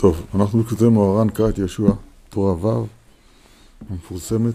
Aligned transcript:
טוב, 0.00 0.26
אנחנו 0.34 0.64
כותבים 0.64 0.90
מוהר"ן 0.90 1.30
קרא 1.30 1.48
את 1.48 1.58
יהושע, 1.58 1.92
תורה 2.28 2.54
ו', 2.54 2.86
המפורסמת. 3.90 4.54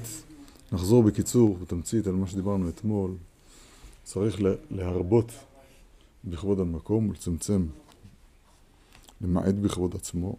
נחזור 0.72 1.04
בקיצור, 1.04 1.58
בתמצית, 1.58 2.08
על 2.08 2.14
מה 2.14 2.28
שדיברנו 2.28 2.70
אתמול. 2.70 3.12
צריך 4.04 4.36
להרבות 4.72 5.32
בכבוד 6.24 6.60
המקום 6.60 7.10
ולצמצם, 7.10 7.66
למעט 9.22 9.56
בכבוד 9.56 9.96
עצמו. 9.96 10.36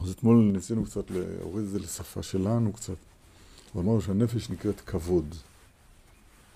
אז 0.00 0.10
אתמול 0.10 0.50
ניסינו 0.52 0.84
קצת 0.84 1.10
להוריד 1.10 1.64
את 1.64 1.70
זה 1.70 1.78
לשפה 1.78 2.22
שלנו 2.22 2.72
קצת, 2.72 2.96
ואמרנו 3.74 4.00
שהנפש 4.00 4.50
נקראת 4.50 4.80
כבוד. 4.80 5.34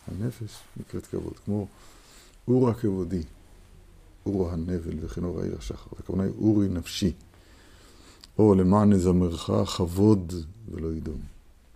הנפש 0.07 0.59
נקראת 0.77 1.07
כבוד, 1.07 1.39
כמו 1.45 1.67
אורה 2.49 2.75
כבודי, 2.75 3.23
אורה 4.27 4.53
הנבל 4.53 5.04
וכן 5.04 5.25
אורה 5.25 5.44
עיר 5.44 5.57
השחר, 5.58 5.90
הכוונה 5.98 6.22
היא 6.22 6.32
אורי 6.39 6.68
נפשי, 6.68 7.12
או 8.39 8.54
למען 8.54 8.93
נזמרך 8.93 9.50
כבוד 9.76 10.32
ולא 10.71 10.89
ידום. 10.93 11.21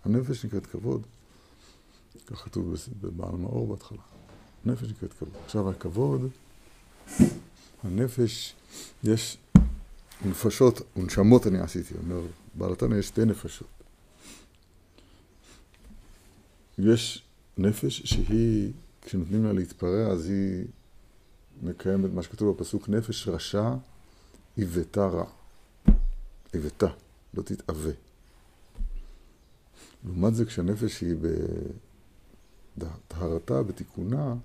הנפש 0.05 0.45
נקראת 0.45 0.65
כבוד, 0.65 1.01
כך 2.27 2.37
כתוב 2.37 2.75
בבעל 3.01 3.35
מאור 3.35 3.67
בהתחלה. 3.67 4.01
הנפש 4.65 4.89
נקראת 4.89 5.13
כבוד. 5.13 5.29
עכשיו 5.45 5.69
הכבוד, 5.69 6.29
הנפש, 7.83 8.53
יש 9.03 9.37
נפשות 10.25 10.81
ונשמות 10.97 11.47
אני 11.47 11.59
עשיתי, 11.59 11.93
אומר 12.03 12.21
בעל 12.55 12.71
התנא 12.71 12.95
יש 12.95 13.07
שתי 13.07 13.25
נפשות. 13.25 13.67
יש 16.77 17.23
נפש 17.57 18.01
שהיא, 18.05 18.71
כשנותנים 19.01 19.43
לה 19.43 19.53
להתפרע, 19.53 20.07
אז 20.07 20.29
היא 20.29 20.65
מקיימת 21.61 22.13
מה 22.13 22.23
שכתוב 22.23 22.57
בפסוק, 22.57 22.89
נפש 22.89 23.27
רשע 23.27 23.73
עיוותה 24.55 25.05
רע. 25.07 25.25
עיוותה, 26.53 26.87
לא 27.33 27.41
תתעווה. 27.41 27.91
לעומת 30.05 30.35
זה, 30.35 30.45
כשהנפש 30.45 31.01
היא 31.01 31.15
בטהרתה, 32.77 33.63
בתיקונה, 33.63 34.35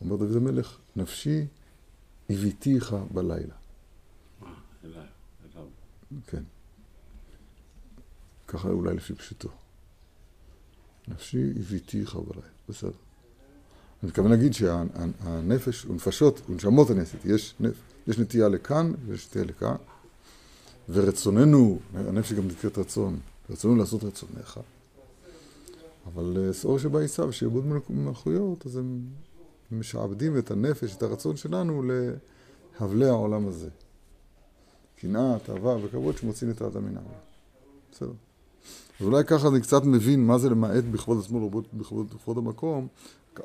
אומר 0.00 0.16
דוד 0.16 0.36
המלך, 0.36 0.78
נפשי 0.96 1.46
עיוויתיך 2.28 2.94
בלילה. 3.12 3.54
כן. 6.26 6.42
ככה 8.46 8.68
אולי 8.68 8.94
לפי 8.94 9.14
פשוטו. 9.14 9.48
נפשי 11.08 11.50
הביתיך 11.56 12.16
בלילה, 12.16 12.48
בסדר. 12.68 13.03
אני 14.04 14.08
מתכוון 14.08 14.30
להגיד 14.30 14.54
שהנפש 14.54 15.86
ונפשות 15.86 16.40
ונשמות 16.48 16.90
אני 16.90 17.00
עשיתי, 17.00 17.28
יש, 17.28 17.54
יש 18.06 18.18
נטייה 18.18 18.48
לכאן 18.48 18.92
ויש 19.06 19.28
נטייה 19.28 19.44
לכאן, 19.44 19.74
ורצוננו, 20.88 21.78
הנפש 21.94 22.32
גם 22.32 22.46
נטיית 22.46 22.78
רצון, 22.78 23.18
רצוננו 23.50 23.76
לעשות 23.76 24.04
רצונך, 24.04 24.60
אבל 26.06 26.36
אה, 26.38 26.52
שאור 26.52 26.78
שבא 26.78 27.02
יישא 27.02 27.22
ושיעבוד 27.22 27.64
מלכויות, 27.90 28.66
אז 28.66 28.76
הם 28.76 29.00
משעבדים 29.72 30.38
את 30.38 30.50
הנפש, 30.50 30.94
את 30.94 31.02
הרצון 31.02 31.36
שלנו 31.36 31.82
להבלי 32.80 33.08
העולם 33.08 33.48
הזה. 33.48 33.68
קנאה, 34.96 35.38
תאווה 35.46 35.76
וכבוד 35.84 36.16
שמוצאים 36.16 36.50
את 36.50 36.60
האדם 36.60 36.84
מן 36.84 36.96
העולם. 36.96 37.20
בסדר. 37.92 38.12
אז 39.00 39.06
אולי 39.06 39.24
ככה 39.24 39.48
אני 39.48 39.60
קצת 39.60 39.84
מבין 39.84 40.26
מה 40.26 40.38
זה 40.38 40.50
למעט 40.50 40.84
בכבוד 40.84 41.18
עצמו 41.18 41.40
לרבות 41.40 41.74
בכבוד, 41.74 42.06
בכבוד 42.14 42.38
המקום, 42.38 42.88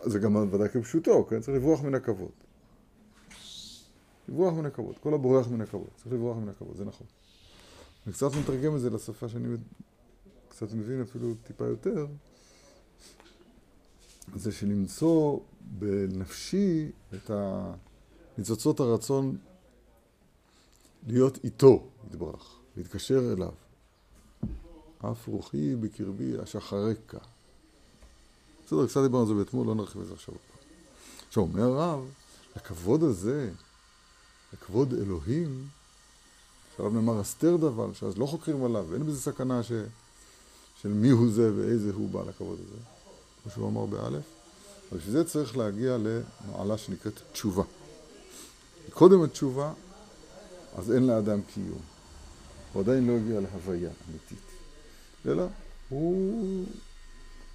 זה 0.04 0.20
גם 0.20 0.36
ודאי 0.36 0.70
כפשוטו, 0.70 1.26
כן? 1.26 1.42
צריך 1.42 1.58
לברוח 1.58 1.84
מן 1.84 1.96
הכבוד. 1.96 2.32
לברוח 4.30 4.54
מן 4.54 4.66
הכבוד, 4.66 4.96
כל 4.98 5.14
הבורח 5.14 5.48
מן 5.48 5.62
הכבוד, 5.62 5.88
צריך 5.96 6.14
לברוח 6.14 6.38
מן 6.38 6.50
הכבוד, 6.50 6.78
זה 6.78 6.86
נכון. 6.86 7.08
אני 8.06 8.14
קצת 8.14 8.28
מתרגם 8.42 8.76
את 8.76 8.82
זה 8.82 8.90
לשפה 8.90 9.30
שאני 9.30 9.58
קצת 10.50 10.74
מבין 10.74 11.02
אפילו 11.02 11.34
טיפה 11.44 11.66
יותר, 11.66 12.08
זה 14.36 14.52
שלמצוא 14.52 15.40
בנפשי 15.62 16.92
את 17.14 17.32
ניצוצות 18.38 18.80
הרצון 18.80 19.38
להיות 21.08 21.40
איתו, 21.44 21.88
יתברך, 22.08 22.60
להתקשר 22.78 23.34
אליו. 23.34 23.52
אף 25.12 25.28
רוחי 25.28 25.76
בקרבי 25.76 26.34
אשחרקה. 26.44 27.18
בסדר, 28.70 28.88
קצת 28.88 29.02
דיברנו 29.02 29.22
על 29.22 29.28
זה 29.28 29.34
באתמול, 29.34 29.68
לא 29.68 29.76
נרחיב 29.76 30.02
את 30.02 30.08
זה 30.08 30.14
עכשיו. 30.14 30.36
עכשיו, 31.28 31.44
אומר 31.44 31.64
הרב, 31.64 32.00
הכבוד 32.56 33.04
הזה, 33.04 33.50
הכבוד 34.54 34.94
אלוהים, 34.94 35.68
שעליו 36.78 36.92
נאמר 36.92 37.22
אסתר 37.22 37.56
דבר, 37.56 37.94
שאז 37.94 38.18
לא 38.18 38.26
חוקרים 38.26 38.66
עליו, 38.66 38.94
אין 38.94 39.06
בזה 39.06 39.22
סכנה 39.22 39.64
ש... 39.64 39.72
של 40.82 40.90
מי 40.90 41.10
הוא 41.10 41.32
זה 41.32 41.52
ואיזה 41.56 41.92
הוא 41.94 42.10
בעל 42.10 42.30
הכבוד 42.30 42.60
הזה, 42.68 42.78
כמו 43.44 43.52
שהוא 43.52 43.68
אמר 43.70 43.86
באלף. 43.86 44.24
אבל 44.92 45.00
בשביל 45.00 45.14
זה 45.14 45.24
צריך 45.24 45.58
להגיע 45.58 45.98
למעלה 45.98 46.78
שנקראת 46.78 47.20
תשובה. 47.32 47.64
קודם 48.90 49.24
התשובה, 49.24 49.74
אז 50.76 50.92
אין 50.92 51.08
לאדם 51.08 51.42
קיום. 51.54 51.82
הוא 52.74 52.82
עדיין 52.82 53.08
לא 53.08 53.14
הגיע 53.14 53.40
להוויה 53.40 53.90
אמיתית. 54.10 54.46
אלא 55.26 55.44
הוא 55.90 56.66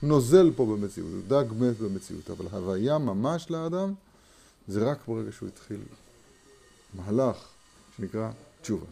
נוזל 0.05 0.51
פה 0.57 0.67
במציאות, 0.67 1.11
הוא 1.13 1.23
דג 1.29 1.53
מת 1.53 1.79
במציאות, 1.79 2.31
אבל 2.31 2.47
הוויה 2.53 2.99
ממש 2.99 3.51
לאדם 3.51 3.95
זה 4.69 4.91
רק 4.91 4.99
ברגע 5.09 5.33
שהוא 5.33 5.49
התחיל 5.49 5.81
מהלך 6.95 7.37
שנקרא 7.97 8.31
תשובה. 8.63 8.87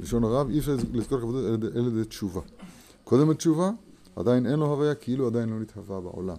לשון 0.00 0.24
הרב, 0.24 0.50
אי 0.50 0.58
אפשר 0.58 0.76
לזכור 0.92 1.20
כבוד 1.20 1.64
אלא 1.76 1.90
זה 1.90 2.04
תשובה. 2.04 2.40
קודם 3.04 3.30
התשובה, 3.30 3.70
עדיין 4.16 4.46
אין 4.46 4.58
לו 4.58 4.66
הוויה, 4.66 4.94
כאילו 4.94 5.26
עדיין 5.26 5.48
לא 5.48 5.60
נתהווה 5.60 6.00
בעולם. 6.00 6.36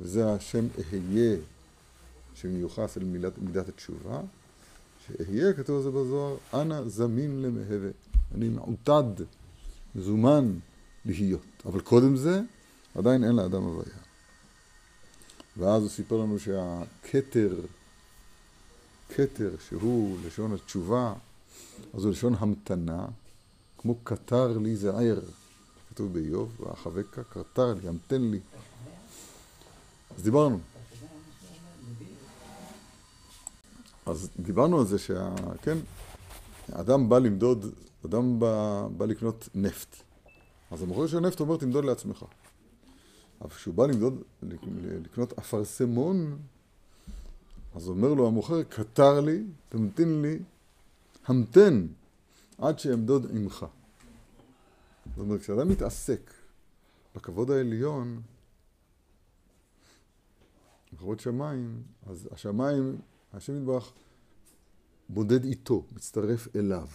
וזה 0.00 0.32
השם 0.32 0.66
אהיה 0.78 1.36
שמיוחס 2.34 2.98
אל 2.98 3.04
מידת, 3.04 3.32
מידת 3.38 3.68
התשובה, 3.68 4.20
שאהיה, 5.06 5.52
כתוב 5.52 5.76
על 5.76 5.82
זה 5.82 5.90
בזוהר, 5.90 6.36
אנא 6.54 6.88
זמין 6.88 7.42
למהווה. 7.42 7.90
אני 8.34 8.48
מעוטד 8.48 9.24
זומן 9.96 10.52
להיות. 11.04 11.40
אבל 11.66 11.80
קודם 11.80 12.16
זה, 12.16 12.40
עדיין 12.94 13.24
אין 13.24 13.36
לאדם 13.36 13.62
הוויה. 13.62 13.98
ואז 15.56 15.82
הוא 15.82 15.90
סיפר 15.90 16.16
לנו 16.16 16.38
שהכתר, 16.38 17.54
כתר 19.08 19.50
שהוא 19.68 20.18
לשון 20.26 20.54
התשובה, 20.54 21.14
אז 21.94 22.04
הוא 22.04 22.12
לשון 22.12 22.34
המתנה, 22.38 23.06
כמו 23.78 23.94
קטר 24.04 24.58
לי 24.58 24.76
זעיר, 24.76 25.20
כתוב 25.90 26.12
באיוב, 26.12 26.60
ואחבקה, 26.60 27.22
קטר 27.24 27.74
לי, 27.74 27.88
המתן 27.88 28.22
לי. 28.22 28.40
אז 30.16 30.22
דיברנו. 30.22 30.58
אז 34.06 34.28
דיברנו 34.40 34.78
על 34.78 34.86
זה 34.86 34.98
שה... 34.98 35.34
כן, 35.62 35.78
אדם 36.72 37.08
בא 37.08 37.18
למדוד 37.18 37.74
אדם 38.06 38.40
בא, 38.40 38.86
בא 38.96 39.06
לקנות 39.06 39.48
נפט. 39.54 39.96
אז 40.70 40.82
המוכר 40.82 41.06
של 41.06 41.16
הנפט 41.16 41.40
אומר, 41.40 41.56
תמדוד 41.56 41.84
לעצמך. 41.84 42.24
אבל 43.40 43.50
כשהוא 43.50 43.74
בא 43.74 43.86
למדוד, 43.86 44.22
לקנות 44.42 45.38
אפרסמון, 45.38 46.38
אז 47.74 47.88
אומר 47.88 48.14
לו 48.14 48.26
המוכר, 48.26 48.62
קטר 48.62 49.20
לי, 49.20 49.44
תמתין 49.68 50.22
לי, 50.22 50.38
המתן 51.26 51.86
עד 52.58 52.78
שאמדוד 52.78 53.26
עמך. 53.30 53.66
זאת 55.06 55.18
אומרת, 55.18 55.40
כשאדם 55.40 55.68
מתעסק 55.68 56.30
בכבוד 57.14 57.50
העליון, 57.50 58.22
בכבוד 60.92 61.20
שמיים, 61.20 61.82
אז 62.06 62.28
השמיים, 62.32 63.00
השם 63.32 63.56
יתברך, 63.56 63.92
בודד 65.08 65.44
איתו, 65.44 65.84
מצטרף 65.92 66.56
אליו. 66.56 66.88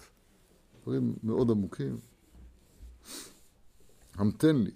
דברים 0.81 1.15
מאוד 1.23 1.51
עמוקים. 1.51 1.97
המתן 4.15 4.55
לי, 4.55 4.71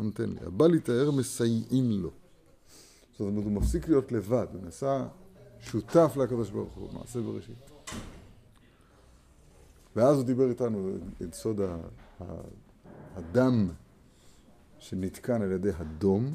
המתן 0.00 0.30
לי. 0.30 0.36
הבא 0.46 0.66
להתאר 0.66 1.10
מסייעים 1.10 1.90
לו. 1.90 2.10
זאת 3.12 3.20
אומרת, 3.20 3.44
הוא 3.44 3.52
מפסיק 3.52 3.88
להיות 3.88 4.12
לבד, 4.12 4.46
הוא 4.52 4.62
נעשה 4.62 5.06
שותף 5.60 6.12
לקדוש 6.16 6.50
ברוך 6.50 6.74
הוא, 6.74 6.92
מעשה 6.92 7.20
בראשית. 7.20 7.70
ואז 9.96 10.16
הוא 10.16 10.24
דיבר 10.24 10.48
איתנו 10.48 10.90
את 11.22 11.34
סוד 11.34 11.60
הדם 13.16 13.68
שנתקן 14.78 15.42
על 15.42 15.52
ידי 15.52 15.70
הדום. 15.76 16.34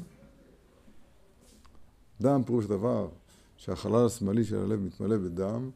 דם 2.20 2.42
פירוש 2.46 2.66
דבר 2.66 3.08
שהחלל 3.56 4.06
השמאלי 4.06 4.44
של 4.44 4.56
הלב 4.56 4.80
מתמלא 4.80 5.16
בדם, 5.16 5.70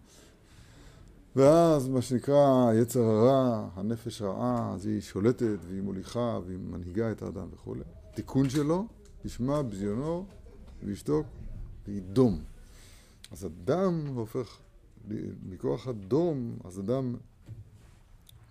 ואז 1.36 1.88
מה 1.88 2.02
שנקרא 2.02 2.72
יצר 2.74 3.00
הרע, 3.00 3.68
הנפש 3.74 4.22
רעה, 4.22 4.72
אז 4.74 4.86
היא 4.86 5.00
שולטת 5.00 5.58
והיא 5.68 5.82
מוליכה 5.82 6.38
והיא 6.46 6.58
מנהיגה 6.58 7.12
את 7.12 7.22
האדם 7.22 7.48
וכולי. 7.52 7.80
תיקון 8.14 8.50
שלו, 8.50 8.86
ישמע 9.24 9.62
בזיונו 9.62 10.26
וישתוק 10.82 11.26
וידום. 11.86 12.42
אז 13.32 13.44
הדם 13.44 14.06
הופך, 14.14 14.58
מכוח 15.48 15.88
הדום, 15.88 16.56
אז 16.64 16.78
הדם 16.78 17.16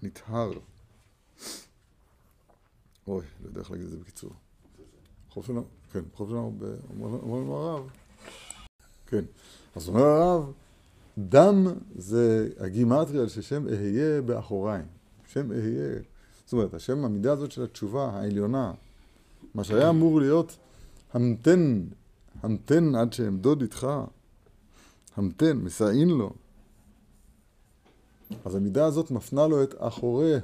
נטהר. 0.04 0.52
אוי, 3.08 3.26
לא 3.42 3.48
יודע 3.48 3.60
איך 3.60 3.72
להגיד 3.72 3.86
את 3.86 3.92
זה 3.92 3.98
בקיצור. 3.98 4.32
בכל 5.30 5.40
אופן, 5.40 5.54
כן, 5.92 6.02
בכל 6.14 6.24
אופן, 6.24 6.38
אומר 7.02 7.54
הרב, 7.54 7.90
כן, 9.08 9.26
אז 9.76 9.90
אומר 9.90 10.02
הרב, 10.02 10.52
דם 11.18 11.68
זה 11.96 12.50
הגימטריה 12.60 13.30
של 13.30 13.42
שם 13.42 13.68
אהיה 13.68 14.22
באחוריים. 14.22 14.86
שם 15.28 15.52
אהיה, 15.52 16.00
זאת 16.46 16.54
אומרת, 16.54 16.74
השם, 16.74 17.06
המידה 17.06 17.32
הזאת 17.32 17.52
של 17.52 17.64
התשובה 17.64 18.10
העליונה, 18.10 18.74
מה 19.54 19.64
שהיה 19.64 19.90
אמור 19.90 20.20
להיות 20.20 20.58
המתן, 21.14 21.84
המתן 22.42 22.96
עד 22.96 23.14
שאמדוד 23.14 23.62
איתך, 23.62 23.88
המתן, 25.16 25.58
מסעין 25.58 26.10
לו. 26.10 26.34
אז 28.46 28.56
המידה 28.56 28.86
הזאת 28.86 29.12
מפנה 29.12 29.48
לו 29.48 29.64
את 29.64 29.74
אחוריה. 29.78 30.40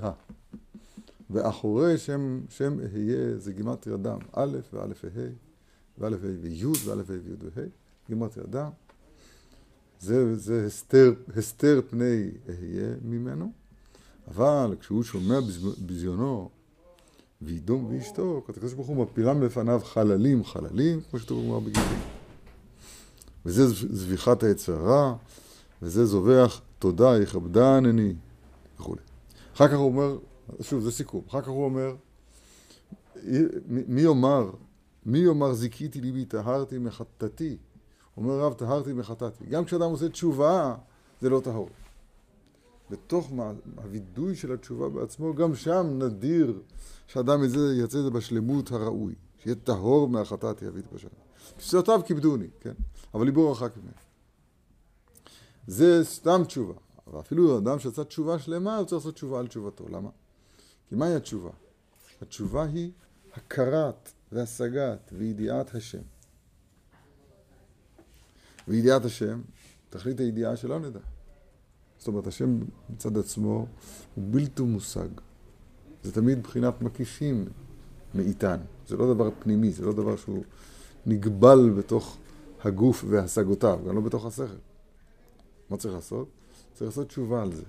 ואחורי 1.30 1.98
שם, 1.98 2.42
שם 2.50 2.80
אהיה 2.80 3.38
זה 3.38 3.54
גימטריה 3.54 3.98
דם, 3.98 4.20
א' 4.34 4.58
וא' 4.74 4.80
וה', 4.80 5.28
וא' 5.98 6.08
ה' 6.08 6.18
וי' 6.22 6.66
וא' 6.86 6.94
ה' 6.94 7.04
וי' 7.08 7.36
וה', 7.56 7.64
גימטריה 8.10 8.48
דם. 8.48 8.70
זה, 10.00 10.36
זה 10.36 10.66
הסתר, 10.66 11.14
הסתר 11.38 11.82
פני 11.90 12.32
אהיה 12.48 12.96
ממנו, 13.02 13.52
אבל 14.28 14.76
כשהוא 14.80 15.04
שומע 15.04 15.40
בזיונו 15.86 16.50
וידום 17.42 17.86
וישתוק, 17.86 18.50
הקדוש 18.50 18.74
ברוך 18.74 18.88
הוא 18.88 18.98
מפילם 18.98 19.44
לפניו 19.44 19.82
חללים 19.84 20.44
חללים, 20.44 21.02
כמו 21.10 21.20
שכתוב 21.20 21.44
בגמרא 21.44 21.60
בגילים. 21.60 22.00
וזה 23.46 23.68
זביחת 23.68 24.44
הרע, 24.68 25.16
וזה 25.82 26.06
זובח 26.06 26.62
תודה 26.80 27.22
יכבדנני 27.22 28.14
וכולי. 28.80 29.02
אחר 29.56 29.68
כך 29.68 29.74
הוא 29.74 29.86
אומר, 29.86 30.18
שוב, 30.62 30.84
זה 30.84 30.92
סיכום. 30.92 31.22
אחר 31.30 31.42
כך 31.42 31.48
הוא 31.48 31.66
אומר, 31.66 31.96
מי 33.68 34.02
יאמר, 34.02 34.52
מי 35.06 35.20
יאמר 35.20 35.54
זיכיתי 35.54 36.02
ליבי, 36.02 36.26
טהרתי 36.26 36.78
מחטאתי. 36.78 37.58
אומר 38.18 38.40
רב, 38.40 38.54
טהרתי 38.54 38.94
מחטאתי. 38.94 39.46
גם 39.46 39.66
כשאדם 39.66 39.90
עושה 39.90 40.10
תשובה, 40.10 40.76
זה 41.22 41.30
לא 41.30 41.42
טהור. 41.44 41.70
בתוך 42.90 43.32
הווידוי 43.76 44.36
של 44.36 44.54
התשובה 44.54 44.90
בעצמו, 44.90 45.34
גם 45.34 45.56
שם 45.56 46.00
נדיר 46.00 46.62
שאדם 47.08 47.44
יצא 47.74 47.98
את 47.98 48.04
זה 48.04 48.10
בשלמות 48.10 48.72
הראוי. 48.72 49.16
שיהיה 49.38 49.56
טהור 49.56 50.10
מהחטאת 50.10 50.62
יבית 50.62 50.94
בשנה. 50.94 51.10
פסילותיו 51.58 52.02
כיבדוני, 52.06 52.48
כן? 52.60 52.74
אבל 53.14 53.26
ליבור 53.26 53.52
רחק 53.52 53.72
ממנו. 53.78 53.92
זה 55.68 56.04
סתם 56.04 56.42
תשובה. 56.48 56.74
ואפילו 57.14 57.58
אדם 57.58 57.80
שעשה 57.80 58.04
תשובה 58.04 58.40
שלמה, 58.40 58.78
הוא 58.78 58.86
צריך 58.86 59.02
לעשות 59.02 59.16
תשובה 59.16 59.40
על 59.40 59.48
תשובתו. 59.48 59.86
למה? 59.90 60.10
כי 60.90 60.96
מהי 60.96 61.16
התשובה? 61.16 61.50
התשובה 62.22 62.64
היא 62.64 62.92
הכרת 63.34 64.12
והשגת 64.32 65.12
וידיעת 65.18 65.76
השם. 65.76 66.02
וידיעת 68.68 69.06
השם, 69.06 69.42
תכלית 69.90 70.20
הידיעה 70.20 70.56
שלא 70.56 70.80
נדע. 70.80 71.00
זאת 71.98 72.08
אומרת, 72.08 72.28
השם 72.28 72.60
מצד 72.90 73.18
עצמו 73.18 73.68
הוא 74.16 74.24
בלתי 74.32 74.62
מושג. 74.62 75.08
זה 76.04 76.12
תמיד 76.12 76.44
בחינת 76.44 76.82
מקיפים 76.82 77.46
מאיתנו. 78.16 78.64
זה 78.88 78.98
לא 78.98 79.14
דבר 79.14 79.30
פנימי, 79.40 79.72
זה 79.72 79.86
לא 79.86 79.94
דבר 79.94 80.16
שהוא 80.16 80.44
נגבל 81.06 81.70
בתוך 81.78 82.18
הגוף 82.64 83.06
והשגותיו, 83.08 83.80
גם 83.88 83.96
לא 83.96 84.02
בתוך 84.02 84.26
השכל. 84.26 84.58
מה 85.70 85.78
צריך 85.78 85.94
לעשות? 85.94 86.28
צריך 86.74 86.90
לעשות 86.90 87.08
תשובה 87.08 87.42
על 87.42 87.56
זה. 87.56 87.64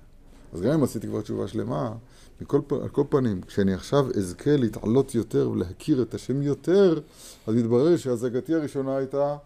אז 0.53 0.61
גם 0.61 0.73
אם 0.73 0.83
עשיתי 0.83 1.07
כבר 1.07 1.21
תשובה 1.21 1.49
שלמה, 1.49 1.95
מכל, 2.41 2.61
על 2.83 2.89
כל 2.89 3.05
פנים, 3.09 3.43
כשאני 3.43 3.75
עכשיו 3.75 4.07
אזכה 4.17 4.57
להתעלות 4.57 5.15
יותר 5.15 5.51
ולהכיר 5.51 6.03
את 6.03 6.15
השם 6.15 6.43
יותר, 6.43 7.01
אז 7.47 7.55
מתברר 7.55 7.97
שהזגתי 7.97 8.55
הראשונה 8.55 8.97
הייתה 8.97 9.37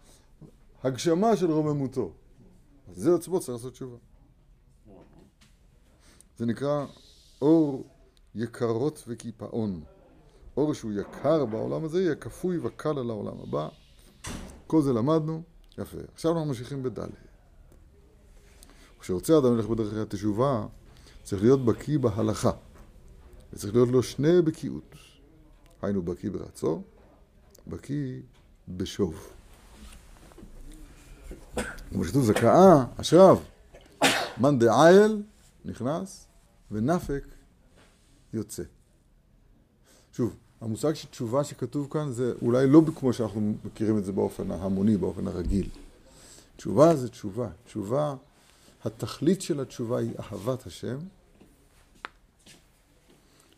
הגשמה 0.83 1.37
של 1.37 1.51
רוממותו. 1.51 2.13
זה 2.93 3.15
עצמו 3.15 3.41
צריך 3.41 3.51
לעשות 3.51 3.73
תשובה. 3.73 3.97
זה 6.39 6.47
נקרא 6.47 6.87
אור 7.43 7.85
יקרות 8.35 9.05
וקיפאון. 9.09 9.83
אור 10.57 10.75
שהוא 10.75 10.93
יקר 10.93 11.45
בעולם 11.45 11.85
הזה, 11.85 12.03
יהיה 12.03 12.15
כפוי 12.15 12.59
וקל 12.59 12.99
על 12.99 13.11
העולם 13.11 13.41
הבא. 13.43 13.69
כל 14.67 14.83
זה 14.83 14.93
למדנו, 14.93 15.43
יפה. 15.79 15.99
עכשיו 16.15 16.33
אנחנו 16.33 16.47
ממשיכים 16.47 16.83
בד'. 16.83 17.07
כשרוצה 19.01 19.39
אדם 19.39 19.57
ללכת 19.57 19.69
בדרך 19.69 19.95
התשובה, 19.95 20.67
צריך 21.23 21.43
להיות 21.43 21.65
בקיא 21.65 21.99
בהלכה. 21.99 22.51
וצריך 23.53 23.75
להיות 23.75 23.89
לו 23.89 24.03
שני 24.03 24.43
בקיאות. 24.43 24.95
היינו 25.83 26.03
בקיא 26.03 26.31
ברצו, 26.31 26.83
בקיא 27.67 28.21
בשוב. 28.69 29.40
כמו 31.91 32.05
שכתוב 32.05 32.25
זכאה, 32.25 32.85
עכשיו, 32.99 33.39
מאן 34.41 34.59
דעייל 34.59 35.23
נכנס 35.65 36.27
ונפק 36.71 37.25
יוצא. 38.33 38.63
שוב, 40.13 40.37
המושג 40.61 40.95
של 40.95 41.09
תשובה 41.09 41.45
שכתוב 41.45 41.89
כאן 41.91 42.13
זה 42.13 42.33
אולי 42.43 42.67
לא 42.67 42.83
כמו 42.97 43.13
שאנחנו 43.13 43.55
מכירים 43.65 43.99
את 43.99 44.05
זה 44.05 44.13
באופן 44.13 44.51
ההמוני, 44.51 44.97
באופן 44.97 45.27
הרגיל. 45.27 45.69
תשובה 46.57 46.97
זה 46.97 47.09
תשובה. 47.09 47.49
תשובה, 47.65 48.15
התכלית 48.85 49.43
של 49.43 49.61
התשובה 49.61 49.99
היא 49.99 50.13
אהבת 50.19 50.67
השם, 50.67 50.99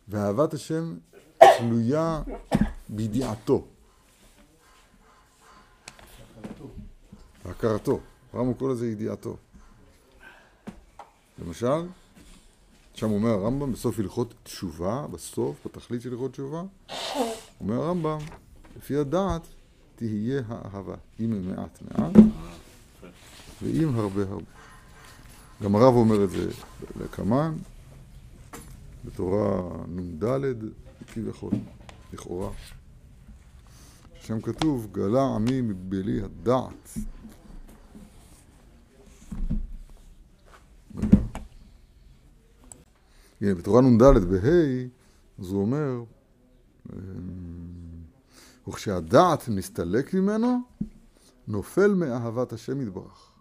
ואהבת 0.08 0.54
השם 0.54 0.94
תלויה 1.58 2.22
בידיעתו. 2.88 3.64
הכרתו. 7.44 8.00
הרמב"ם 8.32 8.54
קורא 8.54 8.72
לזה 8.72 8.86
ידיעתו. 8.86 9.36
למשל, 11.38 11.86
שם 12.94 13.10
אומר 13.10 13.30
הרמב"ם 13.30 13.72
בסוף 13.72 13.98
הלכות 13.98 14.34
תשובה, 14.42 15.06
בסוף, 15.10 15.56
בתכלית 15.66 16.02
של 16.02 16.12
הלכות 16.12 16.32
תשובה, 16.32 16.62
אומר 17.60 17.74
הרמב"ם, 17.74 18.18
לפי 18.76 18.96
הדעת 18.96 19.42
תהיה 19.96 20.42
האהבה, 20.48 20.94
אם 21.20 21.48
מעט 21.48 21.78
מעט, 21.82 22.12
ואם 23.62 23.98
הרבה 23.98 24.22
הרבה. 24.22 24.44
גם 25.62 25.74
הרב 25.74 25.94
אומר 25.94 26.24
את 26.24 26.30
זה 26.30 26.50
לקמן, 27.00 27.54
בתורה 29.04 29.76
נ"ד, 29.88 30.24
כביכול, 31.12 31.52
לכאורה. 32.12 32.50
שם 34.20 34.40
כתוב, 34.40 34.88
גלה 34.92 35.24
עמי 35.34 35.60
מבלי 35.60 36.20
הדעת. 36.22 36.98
הנה, 43.42 43.54
בתורה 43.54 43.80
נ"ד 43.80 44.02
בה', 44.02 44.86
אז 45.38 45.52
הוא 45.52 45.60
אומר, 45.60 46.02
אמ, 46.92 46.98
וכשהדעת 48.68 49.48
מסתלק 49.48 50.14
ממנו, 50.14 50.58
נופל 51.48 51.94
מאהבת 51.94 52.52
השם 52.52 52.80
יתברך. 52.80 53.32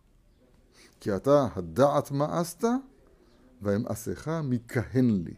כי 1.00 1.16
אתה 1.16 1.48
הדעת 1.56 2.12
מאסת, 2.12 2.64
ואמאסך 3.62 4.28
מכהן 4.44 5.24
לי. 5.26 5.34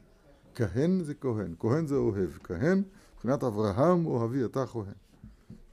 כהן 0.55 1.03
זה 1.03 1.13
כהן, 1.13 1.55
כהן 1.59 1.87
זה 1.87 1.95
אוהב, 1.95 2.29
כהן, 2.43 2.83
מבחינת 3.15 3.43
אברהם 3.43 4.05
אוהבי 4.05 4.45
אתה 4.45 4.65
כהן. 4.65 4.93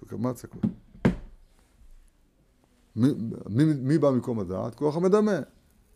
וקמץ 0.03 0.45
הכהן. 0.45 0.71
מי, 2.97 3.09
מי, 3.49 3.65
מי 3.65 3.99
בא 3.99 4.11
מקום 4.11 4.41
הדעת? 4.41 4.75
כוח 4.75 4.97
המדמה. 4.97 5.39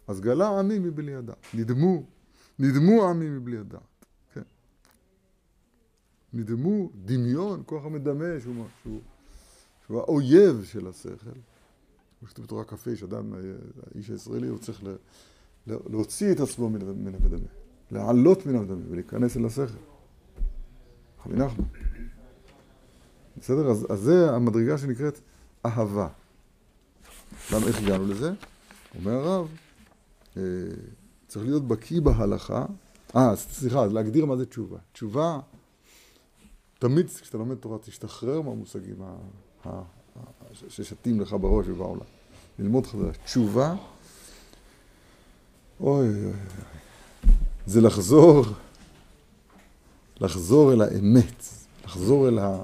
אז 0.06 0.20
גלה 0.20 0.58
עמי 0.58 0.78
מבלי 0.78 1.14
הדעת. 1.14 1.46
נדמו, 1.54 2.02
נדמו 2.58 3.08
עמי 3.08 3.28
מבלי 3.28 3.58
הדעת. 3.58 4.04
כן. 4.34 4.42
נדמו 6.32 6.90
דמיון, 7.04 7.62
כוח 7.66 7.84
המדמה, 7.84 8.40
שהוא, 8.40 8.64
שהוא, 8.82 9.00
שהוא 9.86 10.00
האויב 10.00 10.64
של 10.64 10.86
השכל. 10.86 11.40
כמו 12.18 12.28
שכתוב 12.28 12.44
בתורה 12.44 12.64
כ"ה, 12.64 12.96
שאדם, 12.96 13.32
האיש 13.94 14.10
הישראלי, 14.10 14.46
הוא 14.46 14.58
צריך 14.58 14.82
להוציא 15.66 16.32
את 16.32 16.40
עצמו 16.40 16.70
מן 16.70 17.14
המדמה. 17.14 17.48
לעלות 17.90 18.46
מן 18.46 18.56
המדמה 18.56 18.80
ולהיכנס 18.90 19.36
אל 19.36 19.44
השכל. 19.46 19.78
רבי 21.26 21.36
נחמן. 21.36 21.64
בסדר? 23.36 23.70
אז, 23.70 23.86
אז 23.90 23.98
זה 23.98 24.30
המדרגה 24.30 24.78
שנקראת 24.78 25.20
אהבה. 25.66 26.08
למה, 27.52 27.66
איך 27.66 27.78
הגענו 27.82 28.06
לזה? 28.06 28.32
אומר 28.98 29.12
הרב, 29.12 29.48
אה, 30.36 30.42
צריך 31.34 31.46
להיות 31.46 31.68
בקיא 31.68 32.00
בהלכה. 32.00 32.66
אה, 33.16 33.36
סליחה, 33.36 33.82
אז 33.84 33.92
להגדיר 33.92 34.24
מה 34.24 34.36
זה 34.36 34.46
תשובה. 34.46 34.78
תשובה, 34.92 35.40
תמיד 36.78 37.10
כשאתה 37.10 37.38
לומד 37.38 37.54
תורה, 37.54 37.78
תשתחרר 37.78 38.40
מהמושגים 38.40 38.96
ששתים 40.68 41.20
לך 41.20 41.36
בראש 41.40 41.66
ובעולם. 41.68 42.06
ללמוד 42.58 42.86
חדש. 42.86 43.16
תשובה, 43.24 43.74
אוי 45.80 46.08
אוי 46.08 46.24
אוי, 46.24 46.32
זה 47.66 47.80
לחזור, 47.80 48.44
לחזור 50.20 50.72
אל 50.72 50.82
האמת, 50.82 51.44
לחזור 51.84 52.28
אל 52.28 52.38
ה... 52.38 52.62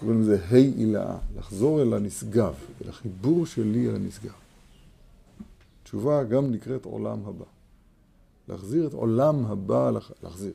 קוראים 0.00 0.20
לזה 0.20 0.44
ה' 0.50 0.54
הילאה, 0.54 1.16
לחזור 1.36 1.82
אל 1.82 1.94
הנשגב, 1.94 2.54
אל 2.84 2.88
החיבור 2.88 3.46
שלי 3.46 3.88
אל 3.88 3.94
הנשגב. 3.94 4.43
תשובה 5.94 6.24
גם 6.24 6.50
נקראת 6.50 6.84
עולם 6.84 7.26
הבא. 7.26 7.44
להחזיר 8.48 8.86
את 8.86 8.92
עולם 8.92 9.46
הבא, 9.46 9.90
להחזיר. 10.22 10.52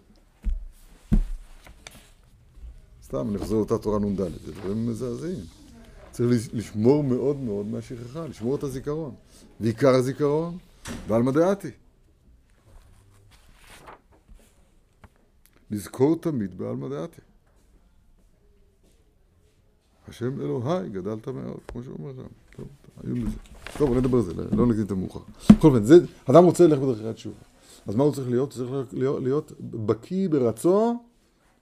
סתם, 3.04 3.34
נחזור 3.34 3.60
אותה 3.60 3.78
תורה 3.78 4.00
נ"ד, 4.00 4.22
זה 4.46 4.52
דברים 4.52 4.90
מזעזעים. 4.90 5.46
צריך 6.12 6.50
לשמור 6.54 7.04
מאוד 7.04 7.38
מאוד 7.38 7.66
מהשכחה, 7.66 8.28
לשמור 8.28 8.56
את 8.56 8.64
הזיכרון. 8.64 9.16
ועיקר 9.60 9.90
הזיכרון, 9.90 10.58
בעלמא 11.08 11.32
דעתי. 11.32 11.72
לזכור 15.72 16.16
תמיד 16.22 16.58
בעלמא 16.58 16.90
דעתי. 16.90 17.22
השם 20.08 20.42
אלוהי, 20.42 20.90
גדלת 20.90 21.28
מאוד, 21.28 21.60
כמו 21.68 21.84
שהוא 21.84 21.96
אומר 22.00 22.14
שם. 22.14 22.39
עיון 23.04 23.26
בזה. 23.26 23.38
טוב, 23.78 23.98
נדבר 23.98 24.18
על 24.18 24.24
זה, 24.24 24.34
לא 24.56 24.68
נקדים 24.68 24.86
את 24.86 24.92
המאוחר. 24.92 25.20
בכל 25.52 25.68
אופן, 25.68 26.06
אדם 26.26 26.44
רוצה 26.44 26.68
ללכת 26.68 26.82
בדרכי 26.82 27.08
התשובה. 27.08 27.36
אז 27.88 27.96
מה 27.96 28.04
הוא 28.04 28.14
צריך 28.14 28.30
להיות? 28.30 28.54
הוא 28.54 28.68
צריך 28.68 28.94
להיות, 28.94 29.24
להיות 29.24 29.52
בקיא 29.60 30.30
ברצון 30.30 30.98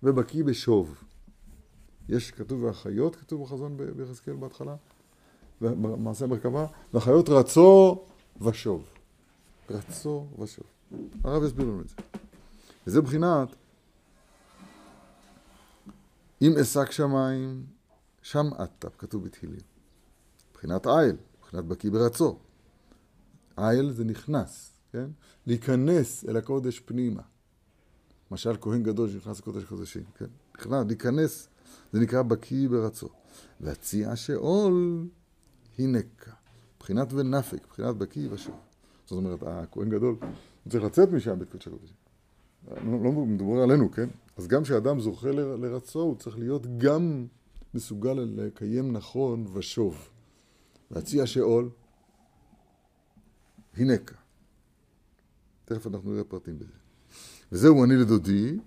ובקיא 0.04 0.44
בשוב. 0.44 1.04
יש, 2.10 2.32
כתוב 2.32 2.64
והחיות, 2.64 3.16
כתוב 3.16 3.44
בחזון 3.44 3.78
ביחזקאל 3.96 4.36
בהתחלה, 4.36 4.76
במעשה 5.62 6.28
מרכבה, 6.28 6.66
והחיות 6.94 7.30
רצו 7.30 8.04
ושוב. 8.42 8.84
רצו 9.70 10.28
ושוב. 10.40 10.66
הרב 11.24 11.44
יסביר 11.44 11.66
לנו 11.66 11.82
את 11.82 11.90
זה. 11.90 11.96
וזה 12.88 13.02
מבחינת, 13.02 13.56
אם 16.42 16.52
אשק 16.62 16.92
שמיים, 16.92 17.64
שם 18.22 18.50
עטה, 18.58 18.90
כתוב 18.98 19.24
בתהילים. 19.24 19.60
מבחינת 20.52 20.88
איל, 20.88 21.16
מבחינת 21.48 21.66
בקיא 21.66 21.92
ברצו. 21.92 22.38
איל 23.58 23.92
זה 23.92 24.04
נכנס, 24.04 24.72
כן? 24.92 25.06
להיכנס 25.46 26.26
אל 26.30 26.38
הקודש 26.38 26.80
פנימה. 26.80 27.22
למשל 28.32 28.56
כהן 28.62 28.84
גדול 28.84 29.10
שנכנס 29.10 29.40
לקודש 29.40 29.64
קודשים, 29.64 30.04
כן? 30.18 30.26
נכנס, 30.58 30.86
להיכנס, 30.88 31.50
זה 31.94 32.00
נקרא 32.00 32.22
בקיא 32.22 32.70
ברצו. 32.70 33.10
והציע 33.60 34.16
שאול 34.16 35.08
הינקה. 35.78 36.32
מבחינת 36.78 37.14
ונפק, 37.14 37.64
מבחינת 37.66 37.96
בקיא 37.96 38.28
ושוב. 38.32 38.56
זאת 39.06 39.18
אומרת, 39.18 39.40
הכהן 39.46 39.90
גדול, 39.90 40.16
צריך 40.70 40.84
לצאת 40.84 41.10
משם 41.10 41.40
בית 41.40 41.52
קודש 41.52 41.68
הקודשים. 41.68 41.96
לא, 42.68 43.04
לא 43.04 43.12
מדובר 43.12 43.62
עלינו, 43.62 43.92
כן? 43.92 44.10
אז 44.38 44.48
גם 44.48 44.64
כשאדם 44.64 45.00
זוכה 45.00 45.32
לרצו, 45.32 46.02
הוא 46.02 46.16
צריך 46.16 46.38
להיות 46.38 46.78
גם 46.78 47.26
מסוגל 47.74 48.14
לקיים 48.14 48.92
נכון 48.92 49.46
ושוב. 49.54 50.10
להציע 50.92 51.26
שאול, 51.26 51.70
הנקה. 53.78 54.16
תכף 55.66 55.88
אנחנו 55.88 56.12
נראה 56.12 56.24
פרטים 56.24 56.60
בזה. 56.60 56.74
וזהו 57.52 57.84
אני 57.84 57.96
לדודי, 57.96 58.58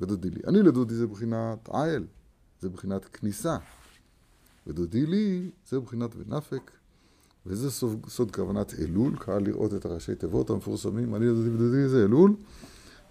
ודודי 0.00 0.30
לי. 0.30 0.40
אני 0.46 0.62
לדודי 0.62 0.94
זה 0.94 1.06
בחינת 1.06 1.68
עיל, 1.72 2.06
זה 2.60 2.68
בחינת 2.68 3.04
כניסה. 3.04 3.56
ודודי 4.66 5.06
לי 5.06 5.50
זה 5.68 5.80
בחינת 5.80 6.10
ונפק, 6.16 6.70
וזה 7.46 7.70
סוד, 7.70 8.06
סוד 8.08 8.30
כוונת 8.30 8.74
אלול, 8.78 9.16
קהל 9.18 9.42
לראות 9.42 9.74
את 9.74 9.84
הראשי 9.84 10.14
תיבות 10.14 10.50
המפורסמים, 10.50 11.14
אני 11.14 11.26
לדודי 11.26 11.50
ודודי 11.50 11.88
זה 11.88 12.04
אלול, 12.04 12.36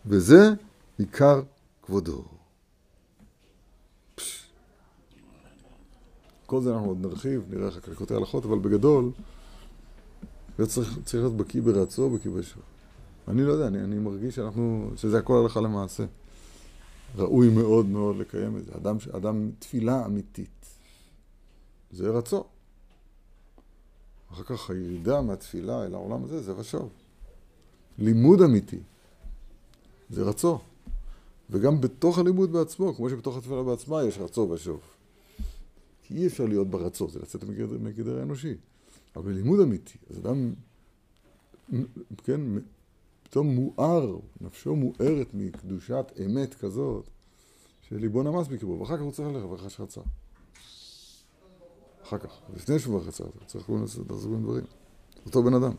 וזה 0.06 0.54
עיקר 0.98 1.42
כבודו. 1.82 2.35
כל 6.46 6.62
זה 6.62 6.74
אנחנו 6.74 6.88
עוד 6.88 7.02
נרחיב, 7.02 7.46
נראה 7.50 7.68
אחר 7.68 7.80
כך 7.80 7.90
לקוטי 7.90 8.14
הלכות, 8.14 8.46
אבל 8.46 8.60
בגדול, 8.60 9.12
זה 10.58 10.68
צריך, 10.68 11.00
צריך 11.06 11.24
להיות 11.24 11.38
בקיא 11.38 11.62
ברצו, 11.62 12.10
בקיא 12.10 12.32
בשור. 12.32 12.64
אני 13.28 13.44
לא 13.44 13.52
יודע, 13.52 13.68
אני, 13.68 13.84
אני 13.84 14.00
מרגיש 14.00 14.36
שאנחנו, 14.36 14.92
שזה 14.96 15.18
הכל 15.18 15.38
הלכה 15.38 15.62
למעשה. 15.62 16.06
ראוי 17.16 17.50
מאוד 17.50 17.86
מאוד 17.86 18.18
לקיים 18.18 18.58
את 18.58 18.66
זה. 18.66 18.72
אדם, 18.76 18.98
אדם 19.12 19.52
תפילה 19.60 20.06
אמיתית. 20.06 20.66
זה 21.92 22.10
רצו. 22.10 22.44
אחר 24.32 24.44
כך 24.44 24.70
הירידה 24.70 25.22
מהתפילה 25.22 25.86
אל 25.86 25.94
העולם 25.94 26.24
הזה 26.24 26.42
זה 26.42 26.58
ושוב. 26.58 26.90
לימוד 27.98 28.42
אמיתי 28.42 28.80
זה 30.10 30.24
רצו. 30.24 30.60
וגם 31.50 31.82
בתוך 31.82 32.18
הלימוד 32.18 32.52
בעצמו, 32.52 32.94
כמו 32.94 33.10
שבתוך 33.10 33.38
התפילה 33.38 33.64
בעצמה 33.64 34.04
יש 34.04 34.18
רצו 34.18 34.42
ושוב. 34.42 34.80
כי 36.08 36.14
אי 36.14 36.28
אפשר 36.28 36.46
להיות 36.46 36.70
ברצו, 36.70 37.10
זה 37.10 37.20
לצאת 37.20 37.44
מגדר, 37.44 37.78
מגדר 37.80 38.20
האנושי. 38.20 38.54
אבל 39.16 39.32
בלימוד 39.32 39.60
אמיתי, 39.60 39.98
אז 40.10 40.18
אדם, 40.18 40.54
כן, 42.24 42.42
פתאום 43.24 43.48
מואר, 43.48 44.18
נפשו 44.42 44.76
מוארת 44.76 45.28
מקדושת 45.34 46.06
אמת 46.26 46.54
כזאת, 46.54 47.10
שליבו 47.82 48.24
נמס 48.24 48.48
בקרבו, 48.48 48.80
ואחר 48.80 48.98
כך 48.98 49.04
הוא 49.04 49.12
צריך 49.12 49.28
ללכת 49.28 49.46
ולחש 49.46 49.76
חצה. 49.76 50.02
אחר 52.04 52.18
כך, 52.18 52.40
לפני 52.56 52.80
שהוא 52.80 52.96
מברך 52.96 53.08
חצה, 53.08 53.24
הוא 53.24 53.32
צריך 53.46 53.70
לעשות 53.70 54.08
דברים. 54.08 54.66
אותו 55.26 55.44
בן 55.44 55.54
אדם. 55.54 55.74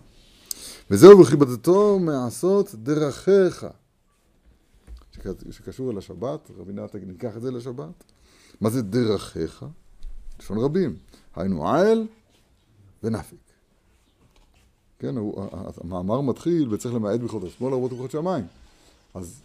וזהו 0.90 1.20
וכיבדתו 1.20 1.98
מעשות 1.98 2.74
דרכיך. 2.74 3.66
שקשור 5.50 5.90
אל 5.90 5.98
השבת, 5.98 6.50
רבי 6.56 6.72
נתן 6.72 6.98
ניקח 6.98 7.36
את 7.36 7.42
זה 7.42 7.50
לשבת. 7.50 8.04
מה 8.60 8.70
זה 8.70 8.82
דרכיך? 8.82 9.64
לשון 10.40 10.58
רבים. 10.58 10.96
היינו 11.36 11.74
עיל 11.74 12.06
ונפיק. 13.02 13.38
כן, 14.98 15.16
הוא, 15.16 15.48
המאמר 15.84 16.20
מתחיל 16.20 16.74
וצריך 16.74 16.94
למעט 16.94 17.20
בכלות 17.20 17.44
השמאל 17.44 17.70
לרבות 17.70 17.92
בכלות 17.92 18.10
שמיים. 18.10 18.46
אז, 19.14 19.40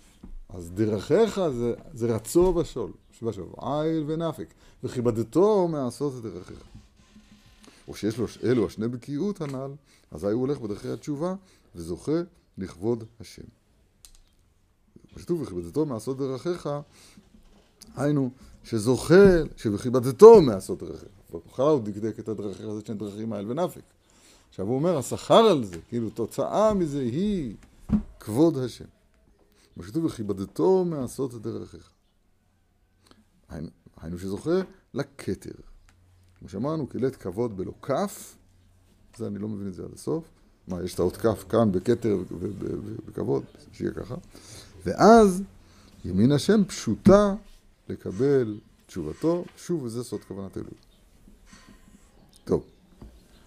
אז 0.49 0.71
דרכיך 0.71 1.41
זה, 1.49 1.73
זה 1.93 2.15
רצו 2.15 2.53
ושול, 2.55 2.91
ושוב, 3.23 3.55
עיל 3.57 4.03
ונפיק, 4.07 4.53
וכיבדתו 4.83 5.67
מעשות 5.67 6.13
את 6.17 6.21
דרכיך. 6.21 6.63
או 7.87 7.95
שיש 7.95 8.17
לו 8.17 8.25
אלו 8.43 8.65
השני 8.65 8.87
בקיאות 8.87 9.41
הנ"ל, 9.41 9.71
אזי 10.11 10.27
הוא 10.27 10.41
הולך 10.41 10.59
בדרכי 10.59 10.89
התשובה 10.89 11.35
וזוכה 11.75 12.21
לכבוד 12.57 13.03
השם. 13.19 13.43
כתוב 15.15 15.41
וכיבדתו 15.41 15.85
מעשות 15.85 16.17
דרכיך, 16.17 16.69
היינו 17.95 18.29
שזוכה, 18.63 19.43
שבכיבדתו 19.57 20.41
מעשות 20.41 20.83
דרכיך. 20.83 21.09
בהתחלה 21.31 21.65
הוא 21.65 21.81
דקדק 21.81 22.19
את 22.19 22.29
הדרכיך 22.29 22.65
הזה 22.65 22.81
שני 22.85 22.95
דרכים 22.95 23.33
האל 23.33 23.51
ונפיק. 23.51 23.83
עכשיו 24.49 24.67
הוא 24.67 24.75
אומר, 24.75 24.97
השכר 24.97 25.35
על 25.35 25.63
זה, 25.63 25.77
כאילו 25.89 26.09
תוצאה 26.09 26.73
מזה 26.73 26.99
היא 26.99 27.55
כבוד 28.19 28.57
השם. 28.57 28.85
מה 29.77 29.83
שכתוב, 29.83 30.05
וכיבדתו 30.05 30.85
מעשות 30.85 31.41
דרכיך. 31.41 31.89
היינו 34.01 34.19
שזוכה 34.19 34.61
לכתר. 34.93 35.51
כמו 36.39 36.49
שאמרנו, 36.49 36.87
קילט 36.87 37.15
כבוד 37.19 37.57
בלא 37.57 37.73
כף, 37.81 38.35
זה 39.17 39.27
אני 39.27 39.39
לא 39.39 39.47
מבין 39.47 39.67
את 39.67 39.73
זה 39.73 39.83
עד 39.83 39.93
הסוף. 39.93 40.23
מה, 40.67 40.83
יש 40.83 40.93
את 40.93 40.99
האות 40.99 41.17
כף 41.17 41.45
כאן 41.49 41.71
בכתר 41.71 42.17
ובכבוד, 42.31 43.43
שיהיה 43.71 43.91
ככה. 43.91 44.15
ואז 44.85 45.43
ימין 46.05 46.31
השם 46.31 46.63
פשוטה 46.65 47.35
לקבל 47.91 48.59
תשובתו, 48.85 49.45
שוב, 49.57 49.83
וזה 49.83 50.03
סוד 50.03 50.23
כוונת 50.23 50.57
אלוהים. 50.57 50.75
טוב. 52.43 52.63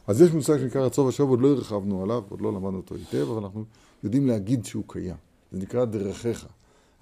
אז 0.06 0.20
יש 0.20 0.30
מושג 0.30 0.58
שנקרא 0.58 0.86
רצו 0.86 1.00
ושוב, 1.00 1.30
עוד 1.30 1.40
לא 1.40 1.48
הרחבנו 1.48 2.02
עליו, 2.02 2.22
עוד 2.28 2.40
לא 2.40 2.52
למדנו 2.52 2.76
אותו 2.76 2.94
היטב, 2.94 3.30
אבל 3.30 3.42
אנחנו 3.42 3.64
יודעים 4.04 4.26
להגיד 4.26 4.64
שהוא 4.64 4.84
קיים. 4.86 5.16
זה 5.52 5.58
נקרא 5.58 5.84
דרכיך. 5.84 6.46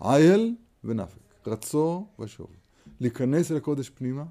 עייל 0.00 0.54
ונפק. 0.84 1.18
רצו 1.46 2.06
ושוב. 2.20 2.46
להיכנס 3.00 3.50
אל 3.50 3.56
הקודש 3.56 3.88
פנימה, 3.90 4.24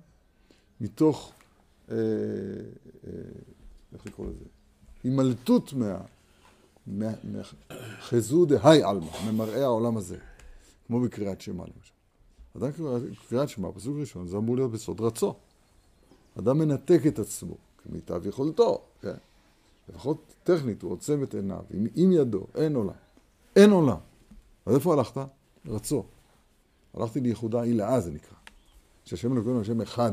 מתוך, 0.82 1.32
אה, 1.92 1.96
אה, 1.96 3.12
איך 3.94 4.06
לקרוא 4.06 4.28
לזה? 4.28 4.46
הימלטות 5.04 5.74
מה... 5.74 5.98
חזו 8.02 8.46
דהי 8.46 8.84
עלמא, 8.84 9.32
ממראה 9.32 9.64
העולם 9.64 9.98
הזה, 9.98 10.18
כמו 10.88 11.02
בקריאת 11.02 11.42
שמע 11.42 11.64
למשל. 11.64 11.94
אדם 12.58 12.70
קריאת 13.30 13.50
שמע, 13.50 13.72
פסוק 13.72 13.98
ראשון, 14.00 14.28
זה 14.28 14.38
אמור 14.38 14.56
להיות 14.56 14.72
בסוד 14.72 15.02
רצו. 15.02 15.36
אדם 16.40 16.58
מנתק 16.58 17.02
את 17.08 17.20
עצמו. 17.20 17.56
כמיטב 17.84 18.28
יכולתו, 18.28 18.82
כן? 19.02 19.14
לפחות 19.90 20.34
טכנית, 20.44 20.82
הוא 20.82 20.92
עוצם 20.92 21.24
את 21.24 21.34
עיניו, 21.34 21.64
עם, 21.70 21.88
עם 21.96 22.12
ידו, 22.12 22.48
אין 22.56 22.76
עולם. 22.76 22.94
אין 23.56 23.72
עולם. 23.72 23.98
אז 24.66 24.76
איפה 24.76 24.94
הלכת? 24.94 25.22
רצו. 25.66 26.06
הלכתי 26.94 27.20
ליחודה 27.20 27.62
עילאה 27.62 28.02
זה 28.02 28.12
נקרא. 28.12 28.38
שהשם 29.06 29.34
אלוקינו 29.34 29.62
השם 29.62 29.82
אחד. 29.82 30.12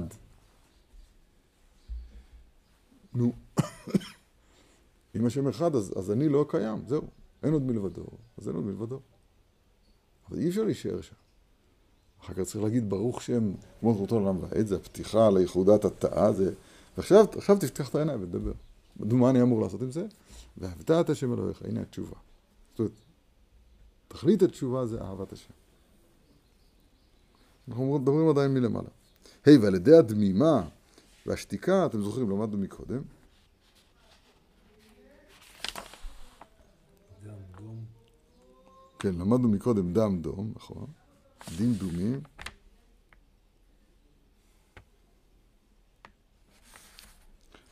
נו, 3.14 3.32
אם 5.16 5.26
השם 5.26 5.48
אחד, 5.48 5.74
אז, 5.74 5.92
אז 5.98 6.10
אני 6.10 6.28
לא 6.28 6.46
קיים, 6.48 6.82
זהו. 6.86 7.02
אין 7.42 7.52
עוד 7.52 7.62
מלבדו, 7.62 8.04
אז 8.38 8.48
אין 8.48 8.56
עוד 8.56 8.64
מלבדו. 8.64 9.00
אבל 10.28 10.38
אי 10.38 10.48
אפשר 10.48 10.64
להישאר 10.64 11.00
שם. 11.00 11.14
אחר 12.20 12.34
כך 12.34 12.40
צריך 12.40 12.64
להגיד 12.64 12.90
ברוך 12.90 13.22
שם, 13.22 13.52
כמו 13.80 13.94
זכותו 13.94 14.20
לעולם 14.20 14.42
ועד, 14.42 14.66
זה 14.66 14.76
הפתיחה 14.76 15.30
ליחודת 15.30 15.84
התאה, 15.84 16.32
זה... 16.32 16.52
ועכשיו 16.96 17.26
עכשיו 17.36 17.58
תפתח 17.58 17.88
את 17.88 17.94
העיניים 17.94 18.22
ותדבר. 18.22 18.52
מה 18.96 19.30
אני 19.30 19.42
אמור 19.42 19.60
לעשות 19.60 19.82
עם 19.82 19.90
זה? 19.90 20.06
ואהבת 20.58 20.90
את 20.90 21.10
השם 21.10 21.32
אלוהיך, 21.32 21.62
הנה 21.62 21.80
התשובה. 21.80 22.16
זאת 22.70 22.78
אומרת, 22.78 22.92
תכלית 24.08 24.42
התשובה 24.42 24.86
זה 24.86 25.00
אהבת 25.00 25.32
השם. 25.32 25.52
אנחנו 27.68 27.98
מדברים 27.98 28.28
עדיין 28.28 28.54
מלמעלה. 28.54 28.88
היי, 29.44 29.56
hey, 29.56 29.60
ועל 29.62 29.74
ידי 29.74 29.96
הדמימה 29.96 30.62
והשתיקה, 31.26 31.86
אתם 31.86 32.02
זוכרים, 32.02 32.30
למדנו 32.30 32.58
מקודם. 32.58 33.02
כן, 38.98 39.14
למדנו 39.14 39.48
מקודם 39.48 39.92
דם 39.92 40.18
דום, 40.20 40.52
נכון? 40.56 40.86
דמדומים. 41.56 42.20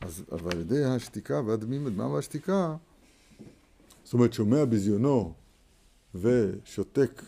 אז, 0.01 0.25
על 0.31 0.61
ידי 0.61 0.85
השתיקה 0.85 1.41
והדמימה, 1.47 1.91
דממה 1.91 2.09
והשתיקה, 2.09 2.77
זאת 4.05 4.15
אומרת, 4.15 4.33
שומע 4.33 4.65
בזיונו 4.65 5.35
ושותק, 6.15 7.23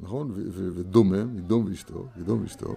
נכון? 0.00 0.32
ודומם, 0.74 1.38
ידום 1.38 1.64
ואשתו, 1.64 2.06
ידום 2.16 2.42
ואשתו. 2.42 2.74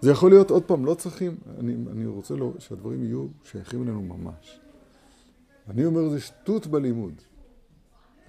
זה 0.00 0.10
יכול 0.10 0.30
להיות, 0.30 0.50
עוד 0.50 0.64
פעם, 0.64 0.84
לא 0.84 0.94
צריכים, 0.94 1.36
אני, 1.58 1.74
אני 1.90 2.06
רוצה 2.06 2.34
לא, 2.34 2.52
שהדברים 2.58 3.04
יהיו 3.04 3.26
שייכים 3.44 3.82
אלינו 3.82 4.02
ממש. 4.02 4.60
אני 5.68 5.84
אומר, 5.84 6.08
זה 6.08 6.20
שטות 6.20 6.66
בלימוד. 6.66 7.22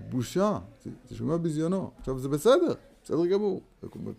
בושה, 0.10 0.60
זה, 1.10 1.16
שומע 1.16 1.38
בזיונו. 1.38 1.92
עכשיו, 2.00 2.20
זה 2.20 2.30
בסדר, 2.30 2.74
בסדר 3.04 3.26
גמור. 3.26 3.62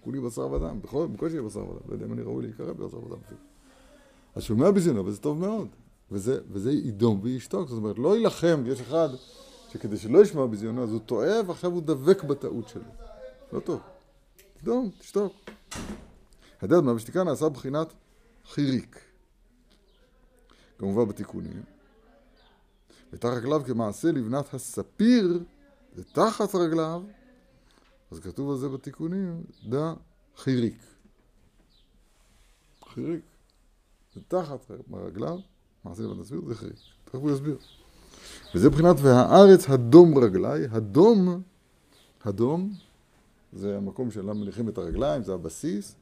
כולי 0.00 0.20
בשר 0.20 0.52
ודם, 0.52 0.82
בכל 0.82 1.06
בקושי 1.06 1.34
יהיה 1.34 1.42
בשר 1.42 1.60
ודם. 1.60 1.78
לא 1.88 1.92
יודע 1.92 2.06
אם 2.06 2.12
אני 2.12 2.22
ראוי 2.22 2.42
להיקרא 2.42 2.72
בשר 2.72 3.04
ודם. 3.04 3.18
אז 4.34 4.42
שומע 4.42 4.70
בזיונו, 4.70 5.06
וזה 5.06 5.18
טוב 5.18 5.38
מאוד. 5.38 5.68
וזה, 6.10 6.40
וזה 6.50 6.72
ידום 6.72 7.20
וישתוק. 7.22 7.68
זאת 7.68 7.78
אומרת, 7.78 7.98
לא 7.98 8.16
יילחם, 8.16 8.62
יש 8.66 8.80
אחד 8.80 9.08
שכדי 9.72 9.96
שלא 9.96 10.22
ישמע 10.22 10.46
בזיונו, 10.46 10.82
אז 10.82 10.92
הוא 10.92 11.00
טועה 11.00 11.36
ועכשיו 11.46 11.72
הוא 11.72 11.82
דבק 11.82 12.24
בטעות 12.24 12.68
שלו. 12.68 12.82
לא 13.52 13.60
טוב. 13.60 13.80
תדום, 14.60 14.90
תשתוק. 14.98 15.32
הדד 16.62 16.80
מהמשתיקה 16.80 17.24
נעשה 17.24 17.48
בחינת 17.48 17.92
חיריק. 18.46 19.00
כמובן 20.78 21.08
בתיקונים. 21.08 21.62
ותחת 23.12 23.32
רגליו 23.32 23.62
כמעשה 23.66 24.12
לבנת 24.12 24.54
הספיר, 24.54 25.40
ותחת 25.98 26.54
רגליו, 26.54 27.02
אז 28.10 28.20
כתוב 28.20 28.50
על 28.50 28.56
זה 28.56 28.68
בתיקונים, 28.68 29.42
דה 29.68 29.94
חיריק. 30.36 30.78
חיריק. 32.94 33.20
ותחת 34.16 34.70
רגליו, 34.92 35.38
מעשה 35.84 36.02
לבנת 36.02 36.20
הספיר 36.20 36.40
זה 36.48 36.54
חיריק. 36.54 36.76
תכף 37.04 37.14
הוא 37.14 37.30
יסביר. 37.30 37.56
וזה 38.54 38.68
מבחינת 38.68 38.96
והארץ 39.02 39.68
הדום 39.68 40.18
רגלי, 40.18 40.66
הדום, 40.70 41.42
הדום, 42.24 42.72
זה 43.52 43.76
המקום 43.76 44.10
שאליו 44.10 44.34
מניחים 44.34 44.68
את 44.68 44.78
הרגליים, 44.78 45.22
זה 45.22 45.34
הבסיס, 45.34 45.94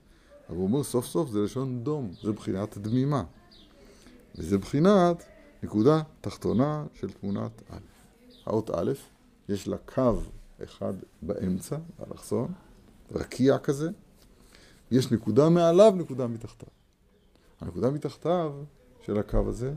אבל 0.49 0.57
הוא 0.57 0.65
אומר 0.65 0.83
סוף 0.83 1.07
סוף 1.07 1.31
זה 1.31 1.38
לשון 1.38 1.85
דום, 1.85 2.11
זה 2.23 2.33
בחינת 2.33 2.79
דמימה. 2.79 3.25
וזה 4.35 4.59
בחינת 4.59 5.25
נקודה 5.62 6.03
תחתונה 6.21 6.85
של 6.95 7.12
תמונת 7.12 7.63
א'. 7.71 7.76
האות 8.47 8.71
א', 8.71 8.93
יש 9.49 9.69
לה 9.69 9.76
קו 9.76 10.21
אחד 10.65 10.93
באמצע, 11.23 11.76
באלכסון, 11.99 12.52
רקיע 13.13 13.59
כזה, 13.59 13.91
יש 14.91 15.13
נקודה 15.13 15.49
מעליו, 15.49 15.93
נקודה 15.97 16.26
מתחתיו. 16.26 16.69
הנקודה 17.61 17.91
מתחתיו 17.91 18.52
של 19.02 19.19
הקו 19.19 19.49
הזה 19.49 19.73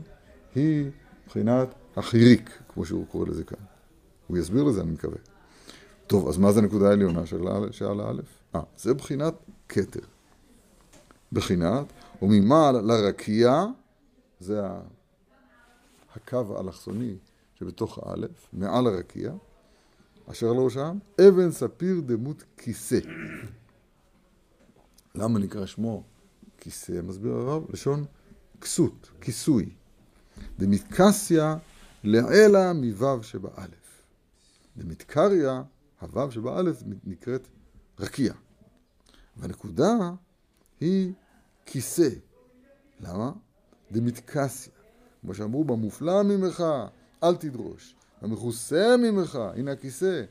היא 0.54 0.90
מבחינת 1.24 1.68
החיריק, 1.96 2.58
כמו 2.68 2.84
שהוא 2.84 3.06
קורא 3.06 3.26
לזה 3.26 3.44
כאן. 3.44 3.58
הוא 4.26 4.38
יסביר 4.38 4.62
לזה, 4.62 4.80
אני 4.80 4.90
מקווה. 4.90 5.18
טוב, 6.06 6.28
אז 6.28 6.38
מה 6.38 6.52
זה 6.52 6.60
הנקודה 6.60 6.88
העליונה 6.88 7.26
של 7.26 7.48
א'? 8.02 8.20
אה, 8.54 8.60
זה 8.76 8.94
בחינת 8.94 9.34
כתר. 9.68 10.00
בחינת, 11.32 11.86
וממעל 12.22 12.80
לרקיע, 12.80 13.64
זה 14.40 14.60
הקו 16.14 16.56
האלכסוני 16.56 17.14
שבתוך 17.54 17.98
האלף, 18.02 18.48
מעל 18.52 18.86
הרקיע, 18.86 19.32
אשר 20.26 20.52
לא 20.52 20.70
שם, 20.70 20.98
אבן 21.28 21.50
ספיר 21.50 22.00
דמות 22.00 22.44
כיסא. 22.56 22.98
למה 25.14 25.38
נקרא 25.38 25.66
שמו 25.66 26.02
כיסא? 26.58 27.00
מסביר 27.02 27.32
הרב, 27.32 27.70
לשון 27.70 28.04
כסות, 28.60 29.10
כיסוי. 29.20 29.70
דמתקסיה 30.58 31.56
לעילה 32.04 32.72
מוו 32.72 33.22
שבאלף. 33.22 34.02
דמתקריה, 34.76 35.62
הוו 36.00 36.30
שבאלף 36.30 36.82
נקראת 37.04 37.48
רקיע. 37.98 38.32
והנקודה 39.36 39.94
היא 40.80 41.12
כיסא. 41.66 42.08
למה? 43.00 43.32
דמתקסיה. 43.92 44.72
כמו 45.20 45.34
שאמרו, 45.34 45.64
במופלא 45.64 46.22
ממך, 46.22 46.64
אל 47.22 47.36
תדרוש. 47.36 47.94
המכוסה 48.20 48.96
ממך, 48.96 49.38
הנה 49.56 49.72
הכיסא, 49.72 50.22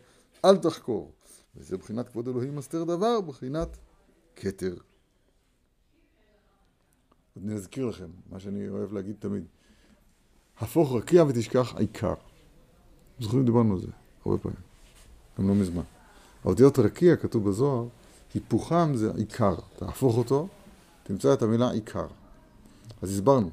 אל 0.46 0.58
תחקור. 0.58 1.12
וזה 1.56 1.78
בחינת 1.78 2.10
כבוד 2.10 2.28
אלוהים 2.28 2.56
מסתר 2.56 2.84
דבר, 2.84 3.22
בחינת 3.22 3.78
כתר. 4.36 4.76
אני 7.44 7.54
אזכיר 7.54 7.86
לכם, 7.86 8.08
מה 8.30 8.40
שאני 8.40 8.70
אוהב 8.70 8.94
להגיד 8.94 9.16
תמיד. 9.20 9.44
הפוך 10.60 10.94
רקיע 10.94 11.24
ותשכח 11.24 11.76
עיקר. 11.78 12.14
זוכרים 13.20 13.46
דיברנו 13.46 13.74
על 13.74 13.80
זה 13.82 13.88
הרבה 14.26 14.38
פעמים, 14.38 14.60
גם 15.40 15.48
לא 15.48 15.56
מזמן. 15.56 15.84
האותיות 16.44 16.80
רקיע, 16.80 17.16
כתוב 17.16 17.50
בזוהר, 17.50 17.88
היפוכם 18.34 18.96
זה 18.96 19.12
עיקר. 19.16 19.56
תהפוך 19.76 20.18
אותו, 20.18 20.48
תמצא 21.04 21.34
את 21.34 21.42
המילה 21.42 21.72
עיקר. 21.72 22.08
אז 23.02 23.10
הסברנו, 23.12 23.50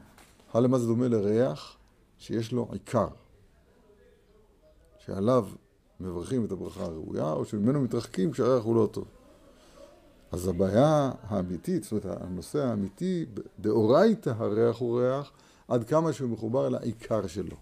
למה 0.55 0.79
זה 0.79 0.87
דומה 0.87 1.09
לריח 1.09 1.77
שיש 2.19 2.53
לו 2.53 2.69
עיקר, 2.73 3.09
שעליו 5.07 5.49
מברכים 6.01 6.45
את 6.45 6.53
הברכה 6.53 6.85
הראויה, 6.85 7.33
או 7.33 7.45
שממנו 7.45 7.81
מתרחקים 7.81 8.31
כשהריח 8.31 8.65
הוא 8.65 8.77
לא 8.77 8.89
טוב. 8.93 9.05
אז 10.33 10.49
הבעיה 10.49 11.13
האמיתית, 11.23 11.83
זאת 11.83 11.93
אומרת, 11.93 12.23
הנושא 12.23 12.59
האמיתי, 12.59 13.27
דאורייתא 13.59 14.33
הריח 14.37 14.79
הוא 14.79 15.01
ריח, 15.01 15.33
עד 15.69 15.85
כמה 15.85 16.13
שהוא 16.13 16.31
מחובר 16.31 16.67
אל 16.67 16.75
העיקר 16.75 17.27
שלו. 17.27 17.57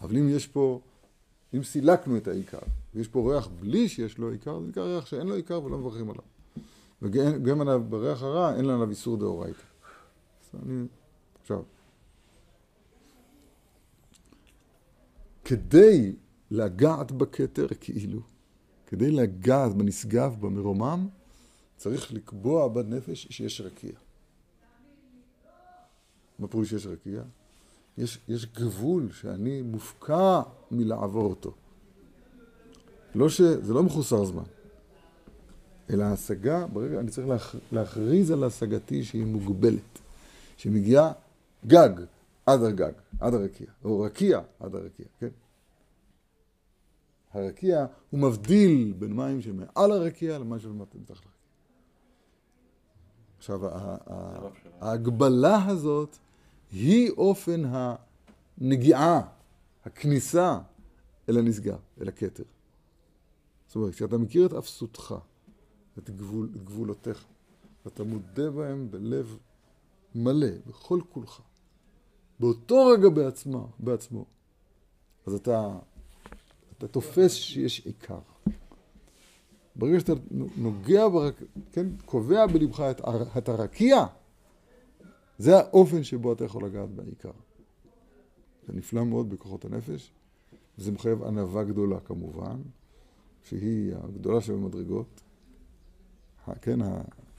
אבל 0.00 0.16
אם 0.16 0.28
יש 0.28 0.46
פה, 0.46 0.80
אם 1.54 1.62
סילקנו 1.62 2.16
את 2.16 2.28
העיקר, 2.28 2.58
ויש 2.94 3.08
פה 3.08 3.32
ריח 3.32 3.48
בלי 3.60 3.88
שיש 3.88 4.18
לו 4.18 4.30
עיקר, 4.30 4.60
זה 4.60 4.66
נקרא 4.66 4.82
ריח 4.82 5.06
שאין 5.06 5.26
לו 5.26 5.34
עיקר 5.34 5.62
ולא 5.62 5.78
מברכים 5.78 6.10
עליו. 6.10 6.24
וגם 7.02 7.60
עליו, 7.60 7.82
בריח 7.88 8.22
הרע 8.22 8.54
אין 8.54 8.70
עליו 8.70 8.90
איסור 8.90 9.16
דאורייתא. 9.16 9.62
עכשיו, 11.42 11.62
כדי 15.44 16.16
לגעת 16.54 17.12
בכתר 17.12 17.66
כאילו, 17.80 18.20
כדי 18.86 19.10
לגעת 19.10 19.74
בנשגב, 19.74 20.36
במרומם, 20.40 21.08
צריך 21.76 22.12
לקבוע 22.12 22.68
בנפש 22.68 23.26
שיש 23.30 23.60
רקיע. 23.60 23.92
מה 26.38 26.48
פירוש 26.48 26.70
שיש 26.70 26.86
רקיע? 26.86 27.22
יש, 27.98 28.18
יש 28.28 28.46
גבול 28.46 29.08
שאני 29.12 29.62
מופקע 29.62 30.42
מלעבור 30.70 31.30
אותו. 31.30 31.52
לא 33.14 33.28
ש... 33.28 33.40
זה 33.40 33.74
לא 33.74 33.82
מחוסר 33.82 34.24
זמן, 34.24 34.42
אלא 35.90 36.04
ההשגה, 36.04 36.66
ברגע, 36.66 37.00
אני 37.00 37.10
צריך 37.10 37.28
להכ... 37.28 37.56
להכריז 37.72 38.30
על 38.30 38.44
השגתי 38.44 39.04
שהיא 39.04 39.24
מוגבלת, 39.24 39.98
שמגיעה 40.56 41.12
גג 41.66 41.90
עד 42.46 42.62
הגג, 42.62 42.92
עד 43.20 43.34
הרקיע, 43.34 43.66
או 43.84 44.00
רקיע 44.00 44.40
עד 44.60 44.74
הרקיע, 44.74 45.06
כן? 45.20 45.28
הרקיע 47.34 47.86
הוא 48.10 48.20
מבדיל 48.20 48.94
בין 48.98 49.12
מים 49.12 49.42
שמעל 49.42 49.92
הרקיע 49.92 50.38
למים 50.38 50.60
שמתחת 50.60 50.94
לרקיע. 50.94 51.30
עכשיו, 53.38 53.60
ההגבלה 54.80 55.66
הזאת 55.66 56.16
היא 56.72 57.10
אופן 57.10 57.62
הנגיעה, 57.68 59.20
הכניסה 59.84 60.58
אל 61.28 61.38
הנשגב, 61.38 61.78
אל 62.00 62.08
הכתר. 62.08 62.42
זאת 63.66 63.76
אומרת, 63.76 63.94
כשאתה 63.94 64.18
מכיר 64.18 64.46
את 64.46 64.52
אפסותך, 64.52 65.14
את, 65.98 66.10
גבול, 66.10 66.48
גבולותיך, 66.64 67.24
ואתה 67.84 68.04
מודה 68.04 68.50
בהם 68.50 68.90
בלב 68.90 69.38
מלא, 70.14 70.48
בכל 70.66 71.00
כולך, 71.08 71.40
באותו 72.40 72.86
רגע 72.86 73.08
בעצמה, 73.08 73.66
בעצמו, 73.78 74.24
אז 75.26 75.34
אתה, 75.34 75.78
אתה 76.84 76.92
תופס 76.92 77.32
שיש 77.32 77.86
עיקר. 77.86 78.18
ברגע 79.76 80.00
שאתה 80.00 80.12
נוגע, 80.56 81.08
ברק, 81.08 81.42
כן, 81.72 81.86
קובע 82.04 82.46
בלבך 82.46 82.80
את, 82.80 83.00
את 83.38 83.48
הרקיע, 83.48 84.06
זה 85.38 85.56
האופן 85.56 86.02
שבו 86.02 86.32
אתה 86.32 86.44
יכול 86.44 86.64
לגעת 86.64 86.88
בעיקר. 86.88 87.30
זה 88.66 88.72
נפלא 88.72 89.04
מאוד 89.04 89.30
בכוחות 89.30 89.64
הנפש, 89.64 90.10
וזה 90.78 90.92
מחייב 90.92 91.22
ענווה 91.22 91.64
גדולה 91.64 92.00
כמובן, 92.00 92.56
שהיא 93.42 93.94
הגדולה 93.96 94.40
שבמדרגות. 94.40 95.20
כן, 96.62 96.78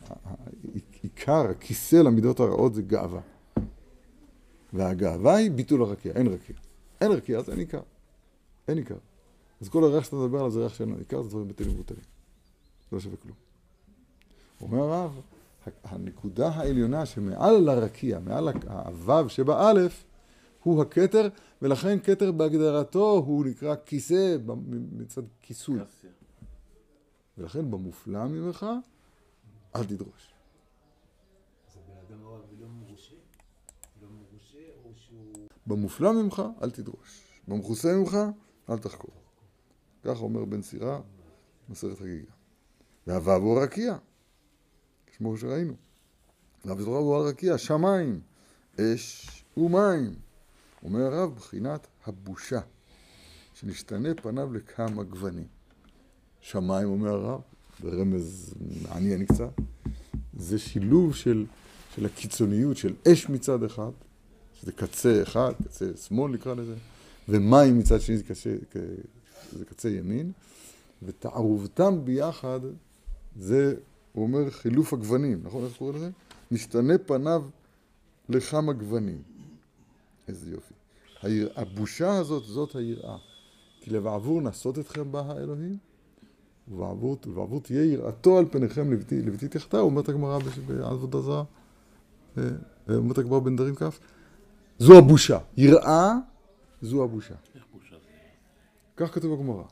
העיקר, 0.04 1.50
הכיסא 1.50 1.96
למידות 1.96 2.40
הרעות 2.40 2.74
זה 2.74 2.82
גאווה. 2.82 3.22
והגאווה 4.74 5.36
היא 5.36 5.52
ביטול 5.52 5.82
הרקיע, 5.82 6.14
אין 6.14 6.28
רקיע. 6.28 6.56
אין 7.02 7.12
רקיע, 7.12 7.40
אז 7.40 7.50
אין 7.50 7.60
עיקר. 7.60 7.82
אין 8.68 8.78
עיקר. 8.78 8.96
אז 9.62 9.70
כל 9.70 9.84
הריח 9.84 10.04
שאתה 10.04 10.16
מדבר 10.16 10.38
עליו 10.38 10.52
זה 10.52 10.60
ריח 10.60 10.74
שאין 10.74 10.90
לו 10.90 10.98
עיקר, 10.98 11.22
זה 11.22 11.30
דברים 11.30 11.48
בטלים 11.48 11.80
ובטלים. 11.80 12.04
לא 12.92 13.00
שווה 13.00 13.18
כלום. 13.18 13.36
אומר 14.62 14.80
הרב, 14.80 15.22
הנקודה 15.84 16.48
העליונה 16.48 17.06
שמעל 17.06 17.56
לרקיע, 17.56 18.20
מעל 18.20 18.48
הוו 18.68 19.30
שבאלף, 19.30 20.04
הוא 20.64 20.82
הכתר, 20.82 21.30
ולכן 21.62 22.00
כתר 22.00 22.32
בהגדרתו 22.32 23.24
הוא 23.26 23.46
נקרא 23.46 23.76
כיסא 23.86 24.38
מצד 24.92 25.22
כיסוי. 25.42 25.80
ולכן 27.38 27.72
במופלא 27.72 28.26
ממך, 28.26 28.66
אל 29.76 29.86
תדרוש. 29.86 30.34
במופלא 35.68 36.14
ממך, 36.14 36.42
אל 36.64 36.72
תדרוש. 36.72 37.22
במכוסה 37.48 37.96
ממך, 37.96 38.18
אל 38.70 38.78
תחקור. 38.78 39.25
כך 40.06 40.22
אומר 40.22 40.46
בן 40.46 40.62
סירה, 40.62 41.00
מסרת 41.70 42.00
חגיגה. 42.00 42.32
והוו 43.08 43.32
הוא 43.32 43.60
הרקיע, 43.60 43.96
כמו 45.18 45.38
שראינו. 45.38 45.74
והוו 46.66 46.98
הוא 46.98 47.16
הרקיע, 47.16 47.58
שמיים, 47.58 48.20
אש 48.80 49.30
ומים. 49.58 50.16
אומר 50.84 51.02
הרב, 51.02 51.36
בחינת 51.36 51.88
הבושה, 52.06 52.60
שנשתנה 53.54 54.10
פניו 54.22 54.54
לכמה 54.54 55.04
גוונים. 55.04 55.48
שמיים, 56.42 56.88
אומר 56.88 57.10
הרב, 57.10 57.42
ברמז 57.80 58.54
מעניין 58.82 59.26
קצת, 59.26 59.50
זה 60.38 60.60
שילוב 60.60 61.16
של, 61.16 61.46
של 61.96 62.06
הקיצוניות 62.06 62.78
של 62.78 62.94
אש 63.08 63.30
מצד 63.30 63.64
אחד, 63.64 63.92
שזה 64.54 64.72
קצה 64.72 65.24
אחד, 65.24 65.54
קצה 65.64 65.86
שמאל 66.08 66.32
נקרא 66.32 66.54
לזה, 66.54 66.76
ומים 67.30 67.80
מצד 67.80 68.02
שני 68.02 68.18
זה 68.18 68.24
קצה, 68.24 68.56
זה 69.52 69.66
קצה 69.66 69.90
ימין, 69.90 70.32
ותערובתם 71.04 72.06
ביחד 72.06 72.60
זה, 73.40 73.76
הוא 74.14 74.24
אומר, 74.24 74.50
חילוף 74.50 74.94
הגוונים, 74.94 75.40
נכון? 75.44 75.66
איך 75.66 75.78
קוראים 75.78 75.96
לזה? 75.96 76.10
משתנה 76.52 76.98
פניו 76.98 77.44
לכמה 78.30 78.74
גוונים. 78.74 79.22
איזה 80.28 80.52
יופי. 80.52 80.74
היר... 81.22 81.50
הבושה 81.56 82.18
הזאת, 82.18 82.44
זאת 82.44 82.76
היראה. 82.76 83.18
כי 83.82 83.92
לבעבור 83.92 84.42
נעשות 84.42 84.80
אתכם 84.80 85.12
בה 85.12 85.22
האלוהים, 85.22 85.78
ובעבור, 86.68 87.18
ובעבור 87.28 87.62
תהיה 87.62 87.86
יראתו 87.86 88.38
על 88.38 88.46
פניכם 88.52 88.94
לבתי, 88.94 89.22
לבתי 89.22 89.48
תחתה, 89.48 89.80
אומרת 89.80 90.10
הגמרא 90.10 90.40
בעבודה 90.68 91.22
זרה, 91.22 91.44
אה, 92.38 92.44
אה, 92.90 92.96
אומרת 92.96 93.18
הגמרא 93.18 93.40
בנדרים 93.40 93.76
כ', 93.76 93.84
זו 94.80 94.98
הבושה. 94.98 95.38
יראה, 95.58 96.14
זו 96.82 97.04
הבושה. 97.04 97.36
כך 98.98 99.16
כתוב 99.16 99.36
בגמרא. 99.36 99.64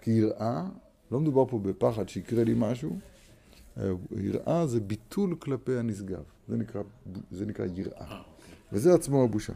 כי 0.00 0.10
יראה, 0.10 0.66
לא 1.10 1.20
מדובר 1.20 1.46
פה 1.46 1.58
בפחד 1.58 2.08
שיקרה 2.08 2.44
לי 2.44 2.54
משהו, 2.56 2.98
אה, 3.76 3.90
יראה 4.16 4.66
זה 4.66 4.80
ביטול 4.80 5.34
כלפי 5.34 5.76
הנשגב, 5.76 6.22
זה 6.48 6.56
נקרא, 6.56 6.82
זה 7.30 7.46
נקרא 7.46 7.66
יראה, 7.74 8.00
אה, 8.00 8.18
אוקיי. 8.18 8.54
וזה 8.72 8.94
עצמו 8.94 9.24
הבושה. 9.24 9.52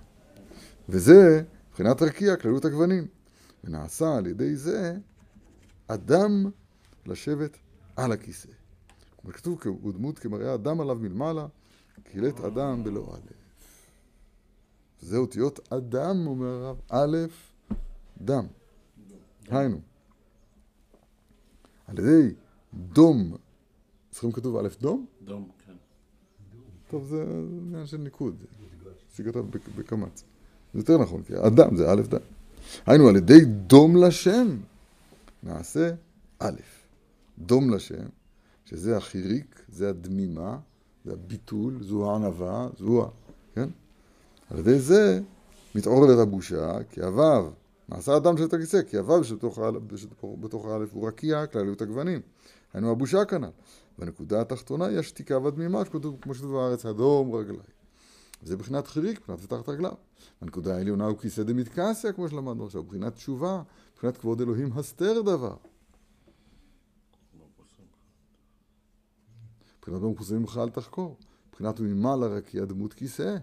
וזה, 0.88 1.42
מבחינת 1.68 2.02
רקיע, 2.02 2.36
כללות 2.36 2.64
הגוונים. 2.64 3.06
ונעשה 3.64 4.16
על 4.16 4.26
ידי 4.26 4.56
זה 4.56 4.96
אדם 5.86 6.50
לשבת 7.06 7.56
על 7.96 8.12
הכיסא. 8.12 8.48
כתוב, 9.32 9.60
הוא 9.64 9.92
דמות 9.92 10.18
כמראה 10.18 10.54
אדם 10.54 10.80
עליו 10.80 10.96
מלמעלה, 10.96 11.46
קילט 12.04 12.40
אדם 12.40 12.84
בלא 12.84 13.14
א'. 13.14 13.41
זה 15.02 15.16
אותיות 15.16 15.72
אדם, 15.72 16.26
אומר 16.26 16.46
הרב, 16.46 16.80
א', 16.88 17.16
דם. 18.22 18.46
היינו, 19.48 19.80
על 21.86 21.98
ידי 21.98 22.34
דום, 22.74 23.36
זוכרים 24.12 24.32
כתוב 24.32 24.56
א' 24.56 24.68
דום? 24.80 25.06
דום, 25.24 25.48
כן. 25.66 25.72
טוב, 26.90 27.04
זה 27.04 27.24
עניין 27.66 27.86
של 27.86 27.96
ניקוד, 27.96 28.36
כתב 29.16 29.44
בקמץ. 29.76 30.24
זה 30.74 30.80
יותר 30.80 30.98
נכון, 30.98 31.22
כי 31.22 31.32
אדם 31.46 31.76
זה 31.76 31.90
א' 31.92 32.02
דם. 32.08 32.18
היינו, 32.86 33.08
על 33.08 33.16
ידי 33.16 33.44
דום 33.44 33.96
לשם 33.96 34.56
נעשה 35.42 35.94
א', 36.38 36.60
דום 37.38 37.74
לשם, 37.74 38.06
שזה 38.64 38.96
החיריק, 38.96 39.64
זה 39.68 39.88
הדמימה, 39.88 40.58
זה 41.04 41.12
הביטול, 41.12 41.82
זו 41.82 42.10
הענווה, 42.10 42.68
זו 42.78 43.04
ה... 43.04 43.08
כן? 43.54 43.68
על 44.52 44.58
ידי 44.58 44.78
זה 44.78 45.20
מתעוררת 45.74 46.18
הבושה, 46.18 46.78
כי 46.90 47.02
הוו 47.02 47.50
נעשה 47.88 48.16
אדם 48.16 48.36
של 48.36 48.44
הכיסא, 48.52 48.82
כי 48.82 48.96
הוו 48.96 49.24
שבתוך 49.24 50.66
האלף 50.66 50.92
הוא 50.92 51.08
רקיע, 51.08 51.46
כלליות 51.46 51.82
הגוונים. 51.82 52.20
היינו 52.74 52.90
הבושה 52.90 53.24
כנ"ל. 53.24 53.48
והנקודה 53.98 54.40
התחתונה 54.40 54.86
היא 54.86 54.98
השתיקה 54.98 55.38
והדמימה, 55.38 55.84
כמו 55.84 56.34
שכתוב 56.34 56.52
בארץ, 56.52 56.86
אדום 56.86 57.34
רגלי. 57.34 57.58
זה 58.42 58.56
בחינת 58.56 58.86
חיריק, 58.86 59.20
בחינת 59.20 59.38
ותחת 59.44 59.68
רגליו. 59.68 59.92
הנקודה 60.40 60.76
העליונה 60.76 61.06
הוא 61.06 61.18
כיסא 61.18 61.42
דמתקסיה, 61.42 62.12
כמו 62.12 62.28
שלמדנו 62.28 62.66
עכשיו, 62.66 62.82
בחינת 62.82 63.14
תשובה, 63.14 63.62
בחינת 63.96 64.16
כבוד 64.16 64.40
אלוהים 64.40 64.72
הסתר 64.74 65.22
דבר. 65.22 65.56
מבחינת 69.78 70.00
במחוסים 70.00 70.44
אל 70.56 70.68
תחקור. 70.68 71.16
מבחינת 71.48 71.80
ממעלה 71.80 72.26
רקיע 72.26 72.64
דמות 72.64 72.92
כיסא. 72.94 73.36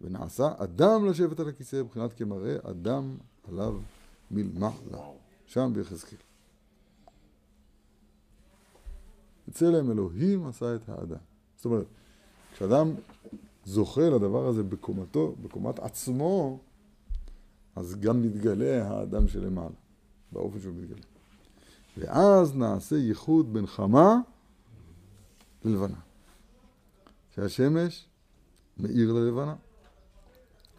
ונעשה 0.00 0.52
אדם 0.56 1.06
לשבת 1.06 1.40
על 1.40 1.48
הכיסא, 1.48 1.76
מבחינת 1.76 2.12
כמראה 2.12 2.56
אדם 2.70 3.16
עליו 3.48 3.74
מלמעלה. 4.30 4.98
שם 5.46 5.70
ביחזקאל. 5.74 6.18
בצלם 9.48 9.90
אלוהים 9.90 10.46
עשה 10.46 10.74
את 10.74 10.88
האדם. 10.88 11.16
זאת 11.56 11.64
אומרת, 11.64 11.86
כשאדם 12.54 12.94
זוכה 13.64 14.10
לדבר 14.10 14.46
הזה 14.46 14.62
בקומתו, 14.62 15.34
בקומת 15.42 15.78
עצמו, 15.78 16.58
אז 17.76 17.96
גם 18.00 18.22
מתגלה 18.22 18.88
האדם 18.88 19.28
שלמעלה, 19.28 19.68
באופן 20.32 20.60
שהוא 20.60 20.74
מתגלה. 20.74 21.02
ואז 21.98 22.56
נעשה 22.56 22.96
ייחוד 22.96 23.52
בין 23.52 23.66
חמה 23.66 24.16
ללבנה. 25.64 25.98
שהשמש 27.34 28.06
מאיר 28.78 29.12
ללבנה. 29.12 29.54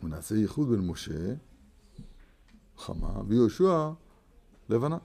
ונעשה 0.04 0.36
ייחוד 0.36 0.70
בין 0.70 0.88
משה, 0.88 1.34
חמה, 2.78 3.22
ויהושע, 3.28 3.92
לבנה. 4.70 4.98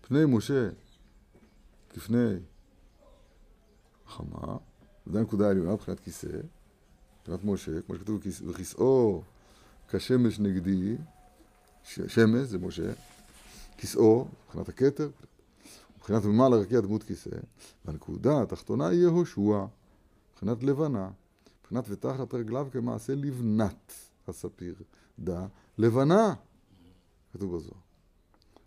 פני 0.00 0.24
משה 0.28 0.68
כפני 1.90 2.34
חמה, 4.06 4.56
זו 5.06 5.18
הנקודה 5.18 5.46
העליונה 5.46 5.72
מבחינת 5.72 6.00
כיסא, 6.00 6.38
מבחינת 7.20 7.44
משה, 7.44 7.82
כמו 7.82 7.94
שכתוב, 7.94 8.20
וכיסאו 8.46 9.22
כשמש 9.88 10.38
נגדי, 10.38 10.96
שמש 11.84 12.48
זה 12.48 12.58
משה, 12.58 12.92
כיסאו, 13.76 14.26
מבחינת 14.46 14.68
הכתר, 14.68 15.10
מבחינת 15.96 16.24
ממעל 16.24 16.52
הרקיע 16.52 16.80
דמות 16.80 17.02
כיסא, 17.02 17.30
והנקודה 17.84 18.42
התחתונה 18.42 18.86
היא 18.86 19.00
יהושע, 19.00 19.64
מבחינת 20.32 20.62
לבנה, 20.62 21.10
מבחינת 21.62 21.84
ותחת 21.88 22.34
רגליו 22.34 22.68
כמעשה 22.72 23.14
לבנת. 23.14 23.92
הספיר, 24.28 24.74
דה, 25.18 25.46
לבנה, 25.78 26.34
כתוב 27.32 27.56
בזוהר. 27.56 27.80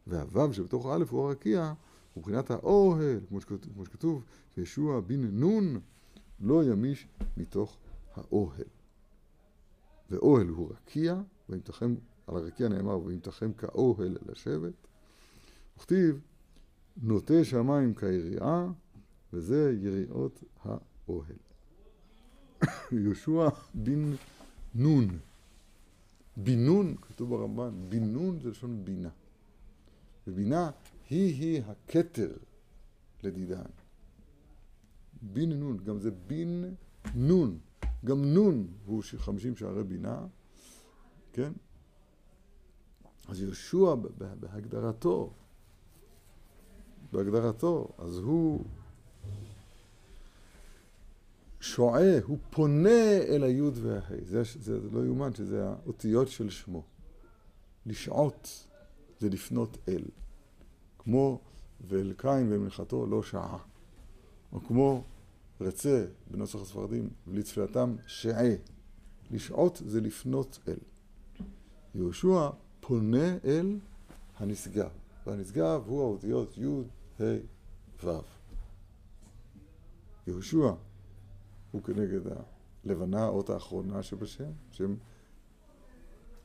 והוו 0.08 0.54
שבתוך 0.54 0.86
א' 0.86 1.04
הוא 1.10 1.28
הרקיע, 1.28 1.74
הוא 2.14 2.22
מבחינת 2.22 2.52
האוהל, 2.52 3.20
כמו 3.30 3.42
שכתוב, 3.42 3.74
כמו 3.74 3.86
שכתוב, 3.86 4.24
שישוע 4.56 5.00
בן 5.00 5.22
נון 5.22 5.80
לא 6.40 6.64
ימיש 6.64 7.08
מתוך 7.38 7.78
האוהל. 8.16 8.68
ואוהל 10.10 10.48
הוא 10.48 10.72
רקיע, 10.72 11.22
וימתחם, 11.50 11.96
על 12.28 12.38
הרקיע 12.38 12.68
נאמר, 12.68 13.00
וימתחם 13.00 13.54
כאוהל 13.54 14.18
לשבת. 14.26 14.88
וכתיב, 15.78 16.22
נוטה 16.98 17.44
שמיים 17.44 17.94
כיריעה, 17.94 18.68
וזה 19.34 19.76
יריעות 19.82 20.44
האוהל. 20.64 21.38
יהושע 23.04 23.50
בן 23.74 24.14
נון. 24.76 25.20
בינון, 26.38 26.96
כתוב 27.02 27.30
ברמב"ן, 27.30 27.90
בינון 27.90 28.40
זה 28.40 28.50
לשון 28.50 28.86
בינה. 28.86 29.10
ובינה 30.28 30.72
היא-היא 31.10 31.62
הכתר 31.64 32.38
לדידן. 33.24 33.70
בין 35.22 35.60
נון, 35.60 35.78
גם 35.78 36.00
זה 36.00 36.12
בין 36.12 36.76
נון. 37.16 37.60
גם 38.06 38.26
נון 38.26 38.68
הוא 38.86 39.04
חמישים 39.18 39.56
שערי 39.56 39.84
בינה, 39.84 40.28
כן? 41.34 41.52
אז 43.28 43.42
יהושע 43.42 43.96
בהגדרתו, 44.40 45.34
בהגדרתו, 47.12 47.94
אז 47.98 48.18
הוא 48.18 48.66
שועה, 51.68 52.20
הוא 52.24 52.38
פונה 52.50 53.18
אל 53.28 53.44
היוד 53.44 53.78
וההי. 53.82 54.26
זה, 54.26 54.42
זה, 54.44 54.80
זה 54.80 54.90
לא 54.92 55.06
יאומן 55.06 55.34
שזה 55.34 55.70
האותיות 55.70 56.28
של 56.28 56.50
שמו. 56.50 56.84
לשעות 57.86 58.68
זה 59.20 59.30
לפנות 59.30 59.78
אל. 59.88 60.04
כמו 61.00 61.42
ואל 61.88 62.14
קין 62.18 62.48
ומלכתו 62.54 63.06
לא 63.06 63.24
שעה. 63.24 63.58
או 64.54 64.64
כמו 64.64 65.04
רצה 65.62 66.06
בנוסח 66.32 66.62
הספרדים 66.62 67.10
ולתפילתם 67.28 67.96
שעה. 68.08 68.56
לשעות 69.32 69.82
זה 69.86 70.02
לפנות 70.02 70.60
אל. 70.68 70.78
יהושע 71.96 72.50
פונה 72.80 73.38
אל 73.46 73.80
הנשגב, 74.38 74.90
והנשגב 75.26 75.84
הוא 75.86 76.02
האותיות 76.02 76.58
י', 76.58 76.66
ה', 77.24 77.38
ו'. 78.04 78.10
יהושע 80.28 80.72
הוא 81.78 81.84
כנגד 81.84 82.20
הלבנה, 82.86 83.24
האות 83.24 83.50
האחרונה 83.50 84.04
שבשם, 84.04 84.52
שם 84.72 84.96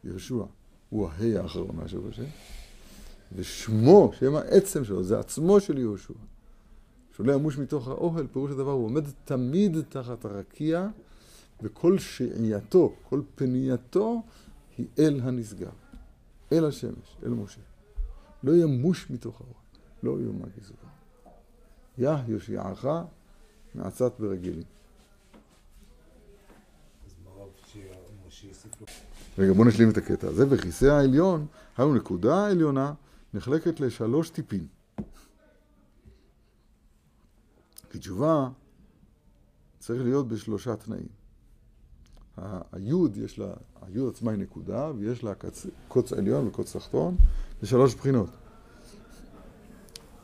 יהושע 0.05 0.45
הוא 0.91 1.09
הה' 1.09 1.43
האחרונה 1.43 1.89
שבשם, 1.89 2.25
ושמו, 3.37 4.13
שם 4.19 4.35
העצם 4.35 4.85
שלו, 4.85 5.03
זה 5.03 5.19
עצמו 5.19 5.61
של 5.61 5.79
יהושע. 5.79 6.15
שעולה 7.17 7.35
ימוש 7.35 7.59
מתוך 7.59 7.89
האוהל, 7.89 8.27
פירוש 8.27 8.51
הדבר, 8.51 8.71
הוא 8.71 8.85
עומד 8.85 9.03
תמיד 9.25 9.77
תחת 9.89 10.25
הרקיע, 10.25 10.89
וכל 11.63 11.99
שעייתו, 11.99 12.95
כל 13.09 13.23
פנייתו, 13.35 14.23
היא 14.79 14.87
אל 14.99 15.21
הנשגב, 15.23 15.73
אל 16.53 16.65
השמש, 16.65 17.17
אל 17.23 17.31
משה. 17.31 17.61
לא 18.43 18.57
ימוש 18.57 19.11
מתוך 19.11 19.41
האוהל, 19.41 19.55
לא 20.03 20.27
יאמר 20.27 20.49
גזרה. 20.59 20.91
יה 21.99 22.25
יושיעך 22.29 22.87
מעצת 23.75 24.21
ברגלים. 24.21 24.82
רגע, 29.39 29.53
בוא 29.53 29.65
נשלים 29.65 29.91
את 29.91 29.97
הקטע 29.97 30.29
הזה. 30.29 30.47
וכיסא 30.49 30.85
העליון, 30.85 31.47
היו 31.77 31.95
נקודה 31.95 32.47
עליונה 32.47 32.93
נחלקת 33.35 33.81
לשלוש 33.81 34.31
טיפים. 34.31 34.67
כי 37.91 37.99
תשובה 37.99 38.49
צריך 39.79 40.03
להיות 40.03 40.29
בשלושה 40.29 40.77
תנאים. 40.77 41.09
היוד, 42.73 43.17
יש 43.17 43.39
לה, 43.39 43.53
היוד 43.83 44.15
עצמה 44.15 44.31
היא 44.31 44.41
נקודה, 44.41 44.91
ויש 44.99 45.25
לה 45.25 45.35
קצ, 45.35 45.67
קוץ 45.89 46.13
עליון 46.13 46.47
וקוץ 46.47 46.77
תחתון, 46.77 47.17
זה 47.61 47.67
שלוש 47.67 47.95
בחינות. 47.95 48.31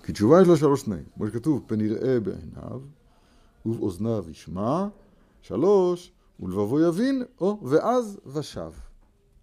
כי 0.03 0.13
תשובה 0.13 0.43
יש 0.43 0.49
לה 0.49 0.57
שלוש 0.57 0.83
תנאים. 0.83 1.05
כמו 1.15 1.27
שכתוב, 1.27 1.65
פן 1.67 1.81
יראה 1.81 2.21
בעיניו, 2.21 2.81
ובאוזניו 3.67 4.25
ישמע, 4.31 4.87
שלוש, 5.43 6.13
ולבבו 6.41 6.81
יבין, 6.81 7.23
או 7.41 7.61
ואז 7.69 8.21
ושב. 8.27 8.73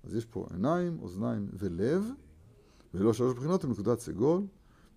אז 0.03 0.15
יש 0.15 0.25
פה 0.25 0.47
עיניים, 0.53 0.97
אוזניים 1.01 1.49
ולב, 1.53 2.09
ולא 2.93 3.13
שלוש 3.13 3.33
בחינות 3.33 3.63
עם 3.63 3.71
נקודת 3.71 3.99
סגול, 3.99 4.41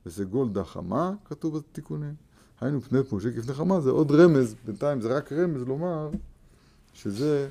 וסגול 0.06 0.48
דה 0.48 0.64
חמה, 0.64 1.12
כתוב 1.24 1.58
בתיקונים. 1.58 2.14
היינו 2.60 2.80
פני 2.80 2.98
משה 3.12 3.32
כפני 3.32 3.80
זה 3.80 3.90
עוד 3.90 4.12
רמז, 4.12 4.54
בינתיים 4.64 5.00
זה 5.00 5.16
רק 5.16 5.32
רמז 5.32 5.62
לומר 5.62 6.10
שזה 6.94 7.48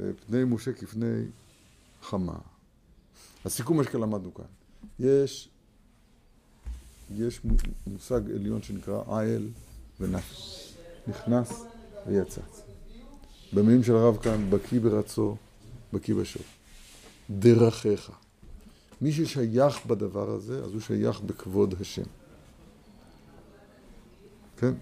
אה, 0.00 0.10
פני 0.26 0.44
משה 0.44 0.72
כפני 0.72 1.24
חמה. 2.02 2.38
הסיכום 3.44 3.76
מה 3.76 3.84
שלמדנו 3.84 4.34
כאן. 4.34 4.44
יש, 4.98 5.48
יש 7.10 7.40
מושג 7.86 8.30
עליון 8.30 8.62
שנקרא 8.62 9.02
עיל 9.20 9.50
ונפש. 10.00 10.74
נכנס 11.06 11.64
ויצא. 12.06 12.40
במילים 13.52 13.82
של 13.82 13.96
הרב 13.96 14.16
כאן, 14.16 14.50
בקיא 14.50 14.80
ברצו, 14.80 15.36
בקיא 15.92 16.14
בשור. 16.14 16.42
דרכיך. 17.30 18.10
מי 19.00 19.12
ששייך 19.12 19.86
בדבר 19.86 20.30
הזה, 20.30 20.64
אז 20.64 20.72
הוא 20.72 20.80
שייך 20.80 21.20
בכבוד 21.20 21.74
השם. 21.80 22.02
כן? 24.56 24.72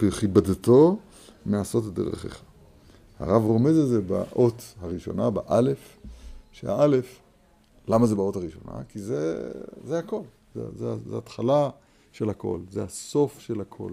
בכיבדתו 0.00 0.98
מעשות 1.46 1.86
את 1.86 1.92
דרכיך. 1.92 2.42
הרב 3.18 3.42
רומז 3.42 3.78
את 3.78 3.88
זה 3.88 4.00
באות 4.00 4.62
הראשונה, 4.80 5.30
באלף, 5.30 5.98
שהאלף, 6.52 7.18
למה 7.88 8.06
זה 8.06 8.14
באות 8.14 8.36
הראשונה? 8.36 8.84
כי 8.88 8.98
זה, 8.98 9.50
זה 9.84 9.98
הכל, 9.98 10.20
זה, 10.54 10.62
זה, 10.76 10.94
זה 11.10 11.18
התחלה 11.18 11.70
של 12.12 12.30
הכל, 12.30 12.60
זה 12.70 12.82
הסוף 12.84 13.40
של 13.40 13.60
הכל. 13.60 13.92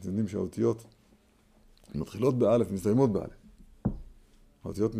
אתם 0.00 0.08
יודעים 0.08 0.28
שהאותיות 0.28 0.84
מתחילות 1.94 2.38
באלף, 2.38 2.70
מסתיימות 2.70 3.12
באלף. 3.12 3.42
האותיות 4.64 4.92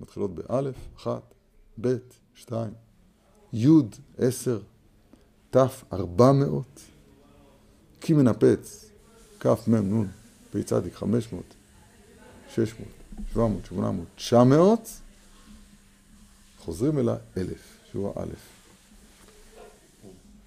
מתחילות 0.00 0.34
באלף, 0.34 0.74
אחת, 0.96 1.34
ב', 1.80 1.96
שתיים, 2.34 2.72
י', 3.52 3.68
עשר, 4.18 4.60
ת', 5.50 5.56
ארבע 5.92 6.32
מאות, 6.32 6.80
ק' 8.00 8.10
מנפץ, 8.10 8.90
כ', 9.40 9.46
מ', 9.68 9.74
נ', 9.74 10.06
פ', 10.52 10.62
צדיק, 10.62 10.94
חמש 10.94 11.32
מאות, 11.32 11.54
שש 12.54 12.74
מאות, 12.80 13.28
שבע 13.32 13.48
מאות, 13.48 13.64
שמונה 13.66 13.90
מאות, 13.90 14.06
תשע 14.16 14.44
מאות, 14.44 14.88
חוזרים 16.58 16.98
אל 16.98 17.08
האלף, 17.08 17.78
שהוא 17.90 18.12
האלף. 18.16 18.56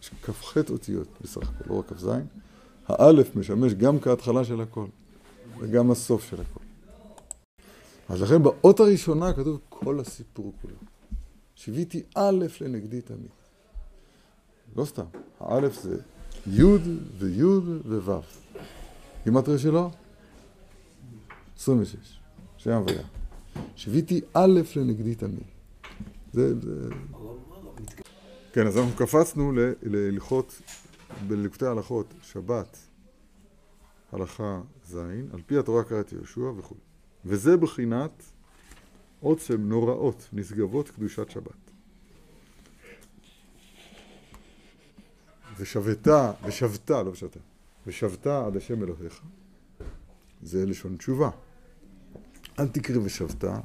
יש 0.01 0.11
כ"ח 0.23 0.57
אותיות 0.69 1.07
בסך 1.21 1.49
הכל, 1.49 1.63
לא 1.73 1.79
רק 1.79 1.93
כ"ז. 1.93 2.09
האלף 2.87 3.35
משמש 3.35 3.73
גם 3.73 3.99
כהתחלה 3.99 4.45
של 4.45 4.61
הכל, 4.61 4.85
וגם 5.59 5.91
הסוף 5.91 6.29
של 6.29 6.41
הכל. 6.41 6.59
אז 8.09 8.21
לכן 8.21 8.43
באות 8.43 8.79
הראשונה 8.79 9.33
כתוב 9.33 9.59
כל 9.69 9.99
הסיפור 9.99 10.53
כולו. 10.61 10.75
שיוויתי 11.55 12.03
א' 12.15 12.45
לנגדי 12.61 13.01
תמיד. 13.01 13.31
לא 14.75 14.85
סתם, 14.85 15.05
האלף 15.39 15.81
זה 15.83 15.97
י' 16.47 16.63
וי' 17.17 17.43
וו'. 17.43 18.21
גימטריה 19.23 19.57
שלו? 19.57 19.91
26, 21.57 22.19
שם 22.57 22.71
הוויה. 22.71 23.03
שיוויתי 23.75 24.21
א' 24.33 24.61
לנגדי 24.75 25.15
תמיד. 25.15 25.43
זה, 26.33 26.59
זה... 26.59 26.89
כן, 28.53 28.67
אז 28.67 28.77
אנחנו 28.77 28.91
קפצנו 28.97 29.51
להלכות, 29.83 30.61
בלקוטי 31.27 31.65
ההלכות, 31.65 32.13
שבת, 32.21 32.77
הלכה 34.11 34.61
ז', 34.85 34.97
על 35.33 35.41
פי 35.45 35.57
התורה 35.57 35.83
קראתי 35.83 36.15
יהושע 36.15 36.51
וכו'. 36.57 36.75
וזה 37.25 37.57
בחינת 37.57 38.23
עוצם 39.19 39.61
נוראות 39.61 40.29
נשגבות 40.33 40.89
קדושת 40.89 41.29
שבת. 41.29 41.71
ושבתה, 45.57 46.33
ושבתה, 46.45 47.03
לא 47.03 47.09
ושבתה, 47.09 47.39
ושבתה 47.87 48.45
עד 48.45 48.57
השם 48.57 48.83
אלוהיך. 48.83 49.21
זה 50.41 50.65
לשון 50.65 50.97
תשובה. 50.97 51.29
אל 52.59 52.67
תקרא 52.67 52.97
ושבתה, 53.03 53.59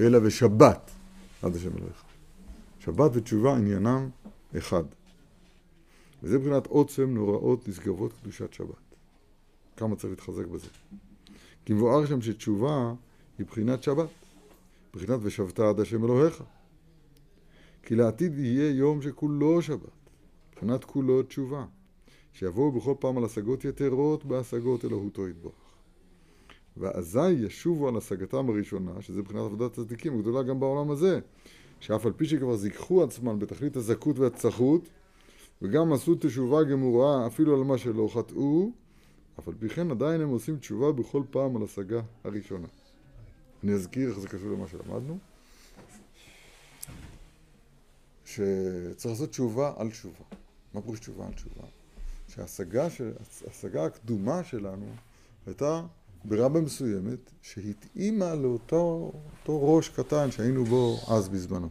אלא 0.00 0.18
ושבת 0.22 0.90
עד 1.42 1.56
השם 1.56 1.76
אלוהיך. 1.76 2.02
שבת 2.78 3.10
ותשובה 3.14 3.56
עניינם 3.56 4.08
אחד. 4.58 4.84
וזה 6.22 6.38
מבחינת 6.38 6.66
עוצם 6.66 7.14
נוראות 7.14 7.68
נשגבות 7.68 8.12
קדושת 8.22 8.52
שבת. 8.52 8.89
כמה 9.80 9.96
צריך 9.96 10.10
להתחזק 10.10 10.46
בזה. 10.46 10.68
כי 11.64 11.72
מבואר 11.72 12.06
שם 12.06 12.20
שתשובה 12.20 12.94
היא 13.38 13.46
בחינת 13.46 13.82
שבת, 13.82 14.08
בחינת 14.94 15.20
ושבת 15.22 15.60
עד 15.60 15.80
השם 15.80 16.04
אלוהיך. 16.04 16.42
כי 17.82 17.94
לעתיד 17.94 18.38
יהיה 18.38 18.70
יום 18.70 19.02
שכולו 19.02 19.62
שבת, 19.62 19.90
בחינת 20.56 20.84
כולו 20.84 21.22
תשובה, 21.22 21.64
שיבואו 22.32 22.72
בכל 22.72 22.94
פעם 22.98 23.18
על 23.18 23.24
השגות 23.24 23.64
יתרות 23.64 24.24
בהשגות 24.24 24.84
אלוהותו 24.84 25.28
יתברך. 25.28 25.52
ואזי 26.76 27.30
ישובו 27.30 27.88
על 27.88 27.96
השגתם 27.96 28.48
הראשונה, 28.48 29.02
שזה 29.02 29.22
בחינת 29.22 29.42
עבודת 29.42 29.72
צדיקים 29.72 30.18
הגדולה 30.18 30.42
גם 30.42 30.60
בעולם 30.60 30.90
הזה, 30.90 31.20
שאף 31.80 32.06
על 32.06 32.12
פי 32.12 32.26
שכבר 32.26 32.56
זיככו 32.56 33.04
עצמם 33.04 33.38
בתכלית 33.38 33.76
הזכות 33.76 34.18
והצחות, 34.18 34.88
וגם 35.62 35.92
עשו 35.92 36.14
תשובה 36.14 36.64
גמורה 36.64 37.26
אפילו 37.26 37.56
על 37.56 37.64
מה 37.64 37.78
שלא 37.78 38.08
חטאו, 38.14 38.70
אף 39.40 39.48
על 39.48 39.54
פי 39.60 39.68
כן 39.68 39.90
עדיין 39.90 40.20
הם 40.20 40.28
עושים 40.28 40.58
תשובה 40.58 40.92
בכל 40.92 41.22
פעם 41.30 41.56
על 41.56 41.62
השגה 41.62 42.00
הראשונה. 42.24 42.66
אני 43.64 43.72
אזכיר 43.72 44.10
איך 44.10 44.18
זה 44.18 44.28
קשור 44.28 44.48
למה 44.50 44.68
שלמדנו. 44.68 45.18
שצריך 48.24 49.06
לעשות 49.06 49.30
תשובה 49.30 49.72
על 49.76 49.90
תשובה. 49.90 50.24
מה 50.74 50.82
פירוש 50.82 51.00
תשובה 51.00 51.26
על 51.26 51.32
תשובה? 51.32 51.62
שההשגה 52.28 53.84
הקדומה 53.84 54.44
שלנו 54.44 54.86
הייתה 55.46 55.82
ברבה 56.24 56.60
מסוימת 56.60 57.30
שהתאימה 57.42 58.34
לאותו 58.34 59.12
ראש 59.48 59.88
קטן 59.88 60.30
שהיינו 60.30 60.64
בו 60.64 60.96
אז 61.08 61.28
בזמנו. 61.28 61.68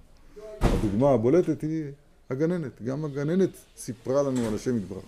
הדוגמה 0.62 1.12
הבולטת 1.12 1.62
היא 1.62 1.84
הגננת. 2.30 2.82
גם 2.82 3.06
הגננת 3.06 3.50
סיפרה 3.78 4.24
לנו 4.24 4.48
על 4.48 4.56
השם 4.56 4.78
יתברך. 4.78 5.06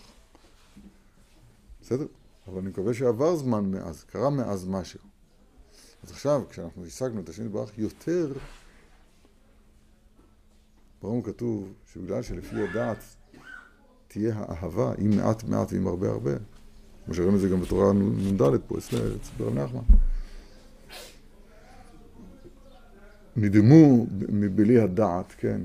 בסדר? 1.81 2.05
אבל 2.51 2.59
אני 2.59 2.69
מקווה 2.69 2.93
שעבר 2.93 3.35
זמן 3.35 3.71
מאז, 3.71 4.03
קרה 4.03 4.29
מאז 4.29 4.67
משהו. 4.67 4.99
אז 6.03 6.11
עכשיו, 6.11 6.41
כשאנחנו 6.49 6.85
השגנו 6.85 7.21
את 7.21 7.29
השם 7.29 7.45
יתברך 7.45 7.77
יותר, 7.77 8.33
ברור 11.01 11.23
כתוב 11.23 11.73
שבגלל 11.93 12.21
שלפי 12.21 12.55
הדעת 12.55 12.97
תהיה 14.07 14.35
האהבה 14.37 14.93
עם 14.97 15.17
מעט 15.17 15.43
מעט 15.43 15.73
ועם 15.73 15.87
הרבה 15.87 16.09
הרבה, 16.09 16.31
כמו 17.05 17.13
שרואים 17.13 17.35
את 17.35 17.39
זה 17.39 17.49
גם 17.49 17.61
בתורה 17.61 17.93
נ"ד 17.93 18.41
פה 18.67 18.77
אצל 18.77 19.17
ברב 19.37 19.53
נחמן. 19.53 19.81
נדמו 23.35 24.05
מבלי 24.29 24.79
הדעת, 24.79 25.33
כן, 25.37 25.61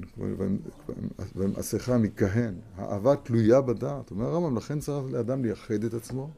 ומעשיך 1.37 1.91
מכהן, 1.91 2.55
האהבה 2.77 3.17
תלויה 3.17 3.61
בדעת. 3.61 4.11
אומר 4.11 4.27
הרמב"ם, 4.27 4.57
לכן 4.57 4.81
צריך 4.81 5.13
לאדם 5.13 5.45
לייחד 5.45 5.85
את 5.85 5.95
עצמו 5.95 6.31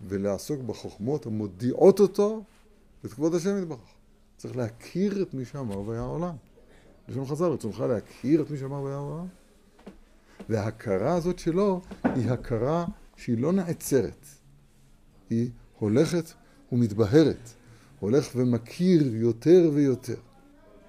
ולעסוק 0.00 0.60
בחוכמות 0.60 1.26
המודיעות 1.26 2.00
אותו 2.00 2.44
את 3.04 3.12
כבוד 3.12 3.34
השם 3.34 3.58
יתברך. 3.58 3.94
צריך 4.36 4.56
להכיר 4.56 5.22
את 5.22 5.34
מי 5.34 5.44
שאמר 5.44 5.78
והיה 5.78 6.00
העולם. 6.00 6.34
לשון 7.08 7.26
חז"ל, 7.26 7.44
רצונך 7.44 7.80
להכיר 7.80 8.42
את 8.42 8.50
מי 8.50 8.58
שאמר 8.58 8.82
והיה 8.82 8.96
העולם. 8.96 9.26
וההכרה 10.48 11.14
הזאת 11.14 11.38
שלו 11.38 11.80
היא 12.04 12.30
הכרה 12.30 12.86
שהיא 13.16 13.38
לא 13.38 13.52
נעצרת, 13.52 14.26
היא 15.30 15.50
הולכת 15.78 16.32
ומתבהרת, 16.72 17.50
הולך 18.00 18.28
ומכיר 18.36 19.14
יותר 19.14 19.70
ויותר. 19.74 20.16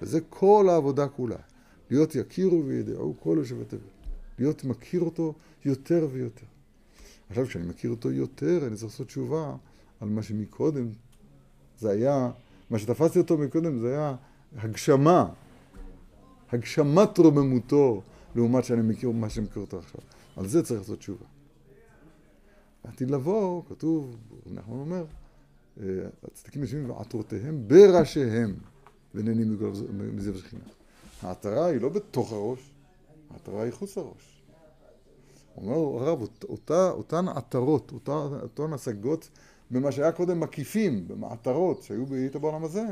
וזה 0.01 0.19
כל 0.29 0.67
העבודה 0.69 1.07
כולה. 1.07 1.37
להיות 1.89 2.15
יכירו 2.15 2.65
וידעו 2.65 3.15
כל 3.19 3.35
יושבי 3.37 3.65
תבל. 3.65 3.79
להיות 4.39 4.63
מכיר 4.63 5.01
אותו 5.01 5.33
יותר 5.65 6.07
ויותר. 6.11 6.45
עכשיו, 7.29 7.45
כשאני 7.45 7.65
מכיר 7.65 7.91
אותו 7.91 8.11
יותר, 8.11 8.67
אני 8.67 8.75
צריך 8.75 8.91
לעשות 8.91 9.07
תשובה 9.07 9.55
על 9.99 10.09
מה 10.09 10.23
שמקודם 10.23 10.87
זה 11.79 11.89
היה, 11.89 12.31
מה 12.69 12.79
שתפסתי 12.79 13.19
אותו 13.19 13.37
מקודם 13.37 13.79
זה 13.79 13.89
היה 13.89 14.15
הגשמה, 14.57 15.29
הגשמת 16.51 17.17
רוממותו 17.17 18.01
לעומת 18.35 18.63
שאני 18.63 18.81
מכיר 18.81 19.11
מה 19.11 19.29
שאני 19.29 19.45
מכיר 19.45 19.61
אותו 19.61 19.79
עכשיו. 19.79 20.01
על 20.35 20.47
זה 20.47 20.63
צריך 20.63 20.79
לעשות 20.79 20.99
תשובה. 20.99 21.25
עתיד 22.83 23.11
לבוא, 23.11 23.63
כתוב, 23.69 24.17
נחמן 24.45 24.79
אומר, 24.79 25.05
אה, 25.79 25.85
הצדיקים 26.23 26.61
יושבים 26.61 26.89
ועטרותיהם 26.89 27.67
בראשיהם. 27.67 28.55
ונהנים 29.17 29.57
מזה 30.15 30.33
ושכינה. 30.33 30.63
העטרה 31.21 31.65
היא 31.65 31.81
לא 31.81 31.89
בתוך 31.89 32.31
הראש, 32.31 32.59
העטרה 33.29 33.63
היא 33.63 33.71
חוץ 33.71 33.97
לראש. 33.97 34.36
אומר 35.57 35.75
הרב, 35.75 36.19
אותה, 36.49 36.89
אותן 36.89 37.27
עטרות, 37.27 37.91
אותה, 37.91 38.11
אותן 38.11 38.73
השגות 38.73 39.29
במה 39.71 39.91
שהיה 39.91 40.11
קודם 40.11 40.39
מקיפים, 40.39 41.07
במעטרות 41.07 41.83
שהיו 41.83 42.05
באית 42.05 42.35
בעולם 42.35 42.63
הזה, 42.63 42.85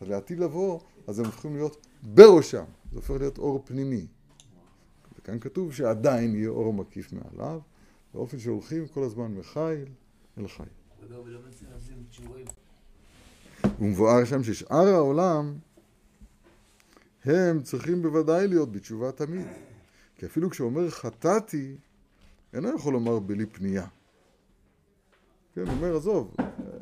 אז 0.00 0.08
לעתיד 0.08 0.38
לבוא, 0.38 0.80
אז 1.06 1.18
הם 1.18 1.26
הופכים 1.26 1.54
להיות 1.56 1.86
בראשם, 2.02 2.64
זה 2.92 2.96
הופך 2.96 3.10
להיות 3.10 3.38
אור 3.38 3.62
פנימי. 3.64 4.06
וכאן 5.18 5.38
כתוב 5.40 5.72
שעדיין 5.72 6.34
יהיה 6.34 6.48
אור 6.48 6.72
מקיף 6.72 7.12
מעליו, 7.12 7.60
באופן 8.14 8.38
שהולכים 8.38 8.88
כל 8.88 9.02
הזמן 9.02 9.34
מחיל 9.34 9.84
אל 10.38 10.48
חיל. 10.48 10.66
ומבואר 13.80 14.24
שם 14.24 14.42
ששאר 14.42 14.88
העולם 14.88 15.54
הם 17.24 17.62
צריכים 17.62 18.02
בוודאי 18.02 18.48
להיות 18.48 18.72
בתשובה 18.72 19.12
תמיד. 19.12 19.46
כי 20.18 20.26
אפילו 20.26 20.50
כשאומר 20.50 20.90
חטאתי, 20.90 21.76
אינו 22.54 22.76
יכול 22.76 22.92
לומר 22.92 23.18
בלי 23.18 23.46
פנייה. 23.46 23.86
כן, 25.54 25.68
אומר, 25.68 25.96
עזוב, 25.96 26.34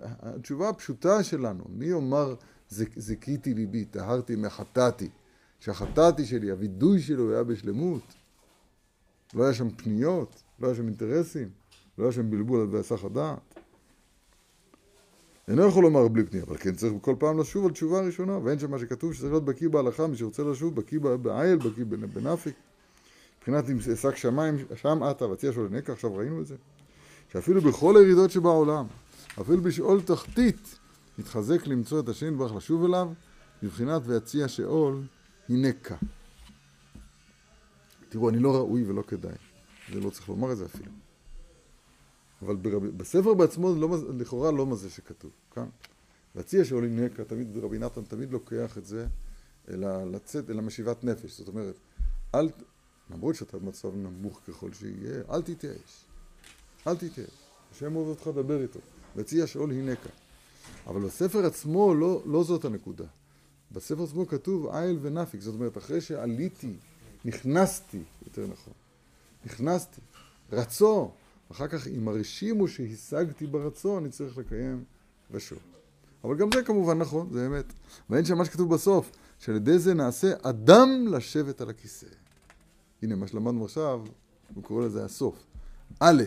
התשובה 0.03 0.69
הפשוטה 0.69 1.23
שלנו, 1.23 1.65
מי 1.69 1.87
יאמר 1.87 2.35
זיכיתי 2.97 3.55
ליבי, 3.55 3.85
טהרתי 3.85 4.37
מחטאתי, 4.37 5.09
שהחטאתי 5.61 6.25
שלי, 6.25 6.51
הווידוי 6.51 7.01
שלו 7.01 7.33
היה 7.33 7.45
בשלמות. 7.45 8.03
לא 9.35 9.45
היה 9.45 9.55
שם 9.55 9.71
פניות, 9.71 10.43
לא 10.61 10.67
היה 10.67 10.77
שם 10.77 10.87
אינטרסים, 10.87 11.49
לא 11.99 12.05
היה 12.05 12.13
שם 12.13 12.31
בלבול 12.31 12.61
על 12.61 12.67
בהיסח 12.67 13.05
הדעת. 13.05 13.39
אינו 15.49 15.67
יכול 15.67 15.83
לומר 15.83 16.09
בלי 16.09 16.25
פנייה, 16.25 16.45
אבל 16.45 16.57
כן 16.57 16.75
צריך 16.75 16.93
כל 17.01 17.15
פעם 17.19 17.41
לשוב 17.41 17.67
על 17.67 17.73
תשובה 17.73 18.01
ראשונה, 18.01 18.39
ואין 18.39 18.59
שם 18.59 18.71
מה 18.71 18.79
שכתוב 18.79 19.15
שצריך 19.15 19.33
להיות 19.33 19.45
בקיא 19.45 19.69
בהלכה, 19.69 20.07
מי 20.07 20.17
שרוצה 20.17 20.43
לשוב, 20.43 20.75
בקיא 20.75 20.99
בעיל, 21.01 21.57
בקיא 21.57 21.85
בנפיק. 21.85 22.55
מבחינת 23.49 23.71
אם 23.71 23.97
שק 23.97 24.17
שמיים, 24.17 24.57
שם 24.75 25.03
עטה, 25.03 25.27
וציע 25.27 25.53
שלו 25.53 25.67
לנקע, 25.67 25.93
עכשיו 25.93 26.15
ראינו 26.15 26.41
את 26.41 26.47
זה. 26.47 26.57
שאפילו 27.33 27.61
בכל 27.61 27.97
הירידות 27.97 28.31
שבעולם, 28.31 28.87
אפילו 29.41 29.63
בשאול 29.63 30.03
תחתית, 30.03 30.79
נתחזק 31.19 31.67
למצוא 31.67 32.01
את 32.01 32.09
השם 32.09 32.33
יתברך 32.33 32.55
לשוב 32.55 32.85
אליו, 32.85 33.13
מבחינת 33.63 34.03
ויציע 34.05 34.49
שאול, 34.49 35.03
הנקה. 35.49 35.97
תראו, 38.09 38.29
אני 38.29 38.39
לא 38.39 38.55
ראוי 38.55 38.85
ולא 38.85 39.03
כדאי. 39.03 39.35
זה 39.93 40.01
לא 40.01 40.11
צריך 40.11 40.29
לומר 40.29 40.53
את 40.53 40.57
זה 40.57 40.65
אפילו. 40.65 40.93
אבל 42.43 42.57
ברב... 42.57 42.87
בספר 42.87 43.35
בעצמו 43.35 43.75
לא, 43.75 43.99
לכאורה 44.19 44.51
לא 44.51 44.67
מה 44.67 44.75
זה 44.75 44.91
שכתוב, 44.91 45.31
כן? 45.55 45.67
להציע 46.35 46.65
שעולים 46.65 47.01
נקע, 47.01 47.25
תמיד 47.25 47.57
רבי 47.57 47.79
נתן 47.79 48.03
תמיד 48.03 48.33
לוקח 48.33 48.79
את 48.79 48.85
זה 48.85 49.07
אל 49.71 50.05
לצאת, 50.05 50.51
אל 50.51 50.59
המשיבת 50.59 51.05
נפש, 51.05 51.39
זאת 51.39 51.49
אומרת, 51.49 51.75
אל, 52.35 52.49
למרות 53.15 53.35
שאתה 53.35 53.59
במצב 53.59 53.97
נמוך 53.97 54.41
ככל 54.49 54.73
שיהיה, 54.73 55.23
אל 55.31 55.43
תתייאש, 55.43 56.05
אל 56.87 56.97
תתייאש, 56.97 57.31
השם 57.73 57.97
אוהב 57.97 58.09
אותך, 58.09 58.29
דבר 58.35 58.63
איתו, 58.63 58.81
להציע 59.17 59.47
שאול 59.47 59.73
הנקע. 59.73 60.09
אבל 60.87 61.01
בספר 61.01 61.47
עצמו 61.47 61.95
לא, 61.95 62.23
לא 62.27 62.45
זאת 62.45 62.65
הנקודה. 62.65 63.05
בספר 63.73 64.03
עצמו 64.03 64.27
כתוב 64.27 64.67
איל 64.67 64.99
ונפיק, 65.03 65.41
זאת 65.41 65.55
אומרת, 65.55 65.79
אחרי 65.79 66.01
שעליתי, 66.01 66.75
נכנסתי, 67.25 68.03
יותר 68.27 68.47
נכון, 68.47 68.75
נכנסתי, 69.47 70.01
רצו, 70.53 71.11
אחר 71.53 71.69
כך 71.69 71.87
אם 71.87 72.09
הרשימו 72.09 72.69
שהשגתי 72.69 73.47
ברצון, 73.47 74.03
אני 74.03 74.13
צריך 74.13 74.39
לקיים 74.39 74.85
ושוב. 75.31 75.59
אבל 76.25 76.37
גם 76.37 76.49
זה 76.55 76.63
כמובן 76.63 76.99
נכון, 76.99 77.29
זה 77.33 77.47
אמת. 77.47 77.73
ואין 78.11 78.25
שם 78.25 78.39
מה 78.39 78.45
שכתוב 78.45 78.75
בסוף, 78.75 79.11
שעל 79.39 79.57
ידי 79.57 79.79
זה 79.79 79.95
נעשה 79.95 80.33
אדם 80.43 81.07
לשבת 81.11 81.61
על 81.61 81.71
הכיסא. 81.71 82.07
הנה, 83.05 83.17
מה 83.17 83.27
שלמדנו 83.27 83.65
עכשיו, 83.65 84.03
הוא 84.55 84.65
קורא 84.65 84.85
לזה 84.85 85.05
הסוף. 85.05 85.47
א', 86.01 86.23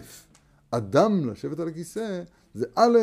אדם 0.72 1.30
לשבת 1.30 1.60
על 1.60 1.68
הכיסא, 1.68 2.24
זה 2.54 2.66
א', 2.76 2.98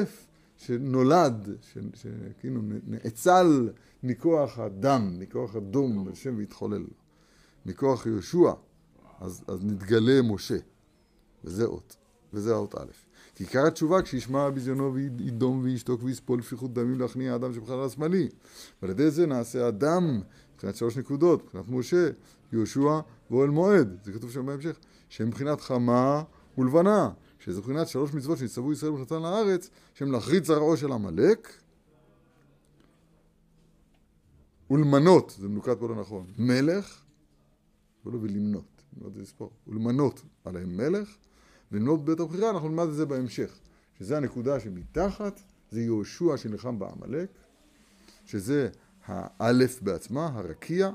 שנולד, 0.56 1.48
שכאילו 1.94 2.60
נאצל 2.86 3.68
מכוח 4.02 4.58
הדם, 4.58 5.16
מכוח 5.18 5.56
הדום, 5.56 6.08
השם 6.12 6.38
והתחולל. 6.38 6.84
מכוח 7.66 8.06
יהושע, 8.06 8.52
אז, 9.20 9.44
אז 9.48 9.64
נתגלה 9.64 10.22
משה. 10.22 10.58
וזה 11.44 11.64
אות. 11.64 11.96
וזה 12.32 12.52
האות 12.52 12.74
א'. 12.74 13.13
כי 13.34 13.44
עיקר 13.44 13.66
התשובה 13.66 14.02
כשישמע 14.02 14.50
ביזיונו 14.50 14.94
וידום 14.94 15.60
וישתוק 15.62 16.02
ויספול 16.02 16.42
שפיכות 16.42 16.72
דמים 16.72 17.00
להכניע 17.00 17.32
האדם 17.32 17.54
שבחלל 17.54 17.84
השמאלי. 17.84 18.28
ועל 18.82 18.90
ידי 18.90 19.10
זה 19.10 19.26
נעשה 19.26 19.68
אדם, 19.68 20.20
מבחינת 20.54 20.76
שלוש 20.76 20.96
נקודות, 20.96 21.44
מבחינת 21.44 21.64
משה, 21.68 22.08
יהושע 22.52 23.00
ואוהל 23.30 23.50
מועד. 23.50 23.98
זה 24.04 24.12
כתוב 24.12 24.30
שם 24.30 24.46
בהמשך. 24.46 24.76
שהם 25.08 25.28
מבחינת 25.28 25.60
חמה 25.60 26.22
ולבנה. 26.58 27.10
שזה 27.38 27.60
מבחינת 27.60 27.88
שלוש 27.88 28.14
מצוות 28.14 28.38
שנצטוו 28.38 28.72
ישראל 28.72 28.92
בכניסתן 28.92 29.22
לארץ, 29.22 29.70
שהם 29.94 30.12
להחריץ 30.12 30.46
זרעו 30.46 30.76
של 30.76 30.92
עמלק 30.92 31.52
ולמנות, 34.70 35.34
זה 35.38 35.48
מנוקד 35.48 35.74
פה 35.74 35.88
לא 35.88 35.94
נכון, 35.94 36.26
מלך, 36.38 37.02
ולא 38.06 38.18
ולמנות, 38.22 38.82
למנות 38.96 39.14
זה 39.14 39.20
לספור, 39.20 39.50
ולמנות 39.66 40.22
עליהם 40.44 40.76
מלך 40.76 41.16
ולמנות 41.74 42.04
בית 42.04 42.20
הבחירה, 42.20 42.50
אנחנו 42.50 42.68
נלמד 42.68 42.88
את 42.88 42.94
זה 42.94 43.06
בהמשך. 43.06 43.58
שזה 43.98 44.16
הנקודה 44.16 44.60
שמתחת, 44.60 45.40
זה 45.70 45.80
יהושע 45.80 46.36
שנלחם 46.36 46.78
בעמלק, 46.78 47.28
שזה 48.26 48.68
האלף 49.06 49.82
בעצמה, 49.82 50.26
הרקיע, 50.26 50.90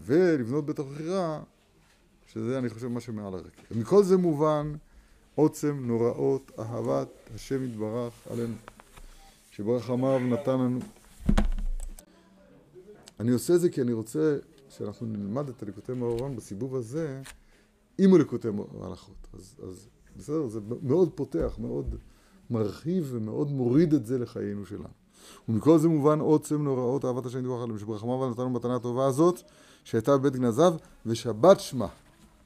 ולבנות 0.00 0.66
בית 0.66 0.78
הבחירה, 0.78 1.42
שזה 2.26 2.58
אני 2.58 2.68
חושב 2.68 2.86
מה 2.86 3.00
שמעל 3.00 3.34
הרקיע. 3.34 3.64
ומכל 3.70 4.02
זה 4.02 4.16
מובן 4.16 4.72
עוצם 5.34 5.86
נוראות 5.86 6.50
אהבת 6.58 7.08
השם 7.34 7.64
יתברך 7.64 8.12
עלינו, 8.30 8.54
שברחמיו 9.50 10.18
נתן 10.18 10.58
לנו. 10.58 10.80
אני 13.20 13.30
עושה 13.30 13.58
זה 13.58 13.70
כי 13.70 13.82
אני 13.82 13.92
רוצה 13.92 14.36
שאנחנו 14.68 15.06
נלמד 15.06 15.48
את 15.48 15.62
הליקוטי 15.62 15.92
מאורן 15.92 16.36
בסיבוב 16.36 16.76
הזה 16.76 17.22
עם 17.98 18.14
הליקוטי 18.14 18.48
מהלכות. 18.50 19.28
אז, 19.32 19.54
אז 19.68 19.88
בסדר, 20.16 20.48
זה 20.48 20.60
מאוד 20.82 21.10
פותח, 21.14 21.56
מאוד 21.58 21.94
מרחיב 22.50 23.08
ומאוד 23.12 23.50
מוריד 23.50 23.94
את 23.94 24.06
זה 24.06 24.18
לחיינו 24.18 24.66
שלנו. 24.66 24.88
ומכל 25.48 25.78
זה 25.78 25.88
מובן 25.88 26.20
עוצם 26.20 26.62
נוראות 26.62 27.04
אהבת 27.04 27.26
השם 27.26 27.38
יתברך 27.38 27.62
עלינו, 27.62 27.78
שברחמיו 27.78 28.30
נתנו 28.30 28.50
מתנה 28.50 28.76
הטובה 28.76 29.06
הזאת, 29.06 29.42
שהייתה 29.84 30.16
בבית 30.16 30.36
גנזיו, 30.36 30.74
ושבת 31.06 31.60
שמה, 31.60 31.88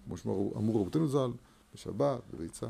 כמו 0.05 0.16
שאמרו 0.16 0.80
רבותינו 0.80 1.09
ז"ל, 1.09 1.30
בשבת, 1.74 2.20
בביצה. 2.32 2.66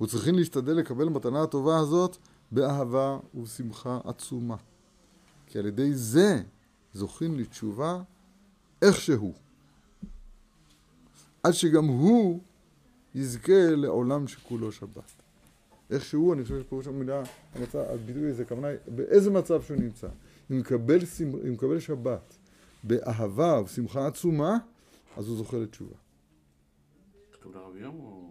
וצריכים 0.00 0.34
להשתדל 0.34 0.72
לקבל 0.72 1.08
מתנה 1.08 1.42
הטובה 1.42 1.78
הזאת 1.78 2.16
באהבה 2.52 3.18
ובשמחה 3.34 4.00
עצומה. 4.04 4.56
כי 5.46 5.58
על 5.58 5.66
ידי 5.66 5.94
זה 5.94 6.42
זוכים 6.94 7.38
לתשובה 7.38 8.02
איכשהו. 8.82 9.32
עד 11.42 11.52
שגם 11.52 11.86
הוא 11.86 12.40
יזכה 13.14 13.70
לעולם 13.70 14.28
שכולו 14.28 14.72
שבת. 14.72 15.12
איכשהו, 15.90 16.32
אני 16.32 16.42
חושב 16.42 16.60
שפירוש 16.60 16.86
המילה, 16.86 17.22
המצב, 17.54 17.78
הביטוי 17.78 18.30
הזה, 18.30 18.42
הכוונה 18.42 18.68
היא 18.68 18.78
באיזה 18.86 19.30
מצב 19.30 19.62
שהוא 19.62 19.76
נמצא. 19.76 20.08
אם 20.50 20.58
מקבל, 20.58 20.98
אם 21.46 21.52
מקבל 21.52 21.80
שבת 21.80 22.36
באהבה 22.84 23.60
ושמחה 23.64 24.06
עצומה, 24.06 24.58
אז 25.16 25.28
הוא 25.28 25.36
זוכה 25.36 25.56
לתשובה. 25.56 25.96
כתוב 27.32 27.54
לרב 27.54 27.76
יום 27.76 28.00
או 28.00 28.30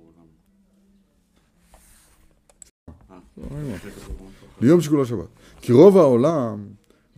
ליום 4.62 4.82
שכולו 4.82 5.06
שבת. 5.06 5.28
כי 5.62 5.72
רוב 5.72 5.98
העולם 5.98 6.68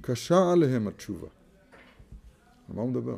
קשה 0.02 0.52
עליהם 0.52 0.88
התשובה. 0.88 1.28
על 2.70 2.76
מה 2.76 2.82
הוא 2.82 2.90
מדבר? 2.90 3.18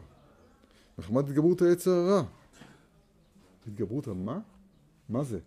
מחמת 0.98 1.26
התגברות 1.26 1.62
היצר 1.62 1.92
הרע. 1.92 2.24
התגברות 3.68 4.08
על 4.08 4.14
מה? 4.14 4.40
מה 5.10 5.24
זה? 5.24 5.40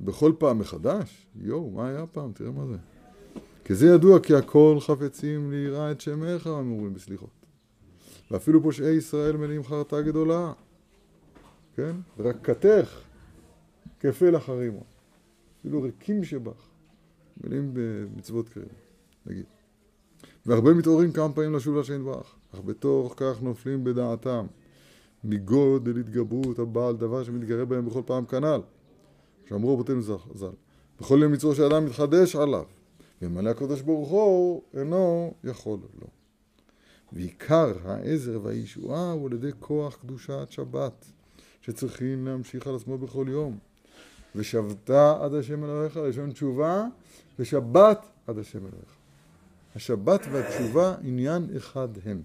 בכל 0.00 0.32
פעם 0.38 0.58
מחדש? 0.58 1.26
יואו, 1.36 1.70
מה 1.70 1.88
היה 1.88 2.06
פעם? 2.06 2.32
תראה 2.32 2.50
מה 2.50 2.66
זה. 2.66 2.76
כי 3.64 3.74
זה 3.74 3.86
ידוע 3.86 4.20
כי 4.20 4.34
הכל 4.34 4.76
חפצים 4.80 5.50
ליראה 5.50 5.92
את 5.92 6.00
שמך, 6.00 6.46
אמורים 6.46 6.94
בסליחות. 6.94 7.30
ואפילו 8.30 8.62
פושעי 8.62 8.94
ישראל 8.94 9.36
מלאים 9.36 9.64
חרטה 9.64 10.02
גדולה. 10.02 10.52
כן? 11.76 11.96
רקתך 12.18 13.00
כפלח 14.00 14.48
הרימו. 14.48 14.84
אפילו 15.60 15.82
ריקים 15.82 16.24
שבח. 16.24 16.68
מלאים 17.44 17.70
במצוות 17.72 18.48
כאלה, 18.48 18.66
נגיד. 19.26 19.44
והרבה 20.46 20.74
מתעוררים 20.74 21.12
כמה 21.12 21.32
פעמים 21.32 21.54
לשוב 21.54 21.76
להשם 21.76 21.94
יתברך, 21.94 22.34
אך 22.54 22.60
בתוך 22.60 23.14
כך 23.16 23.42
נופלים 23.42 23.84
בדעתם 23.84 24.46
מגודל 25.24 26.00
התגברות 26.00 26.58
הבעל 26.58 26.96
דבר 26.96 27.24
שמתגרה 27.24 27.64
בהם 27.64 27.86
בכל 27.86 28.02
פעם 28.06 28.26
כנ"ל. 28.26 28.60
שאמרו 29.48 29.74
רבותינו 29.74 30.02
ז"ל, 30.02 30.46
בכל 31.00 31.18
יום 31.22 31.32
מצוו 31.32 31.54
שאדם 31.54 31.84
מתחדש 31.84 32.36
עליו, 32.36 32.64
ומלא 33.22 33.50
הקדוש 33.50 33.80
ברוך 33.80 34.08
הוא 34.08 34.62
אינו 34.74 35.34
יכול 35.44 35.78
לו. 36.00 36.06
ועיקר 37.12 37.72
העזר 37.84 38.40
והישועה 38.42 39.12
הוא 39.12 39.26
על 39.26 39.32
ידי 39.32 39.50
כוח 39.60 39.96
קדושת 39.96 40.46
שבת, 40.50 41.04
שצריכים 41.62 42.26
להמשיך 42.26 42.66
על 42.66 42.74
עצמו 42.74 42.98
בכל 42.98 43.26
יום. 43.28 43.58
ושבת 44.36 44.90
עד 44.90 45.34
השם 45.34 45.64
אלוהיך, 45.64 45.96
לשון 45.96 46.32
תשובה, 46.32 46.84
ושבת 47.38 48.06
עד 48.26 48.38
השם 48.38 48.58
אלוהיך. 48.58 48.96
השבת 49.76 50.20
והתשובה 50.32 50.94
עניין 51.02 51.46
אחד 51.56 51.88
הם. 52.04 52.22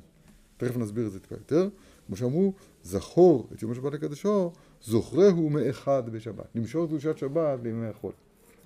תכף 0.58 0.78
נסביר 0.78 1.08
את 1.08 1.12
זה 1.12 1.20
טיפה 1.20 1.36
יותר. 1.36 1.70
כמו 2.08 2.16
שאמרו, 2.16 2.54
זכור 2.84 3.48
את 3.54 3.62
יום 3.62 3.72
השבת 3.72 3.94
לקדשו, 3.94 4.52
זוכרהו 4.82 5.50
מאחד 5.50 6.10
בשבת. 6.10 6.46
למשוך 6.56 6.90
קדושת 6.90 7.18
שבת 7.18 7.60
בימי 7.60 7.88
החול. 7.88 8.12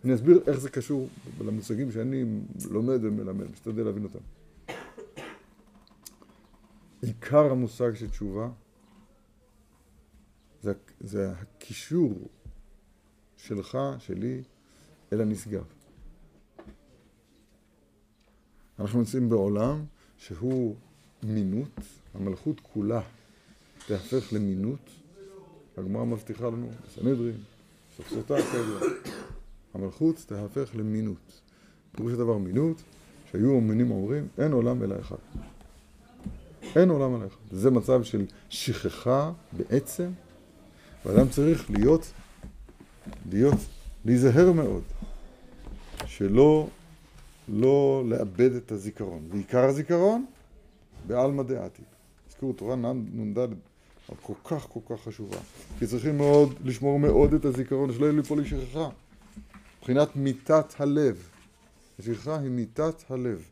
אני 0.05 0.13
אסביר 0.13 0.39
איך 0.47 0.59
זה 0.59 0.69
קשור 0.69 1.07
למושגים 1.41 1.91
שאני 1.91 2.25
לומד 2.69 2.99
ומלמד, 3.01 3.51
משתדל 3.51 3.83
להבין 3.83 4.03
אותם. 4.03 4.19
עיקר 7.01 7.51
המושג 7.51 7.95
של 7.95 8.09
תשובה 8.09 8.49
זה, 10.61 10.73
זה 10.99 11.31
הקישור 11.31 12.13
שלך, 13.37 13.77
שלי, 13.99 14.41
אל 15.13 15.21
הנשגב. 15.21 15.63
אנחנו 18.79 18.99
נמצאים 18.99 19.29
בעולם 19.29 19.85
שהוא 20.17 20.75
מינות, 21.23 21.79
המלכות 22.13 22.59
כולה 22.59 23.01
תהפך 23.87 24.33
למינות. 24.33 24.89
הגמרא 25.77 26.03
מבטיחה 26.03 26.47
לנו, 26.47 26.69
בסנהדרין, 26.85 27.37
ספסותה 27.97 28.35
כזה, 28.37 28.85
המלכות 29.73 30.25
תהפך 30.27 30.75
למינות. 30.75 31.41
פירוש 31.91 32.13
הדבר 32.13 32.37
מינות, 32.37 32.81
שהיו 33.31 33.49
אומנים 33.49 33.91
אומרים, 33.91 34.27
אין 34.37 34.51
עולם 34.51 34.83
אלא 34.83 34.95
אחד. 34.99 35.15
אין 36.75 36.89
עולם 36.89 37.15
אלא 37.15 37.27
אחד. 37.27 37.37
זה 37.51 37.71
מצב 37.71 38.03
של 38.03 38.25
שכחה 38.49 39.31
בעצם, 39.51 40.09
ואדם 41.05 41.29
צריך 41.29 41.71
להיות, 41.71 42.11
להיות, 43.31 43.59
להיזהר 44.05 44.51
מאוד, 44.51 44.83
שלא 46.05 46.67
לא 47.47 48.03
לאבד 48.07 48.51
את 48.51 48.71
הזיכרון. 48.71 49.27
ועיקר 49.31 49.63
הזיכרון, 49.63 50.25
בעלמא 51.07 51.43
דעתי. 51.43 51.83
הזכירו 52.29 52.53
תורה 52.53 52.75
נ"ד, 52.75 53.37
כל 54.21 54.33
כך 54.43 54.67
כל 54.69 54.79
כך 54.89 55.01
חשובה. 55.01 55.37
כי 55.79 55.87
צריכים 55.87 56.17
מאוד 56.17 56.53
לשמור 56.63 56.99
מאוד 56.99 57.33
את 57.33 57.45
הזיכרון, 57.45 57.93
שלא 57.93 58.05
יהיה 58.05 58.15
ליפול 58.15 58.41
לשכחה. 58.41 58.89
מבחינת 59.77 60.15
מיתת 60.15 60.73
הלב. 60.79 61.29
השכחה 61.99 62.39
היא 62.39 62.49
מיתת 62.49 63.11
הלב. 63.11 63.49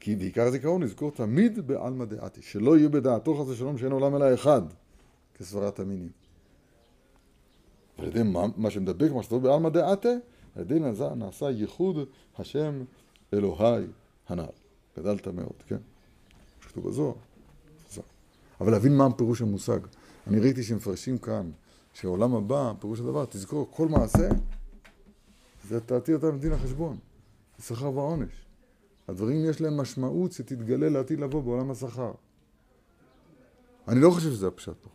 כי 0.00 0.16
בעיקר 0.16 0.42
הזיכרון 0.42 0.82
נזכור 0.82 1.10
תמיד 1.10 1.66
בעלמא 1.66 2.04
דעתי, 2.04 2.42
שלא 2.42 2.78
יהיה 2.78 2.88
בדעתו 2.88 3.34
חס 3.34 3.48
ושלום 3.48 3.78
שאין 3.78 3.92
עולם 3.92 4.16
אלא 4.16 4.34
אחד, 4.34 4.62
כסברת 5.34 5.80
המינים. 5.80 6.10
ועל 7.98 8.08
ידי 8.08 8.22
מה, 8.22 8.44
מה 8.56 8.70
שמדבק, 8.70 9.10
מה 9.12 9.22
שטוב 9.22 9.42
בעלמא 9.42 9.68
דעתה, 9.68 10.08
על 10.56 10.62
ידי 10.62 10.78
נעשה, 10.78 11.14
נעשה 11.14 11.50
ייחוד 11.50 11.96
השם 12.38 12.84
אלוהי 13.34 13.84
הנ"ל. 14.28 14.44
גדלת 14.98 15.28
מאוד, 15.28 15.62
כן? 15.66 15.76
שכתוב 16.60 16.88
בזוהר. 16.88 17.14
אבל 18.62 18.72
להבין 18.72 18.96
מה 18.96 19.12
פירוש 19.12 19.42
המושג. 19.42 19.78
אני 20.26 20.40
ראיתי 20.40 20.62
שמפרשים 20.62 21.18
כאן 21.18 21.50
שעולם 21.92 22.34
הבא, 22.34 22.72
פירוש 22.80 23.00
הדבר, 23.00 23.24
תזכור, 23.24 23.68
כל 23.70 23.88
מעשה 23.88 24.28
זה 25.68 25.80
תעתיע 25.80 26.14
אותם 26.14 26.36
לדין 26.36 26.52
החשבון, 26.52 26.96
שכר 27.58 27.96
ועונש. 27.96 28.46
הדברים 29.08 29.44
יש 29.44 29.60
להם 29.60 29.76
משמעות 29.76 30.32
שתתגלה 30.32 30.88
לעתיד 30.88 31.20
לבוא 31.20 31.42
בעולם 31.42 31.70
השכר. 31.70 32.12
אני 33.88 34.00
לא 34.00 34.10
חושב 34.10 34.30
שזה 34.30 34.46
הפשט 34.48 34.76
פה. 34.82 34.90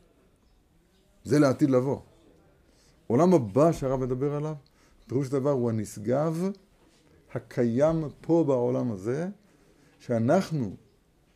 זה 1.23 1.39
לעתיד 1.39 1.69
לבוא. 1.69 1.99
עולם 3.07 3.33
הבא 3.33 3.71
שהרב 3.71 3.99
מדבר 3.99 4.33
עליו, 4.35 4.55
פירוש 5.07 5.27
הדבר 5.27 5.49
הוא 5.49 5.69
הנשגב 5.69 6.49
הקיים 7.33 8.03
פה 8.21 8.43
בעולם 8.47 8.91
הזה, 8.91 9.27
שאנחנו, 9.99 10.75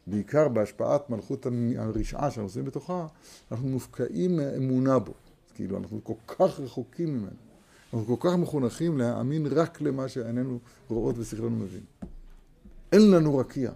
בעיקר 0.08 0.48
בהשפעת 0.48 1.10
מלכות 1.10 1.46
הרשעה 1.78 2.32
שאנחנו 2.32 2.44
עושים 2.44 2.66
בתוכה, 2.66 3.08
אנחנו 3.52 3.68
מופקעים 3.68 4.38
מאמונה 4.38 5.00
בו. 5.00 5.14
כאילו, 5.56 5.78
אנחנו 5.78 6.00
כל 6.04 6.14
כך 6.28 6.60
רחוקים 6.60 7.10
ממנו. 7.18 7.36
אנחנו 7.94 8.18
כל 8.18 8.30
כך 8.30 8.36
מחונכים 8.36 8.98
להאמין 8.98 9.48
רק 9.48 9.82
למה 9.82 10.08
שעינינו 10.08 10.60
רואות 10.90 11.16
ושכלנו 11.18 11.50
מבין. 11.50 11.84
אין 12.92 13.12
לנו 13.12 13.38
רקיע. 13.38 13.72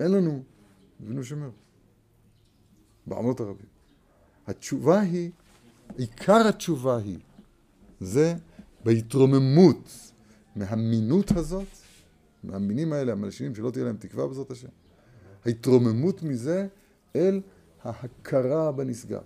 אין 0.00 0.10
לנו, 0.10 0.42
אבינו 1.02 1.24
שומר. 1.24 1.50
בעמות 3.06 3.40
הרבים. 3.40 3.66
התשובה 4.46 5.00
היא, 5.00 5.30
עיקר 5.96 6.48
התשובה 6.48 6.96
היא, 6.96 7.18
זה 8.00 8.34
בהתרוממות 8.84 10.12
מהמינות 10.56 11.30
הזאת, 11.30 11.68
מהמינים 12.44 12.92
האלה, 12.92 13.12
המלשינים, 13.12 13.54
שלא 13.54 13.70
תהיה 13.70 13.84
להם 13.84 13.96
תקווה 13.96 14.26
בעזרת 14.26 14.50
השם. 14.50 14.68
ההתרוממות 15.46 16.22
מזה 16.22 16.66
אל 17.16 17.40
ההכרה 17.82 18.72
בנשגב. 18.72 19.22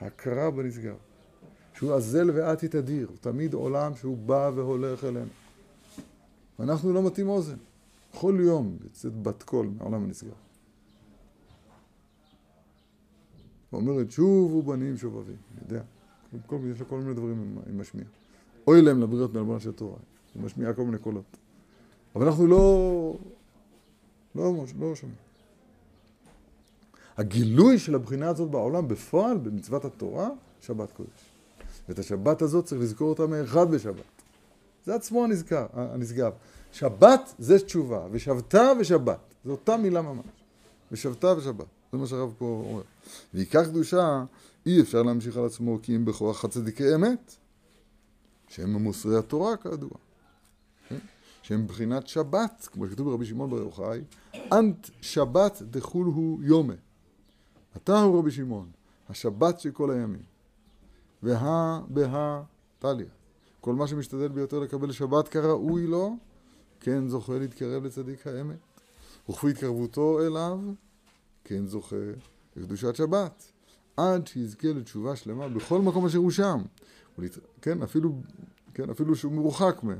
ההכרה 0.00 0.50
בנשגב. 0.50 0.96
שהוא 1.74 1.94
אזל 1.94 2.30
ועתי 2.30 2.68
תדיר, 2.68 3.08
הוא 3.08 3.16
תמיד 3.20 3.54
עולם 3.54 3.94
שהוא 3.96 4.16
בא 4.16 4.50
והולך 4.54 5.04
אלינו. 5.04 5.30
ואנחנו 6.58 6.92
לא 6.92 7.06
מתאים 7.06 7.28
אוזן. 7.28 7.56
כל 8.14 8.38
יום 8.40 8.76
יוצאת 8.84 9.22
בת 9.22 9.42
קול 9.42 9.70
מעולם 9.78 10.04
הנשגב. 10.04 10.34
ואומרת 13.72 14.10
שובו 14.10 14.62
בנים 14.62 14.96
שובבים. 14.96 15.36
אני 15.52 15.60
יודע. 15.62 15.84
כל, 16.46 16.58
יש 16.72 16.80
לה 16.80 16.86
כל 16.86 16.98
מיני 16.98 17.14
דברים 17.14 17.58
עם 17.70 17.80
משמיע. 17.80 18.04
אוי 18.66 18.82
להם 18.82 19.00
לבריות 19.00 19.34
מעלבונה 19.34 19.60
של 19.60 19.72
תורה. 19.72 19.98
היא 20.34 20.42
משמיעה 20.42 20.74
כל 20.74 20.84
מיני 20.84 20.98
קולות. 20.98 21.36
אבל 22.14 22.26
אנחנו 22.26 22.46
לא... 22.46 23.18
לא, 24.34 24.54
לא 24.80 24.94
שומעים. 24.94 25.18
הגילוי 27.16 27.78
של 27.78 27.94
הבחינה 27.94 28.28
הזאת 28.28 28.50
בעולם 28.50 28.88
בפועל, 28.88 29.36
במצוות 29.36 29.84
התורה, 29.84 30.28
שבת 30.60 30.92
קודש. 30.92 31.30
ואת 31.88 31.98
השבת 31.98 32.42
הזאת 32.42 32.64
צריך 32.64 32.82
לזכור 32.82 33.08
אותה 33.08 33.26
מאחד 33.26 33.70
בשבת. 33.70 34.04
זה 34.86 34.94
עצמו 34.94 35.24
הנזכר, 35.24 35.66
הנשגב. 35.72 36.32
שבת 36.72 37.34
זה 37.38 37.58
תשובה, 37.58 38.06
ושבתה 38.10 38.72
ושבת. 38.80 39.18
זו 39.44 39.50
אותה 39.50 39.76
מילה 39.76 40.02
ממש. 40.02 40.26
ושבתה 40.92 41.34
ושבת. 41.36 41.66
זה 41.92 41.98
מה 41.98 42.06
שהרב 42.06 42.34
פה 42.38 42.64
אומר. 42.70 42.82
ועיקר 43.34 43.64
קדושה, 43.64 44.24
אי 44.66 44.80
אפשר 44.80 45.02
להמשיך 45.02 45.36
על 45.36 45.44
עצמו 45.46 45.78
כי 45.82 45.96
אם 45.96 46.04
בכוח 46.04 46.44
הצדיקי 46.44 46.94
אמת, 46.94 47.36
שהם 48.48 48.72
מוסרי 48.72 49.18
התורה 49.18 49.56
כידוע. 49.56 49.90
שהם 51.44 51.62
מבחינת 51.64 52.06
שבת, 52.06 52.68
כמו 52.72 52.86
שכתוב 52.86 53.10
ברבי 53.10 53.26
שמעון 53.26 53.50
בר 53.50 53.58
יוחאי, 53.58 54.00
אנט 54.52 54.90
שבת 55.00 55.62
דחול 55.62 56.06
הוא 56.06 56.42
יומה. 56.42 56.74
אתה 57.76 58.00
הוא 58.00 58.18
רבי 58.18 58.30
שמעון, 58.30 58.70
השבת 59.08 59.60
של 59.60 59.70
כל 59.70 59.90
הימים. 59.90 60.22
והא 61.22 61.80
בהא 61.88 62.40
תליא. 62.78 63.06
כל 63.60 63.74
מה 63.74 63.86
שמשתדל 63.86 64.28
ביותר 64.28 64.58
לקבל 64.58 64.92
שבת 64.92 65.28
כראוי 65.28 65.86
לו, 65.86 66.16
כן 66.80 67.08
זוכה 67.08 67.38
להתקרב 67.38 67.84
לצדיק 67.84 68.26
האמת. 68.26 68.58
וכפי 69.28 69.50
התקרבותו 69.50 70.26
אליו, 70.26 70.60
כן 71.44 71.66
זוכה 71.66 71.96
לקדושת 72.56 72.96
שבת. 72.96 73.52
עד 73.96 74.26
שיזכה 74.26 74.68
לתשובה 74.68 75.16
שלמה 75.16 75.48
בכל 75.48 75.80
מקום 75.80 76.06
אשר 76.06 76.18
הוא 76.18 76.30
שם. 76.30 76.62
כן, 77.62 77.82
אפילו, 77.82 78.14
כן, 78.74 78.90
אפילו 78.90 79.16
שהוא 79.16 79.32
מרוחק 79.32 79.80
מהם. 79.82 79.98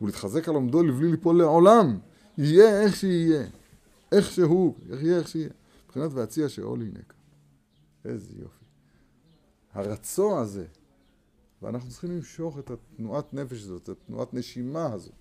ולהתחזק 0.00 0.48
על 0.48 0.54
עומדו 0.54 0.82
לבלי 0.82 1.10
ליפול 1.10 1.38
לעולם. 1.38 1.98
יהיה 2.38 2.82
איך 2.82 2.96
שיהיה. 2.96 3.46
איך 4.12 4.30
שהוא, 4.30 4.74
איך 4.90 5.02
יהיה 5.02 5.18
איך 5.18 5.28
שיהיה. 5.28 5.50
מבחינת 5.86 6.10
והציע 6.12 6.48
שאול 6.48 6.80
הנה 6.80 7.00
כאן. 7.08 7.18
איזה 8.12 8.32
יופי. 8.38 8.64
הרצוע 9.72 10.40
הזה, 10.40 10.66
ואנחנו 11.62 11.90
צריכים 11.90 12.10
למשוך 12.10 12.58
את 12.58 12.70
התנועת 12.70 13.34
נפש 13.34 13.62
הזאת, 13.62 13.82
את 13.82 13.88
התנועת 13.88 14.34
נשימה 14.34 14.92
הזאת. 14.92 15.12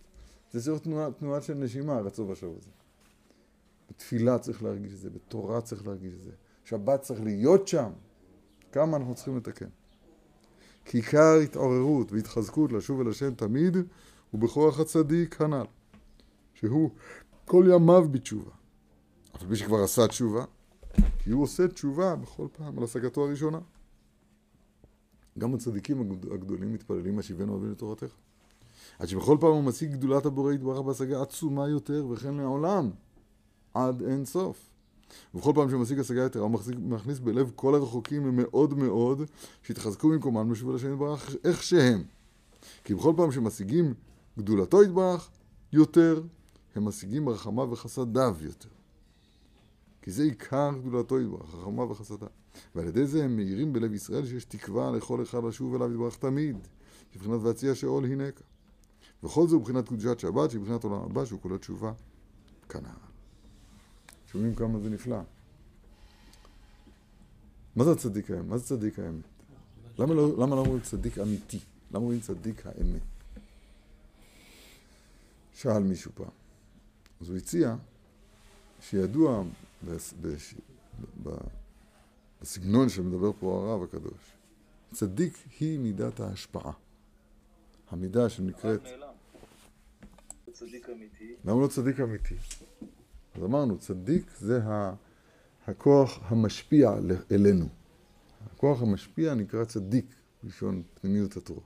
זה 0.51 0.61
צריך 0.63 0.81
תנועה, 0.81 1.11
תנועה 1.11 1.41
של 1.41 1.53
נשימה, 1.53 1.95
הרצוע 1.95 2.31
בשבוע 2.31 2.55
הזה. 2.57 2.71
בתפילה 3.89 4.39
צריך 4.39 4.63
להרגיש 4.63 4.93
את 4.93 4.97
זה, 4.97 5.09
בתורה 5.09 5.61
צריך 5.61 5.87
להרגיש 5.87 6.13
את 6.13 6.23
זה. 6.23 6.31
שבת 6.65 7.01
צריך 7.01 7.21
להיות 7.21 7.67
שם. 7.67 7.91
כמה 8.71 8.97
אנחנו 8.97 9.15
צריכים 9.15 9.37
לתקן. 9.37 9.69
כי 10.85 11.01
התעוררות 11.43 12.11
והתחזקות 12.11 12.71
לשוב 12.71 13.01
אל 13.01 13.09
השם 13.09 13.33
תמיד 13.33 13.77
הוא 14.31 14.41
בכוח 14.41 14.79
הצדיק 14.79 15.41
הנ"ל, 15.41 15.65
שהוא 16.53 16.91
כל 17.45 17.65
ימיו 17.73 18.09
בתשובה. 18.11 18.51
אבל 19.33 19.47
מי 19.47 19.55
שכבר 19.55 19.83
עשה 19.83 20.07
תשובה, 20.07 20.45
כי 21.19 21.31
הוא 21.31 21.43
עושה 21.43 21.67
תשובה 21.67 22.15
בכל 22.15 22.47
פעם 22.57 22.77
על 22.77 22.83
השגתו 22.83 23.25
הראשונה. 23.27 23.59
גם 25.37 25.53
הצדיקים 25.53 26.11
הגדולים 26.31 26.73
מתפללים 26.73 27.19
השיבנו 27.19 27.57
אבינו 27.57 27.71
לתורתך. 27.71 28.11
עד 28.99 29.07
שבכל 29.07 29.37
פעם 29.39 29.51
הוא 29.51 29.63
משיג 29.63 29.91
גדולת 29.91 30.25
הבורא 30.25 30.53
יתברך 30.53 30.79
בהשגה 30.79 31.21
עצומה 31.21 31.69
יותר 31.69 32.05
וכן 32.09 32.33
לעולם 32.33 32.89
עד 33.73 34.01
אין 34.01 34.25
סוף. 34.25 34.70
ובכל 35.33 35.51
פעם 35.55 35.69
שהוא 35.69 35.81
משיג 35.81 35.99
השגה 35.99 36.21
יותר, 36.21 36.39
הוא 36.39 36.51
מכניס 36.79 37.19
בלב 37.19 37.51
כל 37.55 37.75
הרחוקים 37.75 38.35
מאוד 38.35 38.73
מאוד 38.73 39.21
שיתחזקו 39.63 40.09
במקומם 40.09 40.51
לשוב 40.51 40.69
אל 40.69 40.75
השם 40.75 40.93
יתברך 40.93 41.35
איך 41.43 41.63
שהם. 41.63 42.03
כי 42.83 42.95
בכל 42.95 43.13
פעם 43.17 43.31
שמשיגים 43.31 43.93
גדולתו 44.37 44.83
יתברך 44.83 45.29
יותר, 45.73 46.21
הם 46.75 46.85
משיגים 46.85 47.29
רחמה 47.29 47.63
וחסדיו 47.71 48.35
יותר. 48.41 48.69
כי 50.01 50.11
זה 50.11 50.23
עיקר 50.23 50.71
גדולתו 50.85 51.19
יתברך, 51.19 51.55
רחמה 51.55 51.83
וחסדיו. 51.83 52.27
ועל 52.75 52.87
ידי 52.87 53.05
זה 53.05 53.23
הם 53.23 53.35
מאירים 53.35 53.73
בלב 53.73 53.93
ישראל 53.93 54.25
שיש 54.25 54.45
תקווה 54.45 54.91
לכל 54.91 55.23
אחד 55.23 55.43
לשוב 55.43 55.75
אליו 55.75 55.91
יתברך 55.91 56.15
תמיד, 56.15 56.57
מבחינת 57.15 57.39
והציע 57.41 57.75
שאול 57.75 58.05
הנקה. 58.05 58.43
וכל 59.23 59.47
זה 59.47 59.55
הוא 59.55 59.61
מבחינת 59.61 59.87
קדושת 59.87 60.19
שבת, 60.19 60.51
שהיא 60.51 60.61
מבחינת 60.61 60.83
עולם 60.83 61.01
הבא, 61.01 61.25
שהוא 61.25 61.41
כולל 61.41 61.57
תשובה 61.57 61.91
כנ"ל. 62.69 63.10
שומעים 64.31 64.55
כמה 64.55 64.79
זה 64.79 64.89
נפלא. 64.89 65.19
מה 67.75 67.83
זה 67.83 67.91
הצדיק 67.91 68.31
האמת? 68.31 68.45
מה 68.45 68.57
זה 68.57 68.65
צדיק 68.65 68.99
האמת? 68.99 69.23
למה 69.99 70.13
לא, 70.13 70.37
למה 70.37 70.55
לא 70.55 70.61
אומרים 70.61 70.79
צדיק 70.81 71.17
אמיתי? 71.17 71.59
למה 71.91 71.99
אומרים 71.99 72.19
צדיק 72.19 72.65
האמת? 72.65 73.01
שאל 75.53 75.83
מישהו 75.83 76.11
פעם. 76.15 76.29
אז 77.21 77.29
הוא 77.29 77.37
הציע 77.37 77.75
שידוע 78.81 79.43
בסגנון 82.41 82.89
שמדבר 82.89 83.31
פה 83.39 83.67
הרב 83.67 83.83
הקדוש, 83.83 84.31
צדיק 84.91 85.33
היא 85.59 85.79
מידת 85.79 86.19
ההשפעה. 86.19 86.71
המידה 87.89 88.29
שנקראת... 88.29 88.81
למה 91.45 91.61
לא 91.61 91.67
צדיק 91.67 91.99
אמיתי? 91.99 92.35
אז 93.35 93.43
אמרנו, 93.43 93.77
צדיק 93.77 94.25
זה 94.37 94.61
הכוח 95.67 96.19
המשפיע 96.23 96.93
אלינו. 97.31 97.65
הכוח 98.45 98.81
המשפיע 98.81 99.33
נקרא 99.33 99.65
צדיק, 99.65 100.05
בלשון 100.43 100.83
פנימיות 101.01 101.37
התורה. 101.37 101.61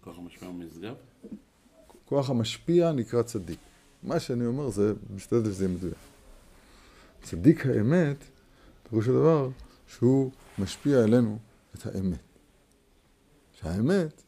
כוח 0.00 0.18
המשפיע 0.18 0.48
הוא 0.48 0.56
משגב? 0.56 0.94
כוח 2.04 2.30
המשפיע 2.30 2.92
נקרא 2.92 3.22
צדיק. 3.22 3.58
מה 4.02 4.20
שאני 4.20 4.46
אומר 4.46 4.70
זה, 4.70 4.92
משתדל 5.14 5.44
שזה 5.44 5.64
יהיה 5.64 5.76
מדויק. 5.76 5.94
צדיק 7.22 7.66
האמת, 7.66 8.16
פירוש 8.88 9.08
הדבר, 9.08 9.48
שהוא 9.86 10.30
משפיע 10.58 11.04
אלינו 11.04 11.38
את 11.74 11.86
האמת. 11.86 12.18
שהאמת 13.52 14.22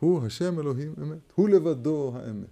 הוא 0.00 0.26
השם 0.26 0.60
אלוהים 0.60 0.94
אמת. 1.02 1.18
הוא 1.34 1.48
לבדו 1.48 2.12
האמת. 2.14 2.48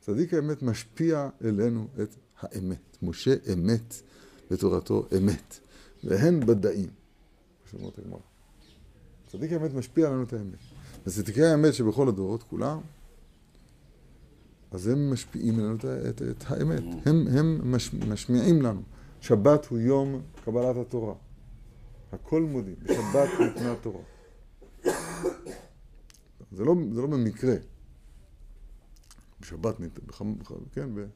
צדיק 0.00 0.34
האמת 0.34 0.62
משפיע 0.62 1.28
אלינו 1.44 1.88
את 2.02 2.14
האמת. 2.40 2.96
משה 3.02 3.34
אמת 3.52 3.94
בתורתו 4.50 5.06
אמת. 5.16 5.58
והן 6.04 6.46
בדאים. 6.46 6.88
צדיק 9.26 9.52
האמת 9.52 9.74
משפיע 9.74 10.06
עלינו 10.06 10.22
את 10.22 10.32
האמת. 10.32 10.58
וצדיקי 11.06 11.42
האמת 11.42 11.74
שבכל 11.74 12.08
הדורות 12.08 12.42
כולם, 12.42 12.80
אז 14.70 14.86
הם 14.86 15.12
משפיעים 15.12 15.58
עלינו 15.58 15.74
את, 15.74 15.84
את, 15.84 16.22
את 16.22 16.44
האמת. 16.46 16.82
הם, 17.06 17.26
הם 17.38 17.72
מש, 17.72 17.94
משמיעים 17.94 18.62
לנו. 18.62 18.82
שבת 19.20 19.66
הוא 19.66 19.78
יום 19.78 20.20
קבלת 20.44 20.76
התורה. 20.76 21.14
הכל 22.12 22.42
מודים. 22.42 22.74
בשבת 22.82 23.28
ניתנה 23.40 23.72
התורה. 23.72 24.02
זה 26.52 26.64
לא, 26.64 26.74
זה 26.92 27.00
לא 27.00 27.06
במקרה. 27.06 27.54
בשבת 29.40 29.74
כן, 30.72 30.94
ב... 30.94 31.06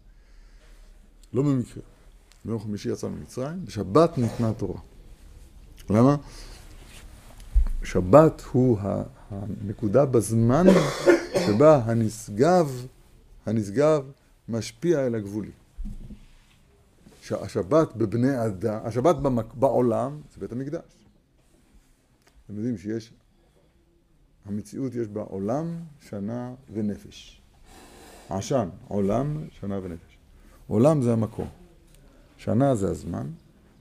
לא 1.32 1.42
במקרה. 1.42 1.82
ביום 2.44 2.60
חמישי 2.60 2.92
יצאנו 2.92 3.16
ממצרים, 3.16 3.64
בשבת 3.64 4.18
ניתנה 4.18 4.52
תורה. 4.52 4.80
למה? 5.90 6.16
שבת 7.82 8.42
הוא 8.52 8.78
הנקודה 9.30 10.06
בזמן 10.06 10.66
שבה 11.46 11.76
הנשגב, 11.84 12.86
הנשגב 13.46 14.04
משפיע 14.48 15.06
אל 15.06 15.14
הגבולי. 15.14 15.50
השבת 17.30 17.96
בבני 17.96 18.46
אדם, 18.46 18.78
השבת 18.84 19.16
במק, 19.16 19.54
בעולם 19.54 20.20
זה 20.34 20.40
בית 20.40 20.52
המקדש. 20.52 21.06
אתם 22.44 22.56
יודעים 22.56 22.78
שיש, 22.78 23.12
המציאות 24.46 24.94
יש 24.94 25.08
בה 25.08 25.20
עולם, 25.20 25.76
שנה 26.00 26.54
ונפש. 26.72 27.40
עשן, 28.30 28.68
עולם, 28.88 29.44
שנה 29.50 29.78
ונפש. 29.82 30.09
עולם 30.70 31.02
זה 31.02 31.12
המקום, 31.12 31.48
שנה 32.36 32.74
זה 32.74 32.90
הזמן, 32.90 33.26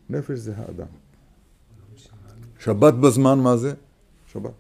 נפש 0.10 0.38
זה 0.40 0.54
האדם. 0.58 0.88
שבת 2.60 2.94
בזמן 2.94 3.40
מה 3.40 3.58
זה? 3.58 3.74
שבת. 4.28 4.52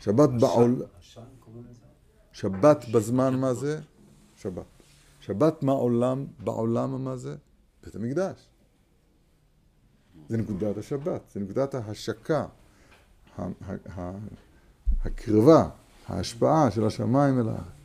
שבת 0.00 0.28
בעול... 0.40 0.82
שבת 2.32 2.84
בזמן 2.92 3.40
מה 3.40 3.54
זה? 3.54 3.80
שבת. 4.36 4.64
שבת 5.20 5.62
מה 5.62 5.72
עולם, 5.72 6.26
בעולם 6.44 7.04
מה 7.04 7.16
זה? 7.16 7.36
בית 7.84 7.94
המקדש. 7.94 8.48
זה 10.28 10.36
נקודת 10.36 10.76
השבת, 10.76 11.20
זה 11.32 11.40
נקודת 11.40 11.74
ההשקה, 11.74 12.46
הקרבה, 15.04 15.68
ההשפעה 16.08 16.70
של 16.70 16.86
השמיים 16.86 17.40
אל 17.40 17.48
הארץ. 17.48 17.77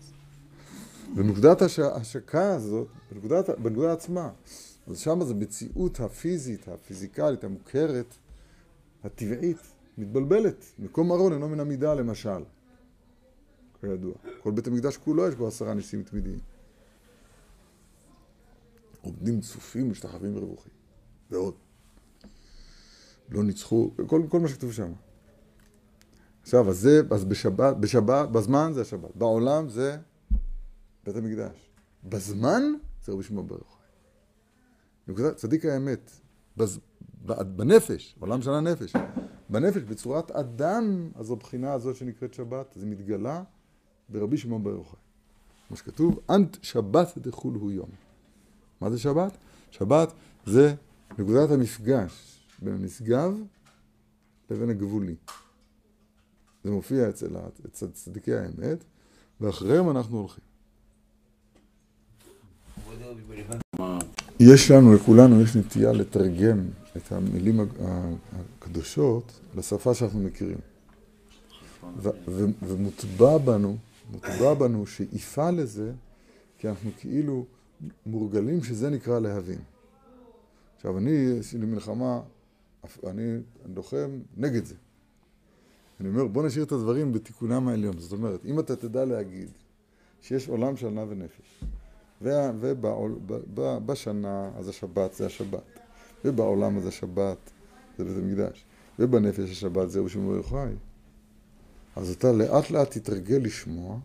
בנקודת 1.16 1.62
ההשקה 1.62 2.56
הזאת, 2.56 2.88
בנקודת, 3.12 3.50
בנקודה 3.50 3.94
עצמה, 3.94 4.30
אז 4.88 5.00
שם 5.00 5.24
זה 5.24 5.34
מציאות 5.34 6.00
הפיזית, 6.00 6.68
הפיזיקלית, 6.68 7.44
המוכרת, 7.44 8.16
הטבעית 9.04 9.58
מתבלבלת. 9.98 10.66
מקום 10.80 11.12
ארון 11.12 11.34
אינו 11.34 11.50
מן 11.50 11.60
המידה 11.60 11.94
למשל, 11.94 12.44
כידוע. 13.82 14.14
כל 14.44 14.52
בית 14.52 14.68
המקדש 14.68 14.98
כולו 14.98 15.28
יש 15.28 15.36
בו 15.36 15.48
עשרה 15.48 15.74
ניסים 15.74 16.04
תמידיים. 16.04 16.40
עומדים 19.02 19.42
צופים, 19.42 19.92
משתחווים 19.92 20.38
ורווחים. 20.38 20.72
ועוד. 21.32 21.54
לא 23.30 23.44
ניצחו, 23.44 23.92
כל, 24.08 24.22
כל 24.30 24.40
מה 24.40 24.48
שכתוב 24.48 24.74
שם. 24.74 24.92
עכשיו, 26.42 26.70
אז 26.70 26.78
זה, 26.78 27.02
אז 27.12 27.26
בשבת, 27.26 27.78
בשבת, 27.78 28.30
בזמן 28.30 28.72
זה 28.74 28.82
השבת. 28.82 29.16
בעולם 29.16 29.70
זה 29.70 29.98
בית 31.06 31.16
המקדש. 31.16 31.70
בזמן 32.04 32.64
זה 33.06 33.12
רבי 33.12 33.24
שמעון 33.24 33.48
בר 33.48 33.58
יוחאי. 35.08 35.34
צדיק 35.36 35.66
האמת, 35.66 36.12
בז, 36.58 36.80
בנפש, 37.56 38.16
עולם 38.20 38.42
של 38.42 38.52
הנפש, 38.52 38.94
בנפש, 39.50 39.82
בצורת 39.82 40.32
אדם, 40.32 41.12
אז 41.16 41.32
הבחינה 41.32 41.74
הזאת 41.74 41.96
שנקראת 41.96 42.34
שבת, 42.34 42.74
זה 42.76 42.86
מתגלה 42.86 43.44
ברבי 44.10 44.38
שמעון 44.38 44.64
בר 44.64 44.70
יוחאי. 44.70 45.00
כמו 45.68 45.78
שכתוב, 45.78 46.20
אנט 46.30 46.58
שבת 46.62 47.18
דחול 47.18 47.54
הוא 47.54 47.72
יום. 47.72 47.90
מה 48.82 48.90
זה 48.90 49.00
שבת? 49.00 49.38
שבת 49.72 50.14
זה 50.46 50.76
נקודת 51.20 51.52
המפגש 51.52 52.46
בין 52.62 52.74
הנשגב 52.74 53.38
לבין 54.50 54.70
הגבולי. 54.70 55.16
זה 56.64 56.72
מופיע 56.72 57.10
אצל 57.10 57.92
צדיקי 57.92 58.36
האמת, 58.36 58.84
ואחריהם 59.42 59.90
אנחנו 59.90 60.18
הולכים. 60.18 60.53
יש 64.40 64.72
לנו, 64.72 64.94
לכולנו, 64.94 65.42
יש 65.42 65.56
נטייה 65.56 65.92
לתרגם 65.92 66.60
את 66.98 67.12
המילים 67.12 67.60
הקדושות 68.60 69.40
לשפה 69.56 69.94
שאנחנו 69.94 70.20
מכירים. 70.20 70.58
ומוטבע 72.62 73.38
בנו, 73.38 73.78
מוטבע 74.12 74.54
בנו 74.54 74.88
שאיפה 74.88 75.52
לזה, 75.52 75.92
כי 76.58 76.70
אנחנו 76.70 76.92
כאילו 76.98 77.46
מורגלים 78.06 78.64
שזה 78.64 78.90
נקרא 78.90 79.20
להבין. 79.20 79.60
עכשיו, 80.76 80.98
אני, 80.98 81.12
יש 81.12 81.54
לי 81.54 81.66
מלחמה, 81.66 82.22
אני 83.08 83.38
לוחם 83.76 84.10
נגד 84.38 84.66
זה. 84.66 84.76
אני 86.00 86.10
אומר, 86.10 86.28
בוא 86.28 86.44
נשאיר 86.44 86.64
את 86.64 86.72
הדברים 86.72 87.14
בתיקונם 87.14 87.68
העליון. 87.68 88.00
זאת 88.00 88.12
אומרת, 88.12 88.46
אם 88.46 88.60
אתה 88.60 88.76
תדע 88.76 89.06
להגיד 89.06 89.48
שיש 90.22 90.48
עולם 90.48 90.78
של 90.78 90.88
ענה 90.88 91.06
ונפש, 91.10 91.64
ובשנה 93.56 94.52
אז 94.58 94.70
השבת 94.70 95.14
זה 95.14 95.26
השבת, 95.26 95.80
ובעולם 96.26 96.78
אז 96.78 96.88
השבת 96.88 97.52
זה 97.98 98.04
בית 98.06 98.18
המקדש, 98.18 98.66
ובנפש 99.00 99.52
השבת 99.52 99.90
זה 99.90 100.00
ראשון 100.00 100.28
ברוך 100.28 100.50
חי, 100.50 100.74
אז 101.96 102.10
אתה 102.10 102.32
לאט 102.32 102.72
לאט 102.72 102.98
תתרגל 102.98 103.40
לשמוע 103.44 104.00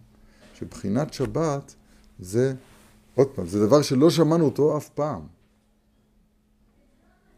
שבחינת 0.55 1.13
שבת 1.13 1.75
זה, 2.19 2.55
עוד 3.15 3.29
פעם, 3.35 3.47
זה 3.47 3.67
דבר 3.67 3.83
שלא 3.83 4.11
שמענו 4.11 4.45
אותו 4.45 4.77
אף 4.77 4.89
פעם. 4.89 5.27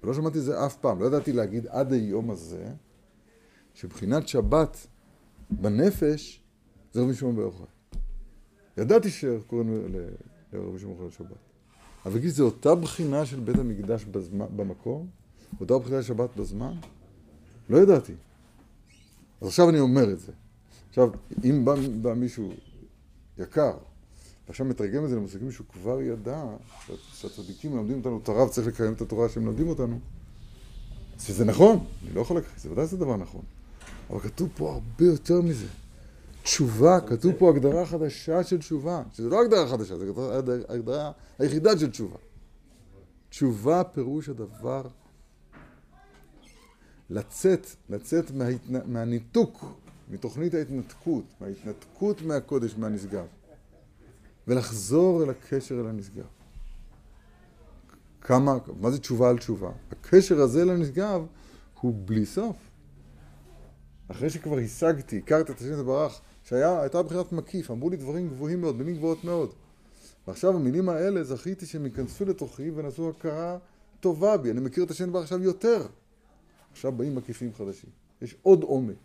לא 0.02 0.14
שמעתי 0.14 0.38
את 0.38 0.44
זה 0.44 0.66
אף 0.66 0.76
פעם, 0.76 1.00
לא 1.00 1.06
ידעתי 1.06 1.32
להגיד 1.32 1.66
עד 1.66 1.92
היום 1.92 2.30
הזה 2.30 2.64
שבחינת 3.74 4.28
שבת 4.28 4.86
בנפש 5.50 6.40
זה 6.92 7.02
רבי 7.02 7.14
שמעון 7.14 7.36
בר 7.36 7.42
יוחאי. 7.42 7.66
ידעתי 8.76 9.10
שקוראים 9.10 9.86
לרבי 10.52 10.78
שמעון 10.78 10.98
בר 10.98 11.10
שבת. 11.10 11.36
אבל 12.06 12.18
גיל 12.18 12.30
זה 12.30 12.42
אותה 12.42 12.74
בחינה 12.74 13.26
של 13.26 13.40
בית 13.40 13.58
המקדש 13.58 14.04
בזמן, 14.04 14.46
במקום? 14.56 15.06
אותה 15.60 15.78
בחינה 15.78 16.02
של 16.02 16.08
שבת 16.08 16.36
בזמן? 16.36 16.72
לא 17.68 17.78
ידעתי. 17.78 18.12
אז 19.40 19.48
עכשיו 19.48 19.68
אני 19.70 19.80
אומר 19.80 20.12
את 20.12 20.20
זה. 20.20 20.32
עכשיו, 20.88 21.10
אם 21.44 21.64
בא, 21.64 21.74
בא 22.02 22.14
מישהו 22.14 22.52
יקר, 23.38 23.76
ועכשיו 24.46 24.66
מתרגם 24.66 25.04
את 25.04 25.08
זה 25.08 25.16
למושגים 25.16 25.52
שהוא 25.52 25.66
כבר 25.72 26.00
ידע, 26.00 26.44
שהצדיקים 27.14 27.76
מלמדים 27.76 27.98
אותנו 27.98 28.20
את 28.22 28.28
הרב, 28.28 28.48
צריך 28.48 28.66
לקיים 28.66 28.92
את 28.92 29.00
התורה 29.00 29.28
שהם 29.28 29.44
מלמדים 29.44 29.68
אותנו, 29.68 29.98
שזה 31.18 31.44
נכון, 31.44 31.84
אני 32.04 32.14
לא 32.14 32.20
יכול 32.20 32.36
לקחת, 32.36 32.58
זה 32.58 32.72
ודאי 32.72 32.86
זה 32.86 32.96
דבר 32.96 33.16
נכון. 33.16 33.42
אבל 34.10 34.20
כתוב 34.20 34.48
פה 34.56 34.72
הרבה 34.72 35.04
יותר 35.04 35.40
מזה. 35.40 35.66
תשובה, 36.42 37.00
כתוב 37.00 37.32
פה 37.38 37.50
הגדרה 37.50 37.86
חדשה 37.86 38.44
של 38.44 38.58
תשובה, 38.58 39.02
שזה 39.12 39.28
לא 39.28 39.42
הגדרה 39.42 39.68
חדשה, 39.68 39.96
זו 39.96 40.04
הגדרה 40.68 41.12
היחידה 41.38 41.78
של 41.78 41.90
תשובה. 41.90 42.16
תשובה 43.28 43.84
פירוש 43.84 44.28
הדבר 44.28 44.82
לצאת, 47.10 47.66
לצאת 47.88 48.30
מההתנ... 48.30 48.92
מהניתוק, 48.92 49.64
מתוכנית 50.10 50.54
ההתנתקות, 50.54 51.24
מההתנתקות 51.40 52.22
מהקודש, 52.22 52.74
מהנשגב, 52.76 53.26
ולחזור 54.48 55.22
אל 55.22 55.30
הקשר 55.30 55.80
אל 55.80 55.86
הנשגב. 55.86 56.26
כמה, 58.20 58.56
מה 58.80 58.90
זה 58.90 58.98
תשובה 58.98 59.28
על 59.30 59.38
תשובה? 59.38 59.70
הקשר 59.92 60.40
הזה 60.40 60.64
לנשגב 60.64 61.26
הוא 61.80 61.94
בלי 62.04 62.26
סוף. 62.26 62.69
אחרי 64.10 64.30
שכבר 64.30 64.58
השגתי, 64.58 65.18
הכרת 65.18 65.50
את 65.50 65.60
השם 65.60 65.72
יתברך, 65.72 66.20
שהייתה 66.44 67.02
בחינת 67.02 67.32
מקיף, 67.32 67.70
אמרו 67.70 67.90
לי 67.90 67.96
דברים 67.96 68.28
גבוהים 68.28 68.60
מאוד, 68.60 68.76
מילים 68.76 68.96
גבוהות 68.96 69.24
מאוד. 69.24 69.52
ועכשיו 70.26 70.56
המילים 70.56 70.88
האלה, 70.88 71.24
זכיתי 71.24 71.66
שהם 71.66 71.84
ייכנסו 71.84 72.24
לתוכי 72.24 72.70
ונעשו 72.70 73.10
הכרה 73.10 73.58
טובה 74.00 74.36
בי. 74.36 74.50
אני 74.50 74.60
מכיר 74.60 74.84
את 74.84 74.90
השם 74.90 75.04
יתברך 75.04 75.22
עכשיו 75.22 75.42
יותר. 75.42 75.86
עכשיו 76.72 76.92
באים 76.92 77.14
מקיפים 77.14 77.54
חדשים. 77.54 77.90
יש 78.22 78.36
עוד 78.42 78.62
עומק. 78.62 78.96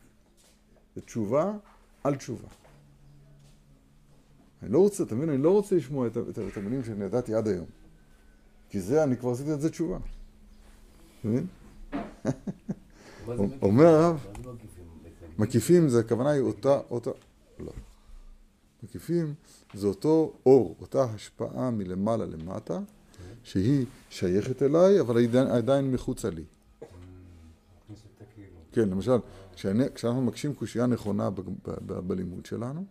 זה 0.95 1.01
תשובה 1.01 1.53
על 2.03 2.15
תשובה. 2.15 2.47
אני 4.63 4.71
לא 4.71 4.79
רוצה, 4.79 5.03
אתה 5.03 5.15
מבין? 5.15 5.29
אני 5.29 5.43
לא 5.43 5.51
רוצה 5.51 5.75
לשמוע 5.75 6.07
את, 6.07 6.17
את, 6.17 6.39
את 6.39 6.57
המילים 6.57 6.83
שאני 6.83 7.05
ידעתי 7.05 7.33
עד 7.33 7.47
היום. 7.47 7.65
כי 8.69 8.81
זה, 8.81 9.03
אני 9.03 9.17
כבר 9.17 9.31
עשיתי 9.31 9.53
את 9.53 9.61
זה 9.61 9.69
תשובה. 9.69 9.97
אתה 11.19 11.27
מבין? 11.27 11.47
אומר 13.61 13.85
הרב, 13.85 14.27
מקיפים 15.37 15.89
זה 15.89 15.99
הכוונה 15.99 16.29
היא 16.29 16.41
אותה, 16.41 16.79
אותה, 16.89 17.11
לא. 17.59 17.71
מקיפים 18.83 19.33
זה 19.73 19.87
אותו 19.87 20.33
אור, 20.45 20.75
אותה 20.81 21.03
השפעה 21.03 21.71
מלמעלה 21.71 22.25
למטה, 22.25 22.79
שהיא 23.43 23.85
שייכת 24.09 24.63
אליי, 24.63 24.99
אבל 24.99 25.17
היא 25.17 25.29
עדיין 25.39 25.91
מחוצה 25.91 26.29
לי. 26.29 26.43
כן, 28.71 28.89
למשל, 28.89 29.17
כשאנחנו 29.95 30.21
מקשים 30.21 30.53
קושייה 30.53 30.85
נכונה 30.85 31.29
בלימוד 32.07 32.45
שלנו, 32.45 32.85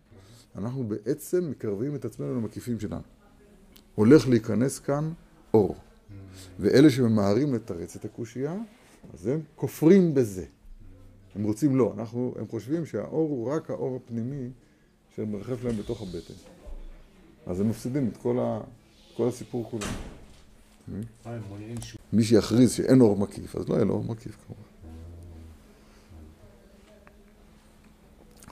אנחנו 0.56 0.84
בעצם 0.84 1.50
מקרבים 1.50 1.94
את 1.94 2.04
עצמנו 2.04 2.34
למקיפים 2.34 2.80
שלנו. 2.80 3.02
הולך 3.94 4.28
להיכנס 4.28 4.78
כאן 4.78 5.12
אור. 5.54 5.76
ואלה 6.58 6.90
שממהרים 6.90 7.54
לתרץ 7.54 7.96
את 7.96 8.04
הקושייה, 8.04 8.54
אז 9.14 9.26
הם 9.26 9.40
כופרים 9.56 10.14
בזה. 10.14 10.44
הם 11.34 11.44
רוצים 11.44 11.76
לא, 11.76 11.94
אנחנו, 11.98 12.34
הם 12.38 12.48
חושבים 12.48 12.86
שהאור 12.86 13.30
הוא 13.30 13.52
רק 13.52 13.70
האור 13.70 13.96
הפנימי 13.96 14.50
שמרחף 15.16 15.64
להם 15.64 15.76
בתוך 15.76 16.02
הבטן. 16.02 16.34
אז 17.46 17.60
הם 17.60 17.68
מפסידים 17.68 18.08
את 18.08 18.16
כל, 18.16 18.38
ה, 18.38 18.60
כל 19.16 19.28
הסיפור 19.28 19.70
כולו. 19.70 19.86
מי 22.12 22.24
שיכריז 22.24 22.72
שאין 22.72 23.00
אור 23.00 23.16
מקיף, 23.16 23.56
אז 23.56 23.68
לא 23.68 23.74
יהיה 23.74 23.84
לו 23.84 23.94
אור 23.94 24.04
מקיף 24.04 24.36
כמובן. 24.46 24.62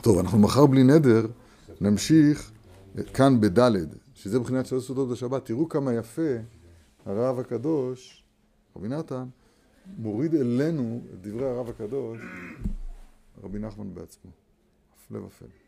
טוב, 0.03 0.19
אנחנו 0.19 0.39
מחר 0.39 0.67
בלי 0.67 0.85
נדר 0.85 1.27
נמשיך 1.81 2.51
כאן 3.15 3.41
בדלת, 3.41 3.89
שזה 4.15 4.39
מבחינת 4.39 4.67
שלוש 4.67 4.87
סעודות 4.87 5.09
בשבת. 5.09 5.45
תראו 5.45 5.69
כמה 5.69 5.95
יפה 5.95 6.33
הרב 7.07 7.39
הקדוש, 7.39 8.25
רבי 8.77 8.89
נתן, 8.89 9.25
מוריד 9.99 10.35
אלינו 10.35 11.01
את 11.15 11.21
דברי 11.21 11.49
הרב 11.49 11.69
הקדוש, 11.69 12.21
רבי 13.43 13.59
נחמן 13.59 13.95
בעצמו. 13.95 14.31
הפלא 14.95 15.19
ופלא. 15.19 15.62